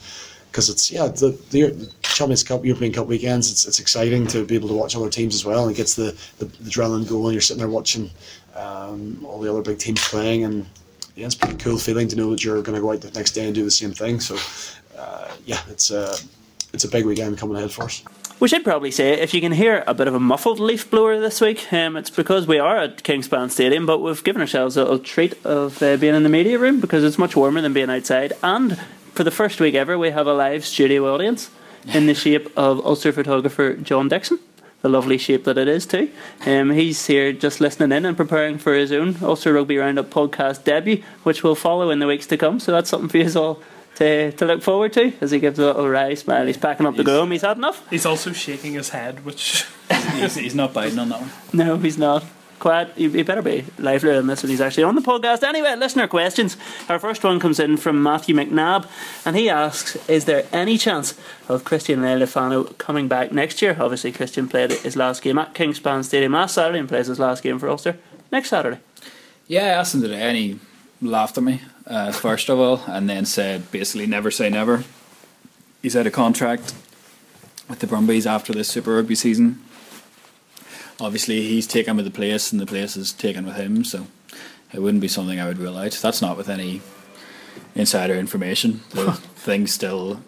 because 0.54 0.68
it's 0.68 0.88
yeah 0.88 1.08
the, 1.08 1.36
the 1.50 1.92
Champions 2.02 2.44
Cup 2.44 2.64
European 2.64 2.92
Cup 2.92 3.08
weekends 3.08 3.50
it's, 3.50 3.66
it's 3.66 3.80
exciting 3.80 4.24
to 4.28 4.44
be 4.44 4.54
able 4.54 4.68
to 4.68 4.74
watch 4.74 4.94
other 4.94 5.10
teams 5.10 5.34
as 5.34 5.44
well. 5.44 5.64
And 5.64 5.72
it 5.72 5.76
gets 5.76 5.96
the, 5.96 6.16
the, 6.38 6.44
the 6.44 6.70
adrenaline 6.70 7.08
going. 7.08 7.32
You're 7.32 7.40
sitting 7.40 7.58
there 7.58 7.68
watching 7.68 8.08
um, 8.54 9.18
all 9.26 9.40
the 9.40 9.50
other 9.50 9.62
big 9.62 9.78
teams 9.78 10.00
playing 10.08 10.44
and 10.44 10.64
yeah 11.16 11.26
it's 11.26 11.34
pretty 11.34 11.56
cool 11.56 11.76
feeling 11.76 12.06
to 12.06 12.14
know 12.14 12.30
that 12.30 12.44
you're 12.44 12.62
going 12.62 12.76
to 12.76 12.80
go 12.80 12.92
out 12.92 13.00
the 13.00 13.10
next 13.10 13.32
day 13.32 13.46
and 13.46 13.54
do 13.54 13.64
the 13.64 13.70
same 13.70 13.90
thing. 13.90 14.20
So 14.20 14.36
uh, 14.96 15.34
yeah 15.44 15.60
it's 15.68 15.90
a 15.90 16.14
it's 16.72 16.84
a 16.84 16.88
big 16.88 17.04
weekend 17.04 17.36
coming 17.36 17.56
ahead 17.56 17.72
for 17.72 17.84
us. 17.84 18.04
We 18.38 18.46
should 18.46 18.62
probably 18.62 18.92
say 18.92 19.14
if 19.20 19.34
you 19.34 19.40
can 19.40 19.52
hear 19.52 19.82
a 19.88 19.94
bit 19.94 20.06
of 20.06 20.14
a 20.14 20.20
muffled 20.20 20.60
leaf 20.60 20.88
blower 20.88 21.18
this 21.18 21.40
week, 21.40 21.72
um, 21.72 21.96
it's 21.96 22.10
because 22.10 22.46
we 22.46 22.60
are 22.60 22.76
at 22.76 23.02
Kingspan 23.02 23.50
Stadium, 23.50 23.86
but 23.86 23.98
we've 23.98 24.22
given 24.22 24.40
ourselves 24.40 24.76
a 24.76 24.82
little 24.82 24.98
treat 25.00 25.34
of 25.44 25.82
uh, 25.82 25.96
being 25.96 26.14
in 26.14 26.22
the 26.22 26.28
media 26.28 26.58
room 26.58 26.80
because 26.80 27.02
it's 27.02 27.18
much 27.18 27.34
warmer 27.34 27.60
than 27.60 27.72
being 27.72 27.90
outside. 27.90 28.32
And 28.42 28.78
for 29.14 29.24
the 29.24 29.30
first 29.30 29.60
week 29.60 29.74
ever, 29.74 29.96
we 29.96 30.10
have 30.10 30.26
a 30.26 30.34
live 30.34 30.64
studio 30.64 31.12
audience 31.14 31.50
in 31.86 32.06
the 32.06 32.14
shape 32.14 32.50
of 32.56 32.84
Ulster 32.84 33.12
photographer 33.12 33.74
John 33.74 34.08
Dixon. 34.08 34.40
The 34.82 34.88
lovely 34.88 35.16
shape 35.16 35.44
that 35.44 35.56
it 35.56 35.68
is 35.68 35.86
too. 35.86 36.10
Um, 36.44 36.70
he's 36.70 37.06
here 37.06 37.32
just 37.32 37.60
listening 37.60 37.92
in 37.92 38.04
and 38.04 38.16
preparing 38.16 38.58
for 38.58 38.74
his 38.74 38.92
own 38.92 39.16
Ulster 39.22 39.54
Rugby 39.54 39.78
Roundup 39.78 40.10
podcast 40.10 40.64
debut, 40.64 41.02
which 41.22 41.42
will 41.42 41.54
follow 41.54 41.90
in 41.90 42.00
the 42.00 42.06
weeks 42.06 42.26
to 42.26 42.36
come. 42.36 42.60
So 42.60 42.72
that's 42.72 42.90
something 42.90 43.08
for 43.08 43.18
you 43.18 43.40
all 43.40 43.62
to, 43.94 44.32
to 44.32 44.44
look 44.44 44.62
forward 44.62 44.92
to 44.94 45.12
as 45.20 45.30
he 45.30 45.38
gives 45.38 45.58
a 45.58 45.66
little 45.66 45.88
wry 45.88 46.14
smile. 46.14 46.46
He's 46.46 46.58
packing 46.58 46.84
up 46.84 46.96
the 46.96 47.04
go. 47.04 47.24
He's 47.26 47.42
had 47.42 47.56
enough. 47.56 47.88
He's 47.88 48.04
also 48.04 48.32
shaking 48.32 48.74
his 48.74 48.90
head, 48.90 49.24
which 49.24 49.64
he's, 50.14 50.34
he's 50.34 50.54
not 50.54 50.74
biting 50.74 50.98
on 50.98 51.08
that 51.10 51.20
one. 51.20 51.30
No, 51.52 51.78
he's 51.78 51.96
not. 51.96 52.24
Quiet. 52.64 52.92
He, 52.96 53.10
he 53.10 53.22
better 53.22 53.42
be 53.42 53.66
livelier 53.78 54.14
than 54.14 54.26
this 54.26 54.42
when 54.42 54.48
he's 54.48 54.62
actually 54.62 54.84
on 54.84 54.94
the 54.94 55.02
podcast. 55.02 55.42
Anyway, 55.42 55.76
listener 55.76 56.08
questions. 56.08 56.56
Our 56.88 56.98
first 56.98 57.22
one 57.22 57.38
comes 57.38 57.60
in 57.60 57.76
from 57.76 58.02
Matthew 58.02 58.34
McNabb, 58.34 58.88
and 59.26 59.36
he 59.36 59.50
asks: 59.50 59.96
Is 60.08 60.24
there 60.24 60.46
any 60.50 60.78
chance 60.78 61.12
of 61.46 61.64
Christian 61.64 62.00
Leali'ifano 62.00 62.78
coming 62.78 63.06
back 63.06 63.32
next 63.32 63.60
year? 63.60 63.76
Obviously, 63.78 64.12
Christian 64.12 64.48
played 64.48 64.72
his 64.72 64.96
last 64.96 65.20
game 65.20 65.36
at 65.36 65.52
Kingspan 65.52 66.04
Stadium 66.04 66.32
last 66.32 66.54
Saturday 66.54 66.78
and 66.78 66.88
plays 66.88 67.08
his 67.08 67.18
last 67.18 67.42
game 67.42 67.58
for 67.58 67.68
Ulster 67.68 67.98
next 68.32 68.48
Saturday. 68.48 68.78
Yeah, 69.46 69.64
I 69.64 69.68
asked 69.68 69.94
him 69.94 70.00
today, 70.00 70.22
and 70.22 70.34
he 70.34 70.58
laughed 71.02 71.36
at 71.36 71.44
me 71.44 71.60
uh, 71.86 72.12
first 72.12 72.48
of 72.48 72.58
all, 72.58 72.82
and 72.86 73.10
then 73.10 73.26
said 73.26 73.70
basically 73.72 74.06
never 74.06 74.30
say 74.30 74.48
never. 74.48 74.84
He's 75.82 75.94
out 75.94 76.06
of 76.06 76.14
contract 76.14 76.72
with 77.68 77.80
the 77.80 77.86
Brumbies 77.86 78.26
after 78.26 78.54
this 78.54 78.68
Super 78.68 78.94
Rugby 78.94 79.16
season. 79.16 79.62
Obviously, 81.00 81.42
he's 81.42 81.66
taken 81.66 81.96
with 81.96 82.04
the 82.04 82.10
place, 82.10 82.52
and 82.52 82.60
the 82.60 82.66
place 82.66 82.96
is 82.96 83.12
taken 83.12 83.46
with 83.46 83.56
him. 83.56 83.84
So 83.84 84.06
it 84.72 84.80
wouldn't 84.80 85.00
be 85.00 85.08
something 85.08 85.40
I 85.40 85.46
would 85.46 85.58
rule 85.58 85.76
out. 85.76 85.92
That's 85.92 86.22
not 86.22 86.36
with 86.36 86.48
any 86.48 86.82
insider 87.74 88.14
information. 88.14 88.80
The 88.90 89.12
things 89.34 89.72
still. 89.72 90.20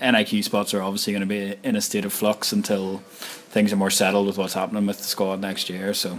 NIQ 0.00 0.44
spots 0.44 0.74
are 0.74 0.82
obviously 0.82 1.14
going 1.14 1.22
to 1.22 1.26
be 1.26 1.56
in 1.62 1.74
a 1.74 1.80
state 1.80 2.04
of 2.04 2.12
flux 2.12 2.52
until 2.52 2.98
things 3.48 3.72
are 3.72 3.76
more 3.76 3.90
settled 3.90 4.26
with 4.26 4.36
what's 4.36 4.52
happening 4.52 4.84
with 4.84 4.98
the 4.98 5.04
squad 5.04 5.40
next 5.40 5.70
year. 5.70 5.94
So, 5.94 6.18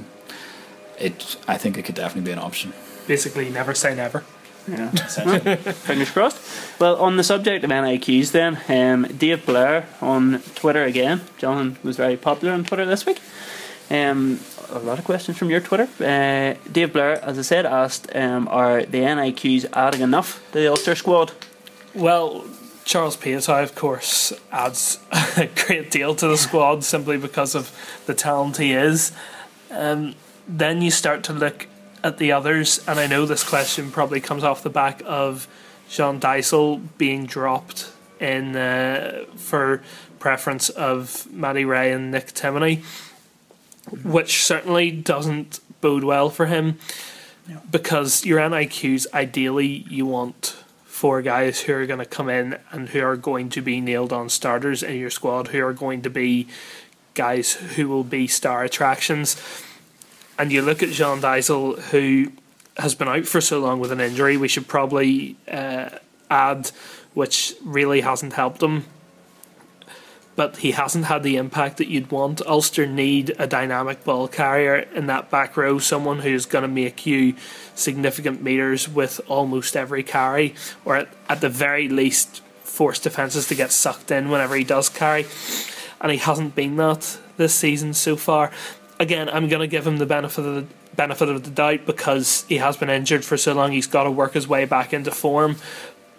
it 1.00 1.38
I 1.48 1.58
think 1.58 1.78
it 1.78 1.84
could 1.84 1.94
definitely 1.96 2.30
be 2.30 2.32
an 2.32 2.40
option. 2.40 2.74
basically 3.08 3.50
never 3.50 3.76
say 3.76 3.94
never. 3.96 4.24
Yeah. 4.68 4.90
Fingers 5.56 6.10
crossed. 6.12 6.80
Well, 6.80 6.98
on 6.98 7.18
the 7.18 7.24
subject 7.24 7.64
of 7.64 7.70
NIQs, 7.70 8.32
then, 8.32 8.60
um, 8.68 9.04
Dave 9.16 9.46
Blair 9.46 9.88
on 10.02 10.42
Twitter 10.56 10.84
again. 10.84 11.22
John 11.38 11.78
was 11.84 11.96
very 11.96 12.18
popular 12.18 12.54
on 12.54 12.66
Twitter 12.66 12.86
this 12.86 13.06
week. 13.06 13.22
Um, 13.90 14.40
a 14.70 14.80
lot 14.80 15.00
of 15.00 15.06
questions 15.06 15.38
from 15.38 15.50
your 15.50 15.62
Twitter. 15.62 15.88
Uh, 16.00 16.56
Dave 16.72 16.94
Blair, 16.94 17.24
as 17.24 17.40
I 17.40 17.42
said, 17.42 17.66
asked 17.66 18.14
um, 18.16 18.48
Are 18.50 18.84
the 18.84 19.00
NIQs 19.00 19.66
adding 19.74 20.02
enough 20.02 20.44
to 20.52 20.60
the 20.60 20.68
Ulster 20.68 20.96
squad? 20.96 21.32
Well, 21.94 22.46
Charles 22.84 23.18
Piutau, 23.18 23.64
of 23.64 23.76
course, 23.76 24.34
adds 24.52 25.00
a 25.38 25.48
great 25.48 25.92
deal 25.92 26.16
to 26.16 26.28
the 26.28 26.38
squad 26.38 26.84
simply 26.84 27.18
because 27.18 27.56
of 27.56 27.72
the 28.06 28.14
talent 28.14 28.58
he 28.58 28.74
is. 28.74 29.12
Um, 29.72 30.16
then 30.48 30.82
you 30.82 30.92
start 30.92 31.24
to 31.26 31.34
look 31.34 31.68
at 32.04 32.18
the 32.18 32.32
others, 32.32 32.80
and 32.88 33.00
I 33.00 33.08
know 33.08 33.26
this 33.26 33.44
question 33.44 33.92
probably 33.92 34.22
comes 34.22 34.44
off 34.44 34.64
the 34.64 34.70
back 34.70 35.02
of 35.06 35.48
Jean 35.90 36.20
Deysel 36.20 36.82
being 36.98 37.26
dropped 37.26 37.92
in 38.20 38.56
uh, 38.56 39.26
for 39.36 39.84
preference 40.20 40.70
of 40.70 41.32
Matty 41.32 41.66
Rea 41.66 41.92
and 41.92 42.12
Nick 42.12 42.28
Timoney, 42.28 42.84
which 44.04 44.44
certainly 44.44 44.92
doesn't 44.92 45.60
bode 45.82 46.04
well 46.04 46.30
for 46.30 46.48
him 46.48 46.80
because 47.72 48.26
your 48.26 48.40
NIQs 48.40 49.06
ideally 49.14 49.86
you 49.90 50.06
want 50.06 50.58
four 50.86 51.22
guys 51.22 51.62
who 51.62 51.74
are 51.74 51.86
going 51.86 52.00
to 52.00 52.06
come 52.06 52.30
in 52.30 52.58
and 52.72 52.90
who 52.90 53.02
are 53.02 53.16
going 53.16 53.50
to 53.50 53.62
be 53.62 53.80
nailed 53.80 54.12
on 54.12 54.30
starters 54.30 54.82
in 54.82 54.98
your 54.98 55.12
squad, 55.12 55.50
who 55.50 55.64
are 55.64 55.74
going 55.74 56.02
to 56.02 56.10
be 56.10 56.48
guys 57.14 57.54
who 57.54 57.88
will 57.88 58.04
be 58.04 58.28
star 58.28 58.64
attractions 58.64 59.36
and 60.38 60.52
you 60.52 60.62
look 60.62 60.84
at 60.84 60.90
Jean 60.90 61.20
Deysel, 61.20 61.80
who 61.90 62.32
has 62.78 62.94
been 62.94 63.08
out 63.08 63.26
for 63.26 63.42
so 63.42 63.60
long 63.60 63.80
with 63.80 63.92
an 63.92 64.00
injury, 64.00 64.38
we 64.38 64.48
should 64.48 64.68
probably 64.68 65.36
uh, 65.48 65.90
add, 66.30 66.68
which 67.14 67.56
really 67.64 68.02
hasn't 68.02 68.34
helped 68.34 68.62
him. 68.62 68.86
But 70.38 70.58
he 70.58 70.72
hasn't 70.72 71.06
had 71.06 71.24
the 71.24 71.36
impact 71.36 71.76
that 71.78 71.90
you'd 71.90 72.12
want. 72.12 72.42
Ulster 72.46 72.88
need 72.88 73.36
a 73.38 73.46
dynamic 73.46 74.06
ball 74.06 74.30
carrier 74.30 74.88
in 74.96 75.08
that 75.08 75.30
back 75.30 75.58
row, 75.58 75.80
someone 75.80 76.20
who's 76.20 76.46
going 76.46 76.62
to 76.62 76.70
make 76.70 77.06
you 77.06 77.36
significant 77.76 78.42
meters 78.42 78.88
with 78.88 79.20
almost 79.28 79.76
every 79.76 80.04
carry, 80.04 80.56
or 80.86 80.96
at, 80.96 81.10
at 81.28 81.42
the 81.42 81.50
very 81.50 81.90
least, 81.90 82.42
force 82.64 83.00
defences 83.00 83.48
to 83.48 83.56
get 83.56 83.74
sucked 83.74 84.12
in 84.12 84.30
whenever 84.30 84.56
he 84.56 84.64
does 84.64 84.88
carry. 84.88 85.26
And 86.00 86.14
he 86.14 86.20
hasn't 86.20 86.56
been 86.56 86.78
that 86.78 87.18
this 87.36 87.54
season 87.54 87.94
so 87.94 88.16
far 88.16 88.52
again, 89.00 89.30
I'm 89.30 89.48
going 89.48 89.62
to 89.62 89.68
give 89.68 89.86
him 89.86 89.98
the 89.98 90.06
benefit 90.06 90.46
of 90.46 90.56
the 90.56 90.66
benefit 90.96 91.30
of 91.30 91.44
the 91.44 91.52
doubt 91.52 91.86
because 91.86 92.44
he 92.50 92.58
has 92.58 92.78
been 92.78 92.90
injured 92.90 93.24
for 93.24 93.38
so 93.38 93.54
long. 93.54 93.72
He's 93.72 93.88
got 93.88 94.04
to 94.04 94.12
work 94.12 94.34
his 94.34 94.48
way 94.48 94.66
back 94.66 94.94
into 94.94 95.12
form. 95.12 95.58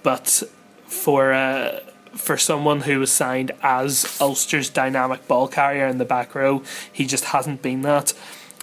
But 0.03 0.45
for 0.87 1.33
uh, 1.33 1.81
for 2.13 2.37
someone 2.37 2.83
who 2.83 3.01
was 3.01 3.11
signed 3.11 3.53
as 3.63 4.19
Ulster's 4.21 4.71
dynamic 4.71 5.27
ball 5.29 5.49
carrier 5.49 5.87
in 5.87 5.99
the 5.99 6.05
back 6.05 6.35
row, 6.35 6.63
he 6.93 7.07
just 7.07 7.27
hasn't 7.27 7.63
been 7.63 7.83
that. 7.83 8.13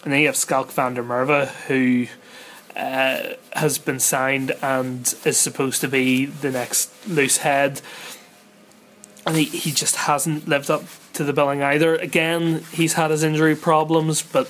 And 0.04 0.14
then 0.14 0.22
you 0.22 0.28
have 0.28 0.36
Schalk 0.36 0.72
van 0.72 0.93
der 0.93 1.04
Merwe, 1.04 1.48
who 1.68 2.08
uh, 2.76 3.36
has 3.54 3.78
been 3.78 4.00
signed 4.00 4.52
and 4.62 5.16
is 5.26 5.38
supposed 5.38 5.82
to 5.82 5.88
be 5.88 6.26
the 6.26 6.52
next 6.52 6.91
loose 7.08 7.38
head. 7.38 7.82
And 9.26 9.36
he, 9.36 9.46
he 9.46 9.72
just 9.72 9.96
hasn't 9.96 10.48
lived 10.48 10.70
up 10.70 10.84
to 11.14 11.24
the 11.24 11.34
billing 11.34 11.64
either. 11.64 11.96
Again, 11.96 12.64
he's 12.72 12.93
had 12.93 13.10
his 13.10 13.24
injury 13.24 13.56
problems, 13.56 14.22
but 14.22 14.48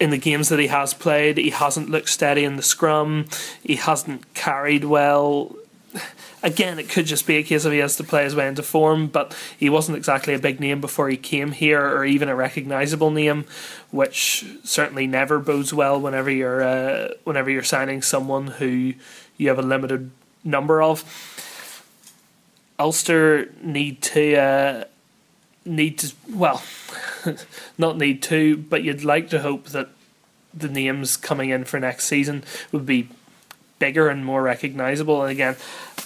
in 0.00 0.10
the 0.10 0.16
games 0.16 0.48
that 0.48 0.58
he 0.58 0.68
has 0.68 0.94
played, 0.94 1.36
he 1.36 1.50
hasn't 1.50 1.90
looked 1.90 2.08
steady 2.08 2.44
in 2.44 2.56
the 2.56 2.62
scrum. 2.62 3.26
He 3.62 3.76
hasn't 3.76 4.32
carried 4.32 4.84
well. 4.84 5.54
Again, 6.42 6.78
it 6.78 6.88
could 6.88 7.06
just 7.06 7.26
be 7.26 7.36
a 7.36 7.42
case 7.42 7.64
of 7.64 7.72
he 7.72 7.78
has 7.78 7.96
to 7.96 8.04
play 8.04 8.24
his 8.24 8.34
way 8.34 8.46
into 8.46 8.62
form, 8.62 9.06
but 9.06 9.36
he 9.58 9.68
wasn't 9.68 9.96
exactly 9.96 10.34
a 10.34 10.38
big 10.38 10.60
name 10.60 10.80
before 10.80 11.08
he 11.08 11.16
came 11.16 11.52
here, 11.52 11.80
or 11.80 12.04
even 12.04 12.28
a 12.28 12.36
recognisable 12.36 13.10
name, 13.10 13.44
which 13.90 14.44
certainly 14.64 15.06
never 15.06 15.38
bodes 15.38 15.72
well 15.72 16.00
whenever 16.00 16.30
you're 16.30 16.62
uh, 16.62 17.08
whenever 17.24 17.50
you're 17.50 17.62
signing 17.62 18.02
someone 18.02 18.46
who 18.46 18.94
you 19.36 19.48
have 19.48 19.58
a 19.58 19.62
limited 19.62 20.10
number 20.44 20.82
of. 20.82 21.04
Ulster 22.78 23.52
need 23.62 24.00
to 24.02 24.36
uh, 24.36 24.84
need 25.64 25.98
to 25.98 26.12
well, 26.32 26.62
not 27.78 27.96
need 27.98 28.22
to, 28.24 28.56
but 28.56 28.82
you'd 28.82 29.04
like 29.04 29.28
to 29.30 29.40
hope 29.40 29.66
that 29.66 29.90
the 30.52 30.68
names 30.68 31.16
coming 31.16 31.50
in 31.50 31.64
for 31.64 31.78
next 31.78 32.06
season 32.06 32.42
would 32.72 32.84
be 32.84 33.08
bigger 33.80 34.08
and 34.08 34.24
more 34.24 34.42
recognisable. 34.42 35.22
And 35.22 35.32
again, 35.32 35.56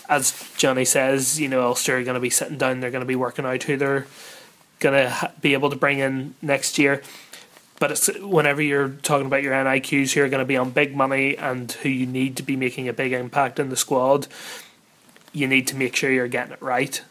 as 0.09 0.33
Johnny 0.57 0.87
says, 0.87 1.39
you 1.39 1.49
know, 1.49 1.67
Ulster 1.67 1.99
are 1.99 2.05
going 2.05 2.15
to 2.15 2.21
be 2.21 2.31
sitting 2.31 2.57
down, 2.57 2.81
they're 2.81 2.91
going 2.91 3.03
to 3.03 3.07
be 3.07 3.17
working 3.17 3.45
out 3.45 3.63
who 3.65 3.77
they're 3.77 4.07
going 4.81 5.07
to 5.07 5.33
be 5.43 5.53
able 5.53 5.69
to 5.69 5.77
bring 5.77 5.99
in 5.99 6.35
next 6.41 6.79
year. 6.79 7.03
But 7.79 7.91
it's 7.91 8.07
whenever 8.21 8.63
you're 8.63 8.91
talking 9.03 9.27
about 9.27 9.43
your 9.43 9.53
NIQs 9.53 10.15
who 10.15 10.23
are 10.23 10.29
going 10.29 10.41
to 10.41 10.47
be 10.47 10.57
on 10.57 10.71
big 10.71 10.97
money 10.97 11.37
and 11.37 11.71
who 11.71 11.89
you 11.89 12.07
need 12.07 12.37
to 12.37 12.43
be 12.43 12.57
making 12.57 12.89
a 12.89 12.93
big 12.93 13.13
impact 13.13 13.59
in 13.59 13.69
the 13.69 13.77
squad, 13.77 14.29
you 15.33 15.49
need 15.49 15.67
to 15.69 15.77
make 15.77 15.97
sure 15.97 16.11
you're 16.11 16.29
getting 16.29 16.53
it 16.53 16.63
right. 16.63 17.03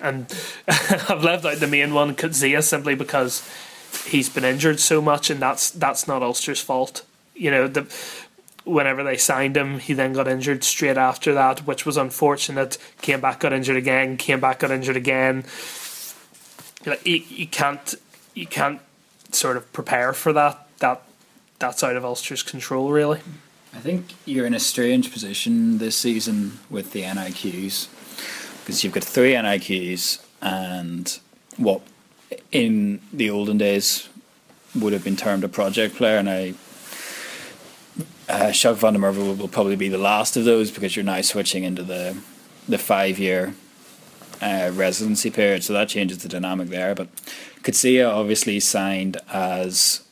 And 0.00 0.26
I've 0.68 1.22
left 1.22 1.44
out 1.44 1.58
the 1.58 1.68
main 1.68 1.94
one, 1.94 2.16
Coetzee, 2.16 2.60
simply 2.62 2.96
because 2.96 3.48
he's 4.04 4.28
been 4.28 4.44
injured 4.44 4.80
so 4.80 5.00
much, 5.00 5.30
and 5.30 5.40
that's 5.40 5.70
that's 5.70 6.08
not 6.08 6.22
Ulster's 6.22 6.60
fault. 6.60 7.04
You 7.34 7.50
know, 7.52 7.68
the 7.68 7.82
whenever 8.64 9.02
they 9.02 9.16
signed 9.16 9.56
him, 9.56 9.78
he 9.78 9.92
then 9.92 10.12
got 10.12 10.28
injured 10.28 10.64
straight 10.64 10.96
after 10.96 11.34
that, 11.34 11.66
which 11.66 11.84
was 11.84 11.96
unfortunate. 11.96 12.78
Came 13.00 13.20
back, 13.20 13.40
got 13.40 13.52
injured 13.52 13.76
again. 13.76 14.16
Came 14.16 14.40
back, 14.40 14.60
got 14.60 14.70
injured 14.70 14.96
again. 14.96 15.44
Like 16.86 17.06
you, 17.06 17.16
you 17.28 17.46
can't 17.46 17.94
you 18.34 18.46
can't 18.46 18.80
sort 19.30 19.56
of 19.56 19.72
prepare 19.72 20.12
for 20.12 20.32
that. 20.32 20.66
That 20.78 21.02
that's 21.58 21.82
out 21.84 21.96
of 21.96 22.04
Ulster's 22.04 22.42
control, 22.42 22.90
really. 22.90 23.20
I 23.74 23.78
think 23.78 24.14
you're 24.26 24.46
in 24.46 24.54
a 24.54 24.60
strange 24.60 25.12
position 25.12 25.78
this 25.78 25.96
season 25.96 26.58
with 26.68 26.92
the 26.92 27.02
NIQs 27.02 27.88
because 28.60 28.84
you've 28.84 28.92
got 28.92 29.04
three 29.04 29.32
NIQs 29.32 30.22
and 30.42 31.18
what 31.56 31.80
in 32.50 33.00
the 33.12 33.30
olden 33.30 33.58
days 33.58 34.08
would 34.74 34.92
have 34.92 35.04
been 35.04 35.16
termed 35.16 35.44
a 35.44 35.48
project 35.48 35.94
player, 35.96 36.16
and 36.16 36.28
I 36.28 36.54
uh, 38.28 38.52
van 38.52 38.94
der 38.94 39.00
Merwe 39.00 39.16
will, 39.16 39.34
will 39.34 39.48
probably 39.48 39.76
be 39.76 39.88
the 39.88 39.98
last 39.98 40.36
of 40.36 40.44
those 40.44 40.70
because 40.70 40.96
you're 40.96 41.04
now 41.04 41.20
switching 41.20 41.64
into 41.64 41.82
the 41.82 42.16
the 42.68 42.78
five 42.78 43.18
year 43.18 43.54
uh, 44.40 44.70
residency 44.74 45.30
period, 45.30 45.64
so 45.64 45.72
that 45.72 45.88
changes 45.88 46.18
the 46.18 46.28
dynamic 46.28 46.68
there. 46.68 46.94
But 46.94 47.14
Coetzee 47.62 48.06
obviously 48.06 48.60
signed 48.60 49.18
as 49.32 50.02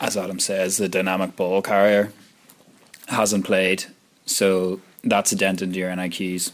as 0.00 0.16
Adam 0.16 0.38
says 0.38 0.76
the 0.76 0.88
dynamic 0.88 1.36
ball 1.36 1.62
carrier 1.62 2.12
hasn't 3.08 3.44
played, 3.44 3.86
so 4.26 4.80
that's 5.02 5.32
a 5.32 5.36
dent 5.36 5.62
into 5.62 5.78
your 5.78 5.90
NIQs. 5.90 6.52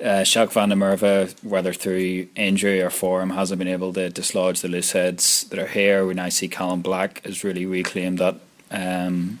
Uh, 0.00 0.24
van 0.46 0.68
der 0.70 0.74
Merwe, 0.74 1.44
whether 1.44 1.72
through 1.72 2.26
injury 2.34 2.82
or 2.82 2.90
form, 2.90 3.30
hasn't 3.30 3.58
been 3.58 3.68
able 3.68 3.92
to 3.92 4.10
dislodge 4.10 4.60
the 4.60 4.68
loose 4.68 4.92
heads 4.92 5.44
that 5.44 5.60
are 5.60 5.68
here. 5.68 6.04
We 6.04 6.14
now 6.14 6.28
see 6.28 6.48
Callum 6.48 6.82
Black 6.82 7.24
has 7.24 7.44
really 7.44 7.66
reclaimed 7.66 8.18
that 8.18 8.36
um, 8.72 9.38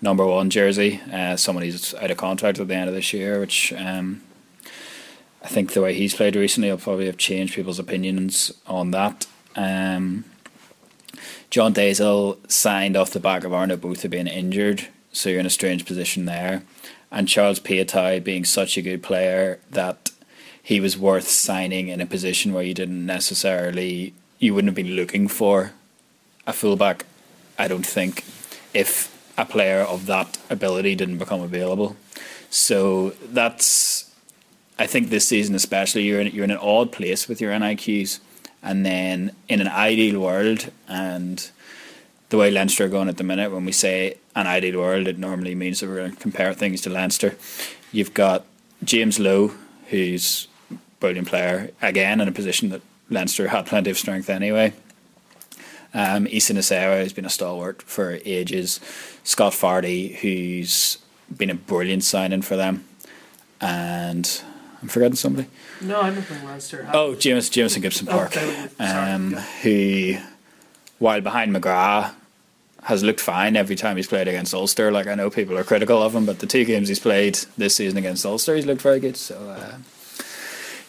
number 0.00 0.26
one 0.26 0.50
jersey. 0.50 1.00
Uh, 1.12 1.36
somebody's 1.36 1.94
out 1.94 2.10
of 2.10 2.16
contract 2.16 2.58
at 2.58 2.68
the 2.68 2.74
end 2.74 2.88
of 2.88 2.94
this 2.94 3.12
year, 3.12 3.40
which 3.40 3.72
um, 3.74 4.22
I 5.42 5.48
think 5.48 5.72
the 5.72 5.82
way 5.82 5.94
he's 5.94 6.14
played 6.14 6.36
recently 6.36 6.70
will 6.70 6.78
probably 6.78 7.06
have 7.06 7.18
changed 7.18 7.54
people's 7.54 7.78
opinions 7.78 8.52
on 8.66 8.90
that. 8.92 9.26
Um, 9.56 10.24
Jean 11.50 11.72
Deysel 11.72 12.38
signed 12.50 12.96
off 12.96 13.10
the 13.10 13.20
back 13.20 13.44
of 13.44 13.52
Arno 13.52 13.76
Botha 13.76 14.08
being 14.08 14.26
injured, 14.26 14.88
so 15.12 15.28
you're 15.28 15.40
in 15.40 15.46
a 15.46 15.50
strange 15.50 15.84
position 15.84 16.26
there. 16.26 16.62
And 17.10 17.26
Charles 17.26 17.58
Piutau 17.58 18.22
being 18.22 18.44
such 18.44 18.76
a 18.76 18.82
good 18.82 19.02
player 19.02 19.58
that 19.70 20.10
he 20.62 20.80
was 20.80 20.98
worth 20.98 21.26
signing 21.26 21.88
in 21.88 22.02
a 22.02 22.06
position 22.06 22.52
where 22.52 22.62
you 22.62 22.74
didn't 22.74 23.06
necessarily, 23.06 24.12
you 24.38 24.52
wouldn't 24.52 24.68
have 24.68 24.74
been 24.74 24.94
looking 24.94 25.26
for 25.26 25.72
a 26.46 26.52
fullback, 26.52 27.06
I 27.58 27.68
don't 27.68 27.86
think, 27.86 28.22
if 28.74 29.14
a 29.36 29.44
player 29.44 29.80
of 29.80 30.06
that 30.06 30.38
ability 30.50 30.94
didn't 30.94 31.18
become 31.18 31.40
available. 31.40 31.96
So 32.50 33.10
that's, 33.32 34.10
I 34.78 34.86
think 34.86 35.10
this 35.10 35.28
season 35.28 35.54
especially, 35.54 36.02
you're 36.02 36.20
in, 36.20 36.28
you're 36.28 36.44
in 36.44 36.50
an 36.50 36.58
odd 36.58 36.92
place 36.92 37.28
with 37.28 37.40
your 37.40 37.52
NIQs, 37.52 38.20
and 38.62 38.84
then 38.84 39.32
in 39.48 39.60
an 39.60 39.68
ideal 39.68 40.20
world, 40.20 40.70
and 40.88 41.50
the 42.30 42.36
way 42.36 42.50
Leinster 42.50 42.84
are 42.84 42.88
going 42.88 43.08
at 43.08 43.16
the 43.16 43.24
minute, 43.24 43.52
when 43.52 43.64
we 43.64 43.72
say 43.72 44.18
an 44.34 44.46
ideal 44.46 44.80
world, 44.80 45.06
it 45.06 45.18
normally 45.18 45.54
means 45.54 45.80
that 45.80 45.88
we're 45.88 45.96
going 45.96 46.12
to 46.12 46.16
compare 46.16 46.52
things 46.52 46.80
to 46.82 46.90
Leinster. 46.90 47.36
You've 47.92 48.14
got 48.14 48.44
James 48.82 49.18
Lowe, 49.18 49.52
who's 49.88 50.48
a 50.70 50.74
brilliant 51.00 51.28
player, 51.28 51.70
again 51.80 52.20
in 52.20 52.28
a 52.28 52.32
position 52.32 52.70
that 52.70 52.82
Leinster 53.08 53.48
had 53.48 53.66
plenty 53.66 53.90
of 53.90 53.98
strength 53.98 54.28
anyway. 54.28 54.72
Um, 55.94 56.26
Nacewa 56.26 56.98
has 57.02 57.12
been 57.12 57.24
a 57.24 57.30
stalwart 57.30 57.82
for 57.82 58.18
ages. 58.24 58.78
Scott 59.24 59.52
Fardy, 59.54 60.16
who's 60.16 60.98
been 61.34 61.50
a 61.50 61.54
brilliant 61.54 62.04
signing 62.04 62.42
for 62.42 62.56
them. 62.56 62.84
And 63.60 64.42
I'm 64.82 64.88
forgetting 64.88 65.16
somebody. 65.16 65.48
No, 65.80 66.00
I'm 66.00 66.14
not 66.14 66.24
think 66.24 66.44
Leinster. 66.44 66.88
Oh, 66.92 67.14
James 67.14 67.48
Jamison 67.48 67.82
Gibson 67.82 68.06
Park, 68.06 68.36
Okay, 68.36 68.68
um, 68.78 69.32
yeah. 69.32 69.40
who, 69.62 70.16
while 70.98 71.20
behind 71.20 71.54
McGrath, 71.54 72.14
has 72.84 73.02
looked 73.02 73.20
fine 73.20 73.56
every 73.56 73.74
time 73.76 73.96
he's 73.96 74.06
played 74.06 74.28
against 74.28 74.54
Ulster. 74.54 74.92
Like 74.92 75.06
I 75.08 75.14
know 75.14 75.30
people 75.30 75.58
are 75.58 75.64
critical 75.64 76.00
of 76.02 76.14
him, 76.14 76.24
but 76.26 76.38
the 76.38 76.46
two 76.46 76.64
games 76.64 76.88
he's 76.88 77.00
played 77.00 77.38
this 77.56 77.76
season 77.76 77.98
against 77.98 78.24
Ulster, 78.24 78.54
he's 78.54 78.66
looked 78.66 78.82
very 78.82 79.00
good. 79.00 79.16
So 79.16 79.36
uh, 79.50 79.78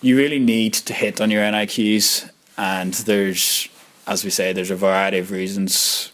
you 0.02 0.16
really 0.16 0.40
need 0.40 0.74
to 0.76 0.94
hit 0.94 1.20
on 1.20 1.32
your 1.32 1.42
NIQs, 1.44 2.30
and 2.58 2.94
there's, 2.94 3.68
as 4.10 4.24
we 4.24 4.32
say, 4.32 4.52
there's 4.52 4.72
a 4.72 4.76
variety 4.76 5.20
of 5.20 5.30
reasons. 5.30 6.12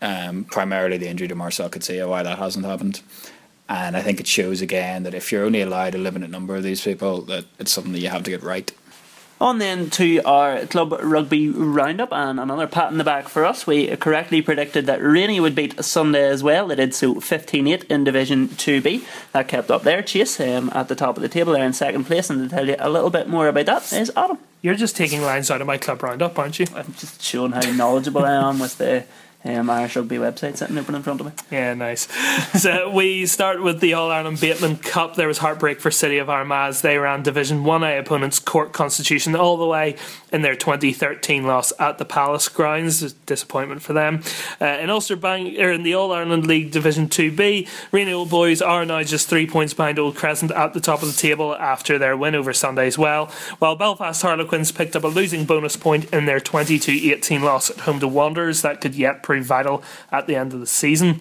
Um, 0.00 0.44
primarily 0.44 0.98
the 0.98 1.08
injury 1.08 1.28
to 1.28 1.34
Marcell 1.34 1.68
Coetzee, 1.68 2.06
why 2.08 2.22
that 2.22 2.38
hasn't 2.38 2.64
happened. 2.64 3.00
And 3.68 3.96
I 3.96 4.02
think 4.02 4.20
it 4.20 4.26
shows 4.26 4.60
again 4.60 5.02
that 5.02 5.14
if 5.14 5.32
you're 5.32 5.44
only 5.44 5.62
allowed 5.62 5.94
a 5.94 5.98
limited 5.98 6.30
number 6.30 6.54
of 6.54 6.62
these 6.62 6.82
people, 6.82 7.22
that 7.22 7.46
it's 7.58 7.72
something 7.72 7.92
that 7.92 8.00
you 8.00 8.10
have 8.10 8.22
to 8.24 8.30
get 8.30 8.42
right. 8.42 8.70
On 9.40 9.58
then 9.58 9.90
to 9.90 10.20
our 10.22 10.64
club 10.66 10.96
rugby 11.02 11.48
roundup 11.48 12.12
and 12.12 12.38
another 12.38 12.68
pat 12.68 12.92
in 12.92 12.98
the 12.98 13.04
back 13.04 13.28
for 13.28 13.44
us. 13.44 13.66
We 13.66 13.94
correctly 13.96 14.40
predicted 14.40 14.86
that 14.86 15.02
Rainey 15.02 15.40
would 15.40 15.56
beat 15.56 15.84
Sunday's 15.84 16.42
Well. 16.42 16.68
They 16.68 16.76
did 16.76 16.94
so 16.94 17.20
15 17.20 17.66
8 17.66 17.84
in 17.84 18.04
Division 18.04 18.48
2B. 18.48 19.04
That 19.32 19.48
kept 19.48 19.72
up 19.72 19.82
there. 19.82 20.02
Chase 20.02 20.38
um, 20.40 20.70
at 20.72 20.88
the 20.88 20.94
top 20.94 21.16
of 21.16 21.22
the 21.22 21.28
table 21.28 21.52
there 21.52 21.64
in 21.64 21.72
second 21.72 22.04
place. 22.04 22.30
And 22.30 22.48
to 22.48 22.54
tell 22.54 22.68
you 22.68 22.76
a 22.78 22.88
little 22.88 23.10
bit 23.10 23.28
more 23.28 23.48
about 23.48 23.66
that 23.66 23.92
is 23.92 24.12
Adam. 24.16 24.38
You're 24.62 24.76
just 24.76 24.96
taking 24.96 25.20
lines 25.20 25.50
out 25.50 25.60
of 25.60 25.66
my 25.66 25.78
club 25.78 26.02
roundup, 26.02 26.38
aren't 26.38 26.58
you? 26.60 26.66
I'm 26.74 26.94
just 26.94 27.20
showing 27.20 27.52
how 27.52 27.70
knowledgeable 27.72 28.24
I 28.24 28.48
am 28.48 28.60
with 28.60 28.78
the 28.78 29.04
um, 29.44 29.68
Irish 29.68 29.96
Rugby 29.96 30.16
website 30.16 30.56
sitting 30.56 30.78
open 30.78 30.94
in 30.94 31.02
front 31.02 31.20
of 31.20 31.26
me. 31.26 31.32
Yeah, 31.50 31.74
nice. 31.74 32.08
so 32.60 32.90
we 32.90 33.26
start 33.26 33.62
with 33.62 33.80
the 33.80 33.94
All 33.94 34.10
Ireland 34.10 34.40
Bateman 34.40 34.76
Cup. 34.76 35.16
There 35.16 35.28
was 35.28 35.38
heartbreak 35.38 35.80
for 35.80 35.90
City 35.90 36.18
of 36.18 36.30
Armagh 36.30 36.68
as 36.68 36.80
they 36.80 36.96
ran 36.98 37.22
Division 37.22 37.62
1A 37.64 38.00
opponents 38.00 38.38
Cork 38.38 38.72
Constitution 38.72 39.36
all 39.36 39.56
the 39.56 39.66
way 39.66 39.96
in 40.32 40.42
their 40.42 40.56
2013 40.56 41.44
loss 41.44 41.72
at 41.78 41.98
the 41.98 42.04
Palace 42.04 42.48
grounds. 42.48 43.12
Disappointment 43.12 43.82
for 43.82 43.92
them. 43.92 44.22
Uh, 44.60 44.78
in 44.80 44.88
Ulster 44.88 45.16
Bank, 45.16 45.58
or 45.58 45.70
in 45.70 45.82
the 45.82 45.94
All 45.94 46.12
Ireland 46.12 46.46
League 46.46 46.70
Division 46.70 47.08
2B, 47.08 47.68
Rainey 47.92 48.24
Boys 48.24 48.62
are 48.62 48.86
now 48.86 49.02
just 49.02 49.28
three 49.28 49.46
points 49.46 49.74
behind 49.74 49.98
Old 49.98 50.16
Crescent 50.16 50.52
at 50.52 50.72
the 50.72 50.80
top 50.80 51.02
of 51.02 51.08
the 51.08 51.20
table 51.20 51.54
after 51.56 51.98
their 51.98 52.16
win 52.16 52.34
over 52.34 52.52
Sunday's 52.52 52.96
Well. 52.96 53.26
While 53.58 53.76
Belfast 53.76 54.22
Harlequins 54.22 54.72
picked 54.72 54.96
up 54.96 55.04
a 55.04 55.08
losing 55.08 55.44
bonus 55.44 55.76
point 55.76 56.06
in 56.12 56.24
their 56.24 56.40
22 56.40 56.92
18 56.92 57.42
loss 57.42 57.70
at 57.70 57.80
home 57.80 58.00
to 58.00 58.08
Wanderers, 58.08 58.62
that 58.62 58.80
could 58.80 58.94
yet 58.94 59.22
prove 59.34 59.46
vital 59.46 59.82
at 60.12 60.26
the 60.28 60.36
end 60.36 60.52
of 60.52 60.60
the 60.60 60.66
season. 60.66 61.20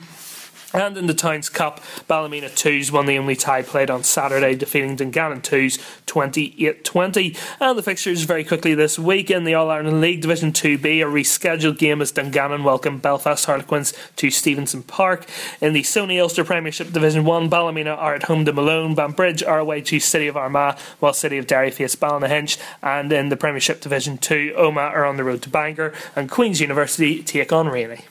And 0.74 0.98
in 0.98 1.06
the 1.06 1.14
Towns 1.14 1.50
Cup, 1.50 1.82
Ballymena 2.08 2.48
2s 2.48 2.92
won 2.92 3.06
the 3.06 3.20
only 3.20 3.36
tie 3.36 3.62
played 3.62 3.92
on 3.92 4.04
Saturday, 4.04 4.56
defeating 4.56 4.96
Dungannon 4.96 5.42
2s 5.42 5.80
28 6.08 6.84
20. 6.84 7.38
And 7.60 7.78
the 7.78 7.84
fixtures 7.84 8.24
very 8.24 8.44
quickly 8.44 8.74
this 8.74 8.98
week 8.98 9.30
in 9.30 9.44
the 9.44 9.54
All 9.54 9.70
Ireland 9.70 10.02
League 10.02 10.22
Division 10.22 10.52
2B, 10.52 11.02
a 11.02 11.06
rescheduled 11.06 11.78
game 11.78 12.02
as 12.02 12.12
Dungannon 12.12 12.64
welcome 12.64 12.98
Belfast 12.98 13.46
Harlequins 13.46 13.94
to 14.16 14.32
Stevenson 14.32 14.82
Park. 14.82 15.28
In 15.62 15.74
the 15.74 15.84
Sony 15.84 16.20
Ulster 16.20 16.44
Premiership 16.44 16.92
Division 16.92 17.24
1, 17.24 17.50
Ballymena 17.50 17.92
are 17.92 18.16
at 18.16 18.24
home 18.24 18.44
to 18.46 18.54
Malone, 18.54 18.96
Banbridge 18.96 19.44
are 19.44 19.60
away 19.60 19.82
to 19.82 20.00
City 20.00 20.26
of 20.26 20.36
Armagh, 20.36 20.80
while 21.00 21.14
City 21.14 21.38
of 21.38 21.46
Derry 21.46 21.70
face 21.70 21.96
Ballynahinch. 21.96 22.58
And 22.82 23.14
in 23.14 23.30
the 23.30 23.38
Premiership 23.38 23.80
Division 23.80 24.18
2, 24.18 24.56
Omagh 24.58 24.92
are 24.92 25.06
on 25.06 25.18
the 25.18 25.24
road 25.24 25.44
to 25.44 25.50
Bangor, 25.50 25.94
and 26.16 26.32
Queen's 26.32 26.62
University 26.62 27.22
take 27.22 27.54
on 27.54 27.68
Rainey. 27.68 28.06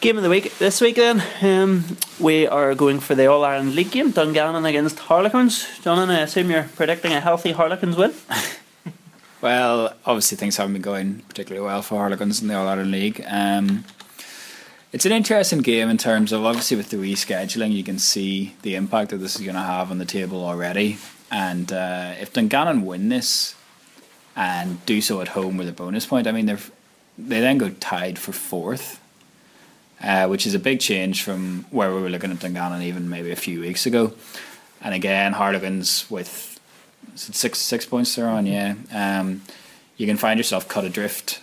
Game 0.00 0.16
of 0.16 0.22
the 0.22 0.30
week 0.30 0.56
this 0.58 0.80
week 0.80 0.96
then. 0.96 1.22
Um, 1.42 1.96
we 2.20 2.46
are 2.46 2.74
going 2.74 3.00
for 3.00 3.14
the 3.16 3.26
All 3.26 3.44
Ireland 3.44 3.74
League 3.74 3.90
game, 3.90 4.12
Dungannon 4.12 4.64
against 4.64 4.98
Harlequins. 5.00 5.66
John, 5.82 6.08
I 6.08 6.20
assume 6.20 6.50
you're 6.50 6.68
predicting 6.76 7.12
a 7.12 7.20
healthy 7.20 7.52
Harlequins 7.52 7.96
win. 7.96 8.12
Well, 9.40 9.94
obviously 10.04 10.36
things 10.36 10.56
haven't 10.56 10.72
been 10.72 10.82
going 10.82 11.20
particularly 11.28 11.64
well 11.64 11.82
for 11.82 11.98
Harlequins 11.98 12.42
in 12.42 12.48
the 12.48 12.56
All 12.56 12.66
Ireland 12.66 12.90
League. 12.90 13.24
Um, 13.28 13.84
it's 14.92 15.06
an 15.06 15.12
interesting 15.12 15.60
game 15.60 15.88
in 15.88 15.96
terms 15.96 16.32
of 16.32 16.44
obviously 16.44 16.76
with 16.76 16.90
the 16.90 16.96
rescheduling, 16.96 17.72
you 17.72 17.84
can 17.84 18.00
see 18.00 18.56
the 18.62 18.74
impact 18.74 19.10
that 19.10 19.18
this 19.18 19.36
is 19.36 19.42
going 19.42 19.54
to 19.54 19.60
have 19.60 19.92
on 19.92 19.98
the 19.98 20.04
table 20.04 20.44
already. 20.44 20.98
And 21.30 21.72
uh, 21.72 22.14
if 22.20 22.32
Dungannon 22.32 22.84
win 22.84 23.10
this 23.10 23.54
and 24.34 24.84
do 24.86 25.00
so 25.00 25.20
at 25.20 25.28
home 25.28 25.56
with 25.56 25.68
a 25.68 25.72
bonus 25.72 26.06
point, 26.06 26.26
I 26.26 26.32
mean 26.32 26.46
they 26.46 26.56
they 27.16 27.40
then 27.40 27.58
go 27.58 27.70
tied 27.70 28.18
for 28.18 28.32
fourth, 28.32 29.00
uh, 30.02 30.26
which 30.28 30.46
is 30.46 30.54
a 30.54 30.58
big 30.58 30.80
change 30.80 31.22
from 31.22 31.64
where 31.70 31.94
we 31.94 32.00
were 32.00 32.10
looking 32.10 32.30
at 32.30 32.40
Dungannon 32.40 32.82
even 32.82 33.08
maybe 33.08 33.30
a 33.30 33.36
few 33.36 33.60
weeks 33.60 33.86
ago. 33.86 34.12
And 34.80 34.94
again, 34.94 35.32
Harlequins 35.32 36.08
with 36.10 36.60
six 37.14 37.58
six 37.58 37.84
points 37.84 38.14
they're 38.14 38.28
on, 38.28 38.46
yeah. 38.46 38.74
Um, 38.92 39.42
you 39.96 40.06
can 40.06 40.16
find 40.16 40.38
yourself 40.38 40.68
cut 40.68 40.84
adrift 40.84 41.40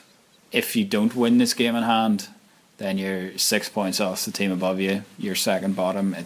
if 0.51 0.75
you 0.75 0.85
don't 0.85 1.15
win 1.15 1.37
this 1.37 1.53
game 1.53 1.75
in 1.75 1.83
hand. 1.83 2.29
Then 2.77 2.97
you're 2.97 3.37
six 3.37 3.69
points 3.69 3.99
off 3.99 4.25
the 4.25 4.31
team 4.31 4.51
above 4.51 4.79
you. 4.79 5.03
You're 5.17 5.35
second 5.35 5.75
bottom. 5.75 6.13
It 6.13 6.25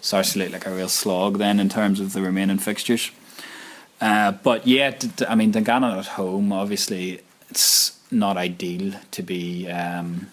starts 0.00 0.32
to 0.32 0.40
look 0.40 0.52
like 0.52 0.66
a 0.66 0.74
real 0.74 0.88
slog 0.88 1.38
then 1.38 1.58
in 1.58 1.68
terms 1.68 2.00
of 2.00 2.12
the 2.12 2.22
remaining 2.22 2.58
fixtures. 2.58 3.10
Uh, 4.00 4.32
but 4.32 4.66
yeah, 4.66 4.96
I 5.28 5.34
mean, 5.34 5.50
Dungannon 5.50 5.98
at 5.98 6.06
home, 6.06 6.52
obviously, 6.52 7.20
it's 7.50 7.98
not 8.10 8.36
ideal 8.36 8.94
to 9.10 9.22
be 9.22 9.68
um, 9.68 10.28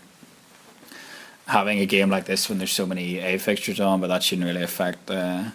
having 1.48 1.80
a 1.80 1.86
game 1.86 2.10
like 2.10 2.26
this 2.26 2.50
when 2.50 2.58
there's 2.58 2.72
so 2.72 2.86
many 2.86 3.20
A 3.20 3.38
fixtures 3.38 3.80
on, 3.80 4.02
but 4.02 4.08
that 4.08 4.24
shouldn't 4.24 4.48
really 4.48 4.64
affect 4.64 5.10
uh, 5.10 5.46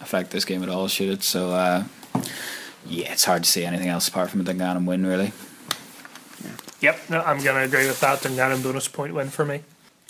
affect 0.00 0.30
this 0.30 0.44
game 0.44 0.62
at 0.62 0.68
all, 0.68 0.88
should 0.88 1.08
it? 1.08 1.22
So, 1.22 1.50
uh, 1.50 1.84
yeah, 2.86 3.12
it's 3.12 3.24
hard 3.24 3.44
to 3.44 3.50
see 3.50 3.64
anything 3.64 3.88
else 3.88 4.08
apart 4.08 4.30
from 4.30 4.40
a 4.40 4.44
Dungannon 4.44 4.86
win, 4.86 5.06
really. 5.06 5.32
Yep, 6.80 7.00
no, 7.10 7.20
I'm 7.22 7.42
going 7.42 7.56
to 7.56 7.62
agree 7.62 7.86
with 7.86 8.00
that. 8.00 8.22
Dungannon 8.22 8.62
bonus 8.62 8.86
point 8.88 9.14
win 9.14 9.30
for 9.30 9.44
me. 9.44 9.62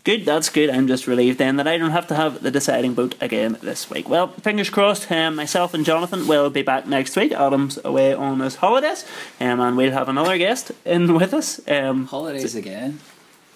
Good, 0.03 0.24
that's 0.24 0.51
good. 0.51 0.70
I'm 0.70 0.87
just 0.87 1.09
relieved 1.09 1.39
then 1.39 1.57
that 1.57 1.66
I 1.66 1.79
don't 1.79 1.91
have 1.91 2.07
to 2.09 2.14
have 2.14 2.41
the 2.41 2.51
deciding 2.51 2.95
vote 2.95 3.16
again 3.20 3.59
this 3.61 3.91
week. 3.91 4.09
Well, 4.09 4.29
fingers 4.29 4.70
crossed. 4.70 5.11
Um, 5.11 5.35
myself 5.35 5.74
and 5.74 5.85
Jonathan 5.85 6.29
will 6.29 6.49
be 6.49 6.62
back 6.62 6.87
next 6.87 7.16
week. 7.16 7.33
Adam's 7.33 7.79
away 7.85 8.14
on 8.14 8.39
his 8.39 8.57
holidays, 8.57 9.05
um, 9.41 9.59
and 9.59 9.77
we'll 9.77 9.91
have 9.91 10.09
another 10.09 10.39
guest 10.39 10.70
in 10.85 11.12
with 11.14 11.35
us. 11.35 11.61
Um, 11.68 12.07
Holidays 12.07 12.55
again. 12.55 13.01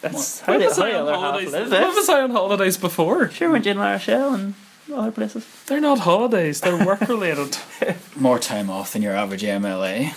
That's 0.01 0.41
When 0.43 0.61
how, 0.61 0.67
was 0.67 0.77
the, 0.77 0.85
I 0.85 0.91
the 0.93 0.99
on 0.99 1.03
other 1.09 1.15
holidays? 1.15 1.53
live 1.53 1.73
it. 1.73 1.95
was 1.95 2.09
I 2.09 2.21
on 2.23 2.31
holidays 2.31 2.77
before? 2.77 3.31
Sure, 3.31 3.51
went 3.51 3.65
you 3.67 3.73
in 3.73 3.79
La 3.79 3.93
Rochelle 3.93 4.35
and 4.35 4.55
other 4.93 5.13
places. 5.13 5.47
They're 5.67 5.81
not 5.81 6.01
holidays. 6.01 6.61
They're 6.61 6.85
work 6.87 7.01
related. 7.03 7.57
More 8.17 8.39
time 8.41 8.69
off 8.71 8.93
than 8.93 9.03
your 9.03 9.15
average 9.15 9.43
MLA. 9.43 10.11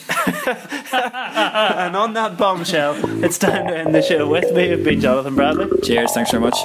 and 1.78 1.96
on 1.96 2.14
that 2.14 2.38
bombshell, 2.38 2.96
it's 3.24 3.38
time 3.38 3.68
to 3.68 3.78
end 3.78 3.94
the 3.94 4.02
show. 4.02 4.28
With 4.28 4.52
me 4.56 4.70
have 4.70 4.84
been 4.84 5.00
Jonathan 5.00 5.36
Bradley, 5.36 5.70
Cheers, 5.82 6.12
thanks 6.14 6.32
very 6.32 6.42
much. 6.42 6.58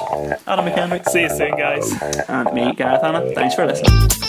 Adam 0.47 0.65
McHenry, 0.65 1.07
See 1.09 1.21
you 1.21 1.29
soon, 1.29 1.51
guys. 1.55 1.91
and 2.27 2.51
me, 2.53 2.73
Gareth 2.73 3.01
Hanna. 3.01 3.31
Thanks 3.35 3.53
for 3.55 3.65
listening. 3.67 4.28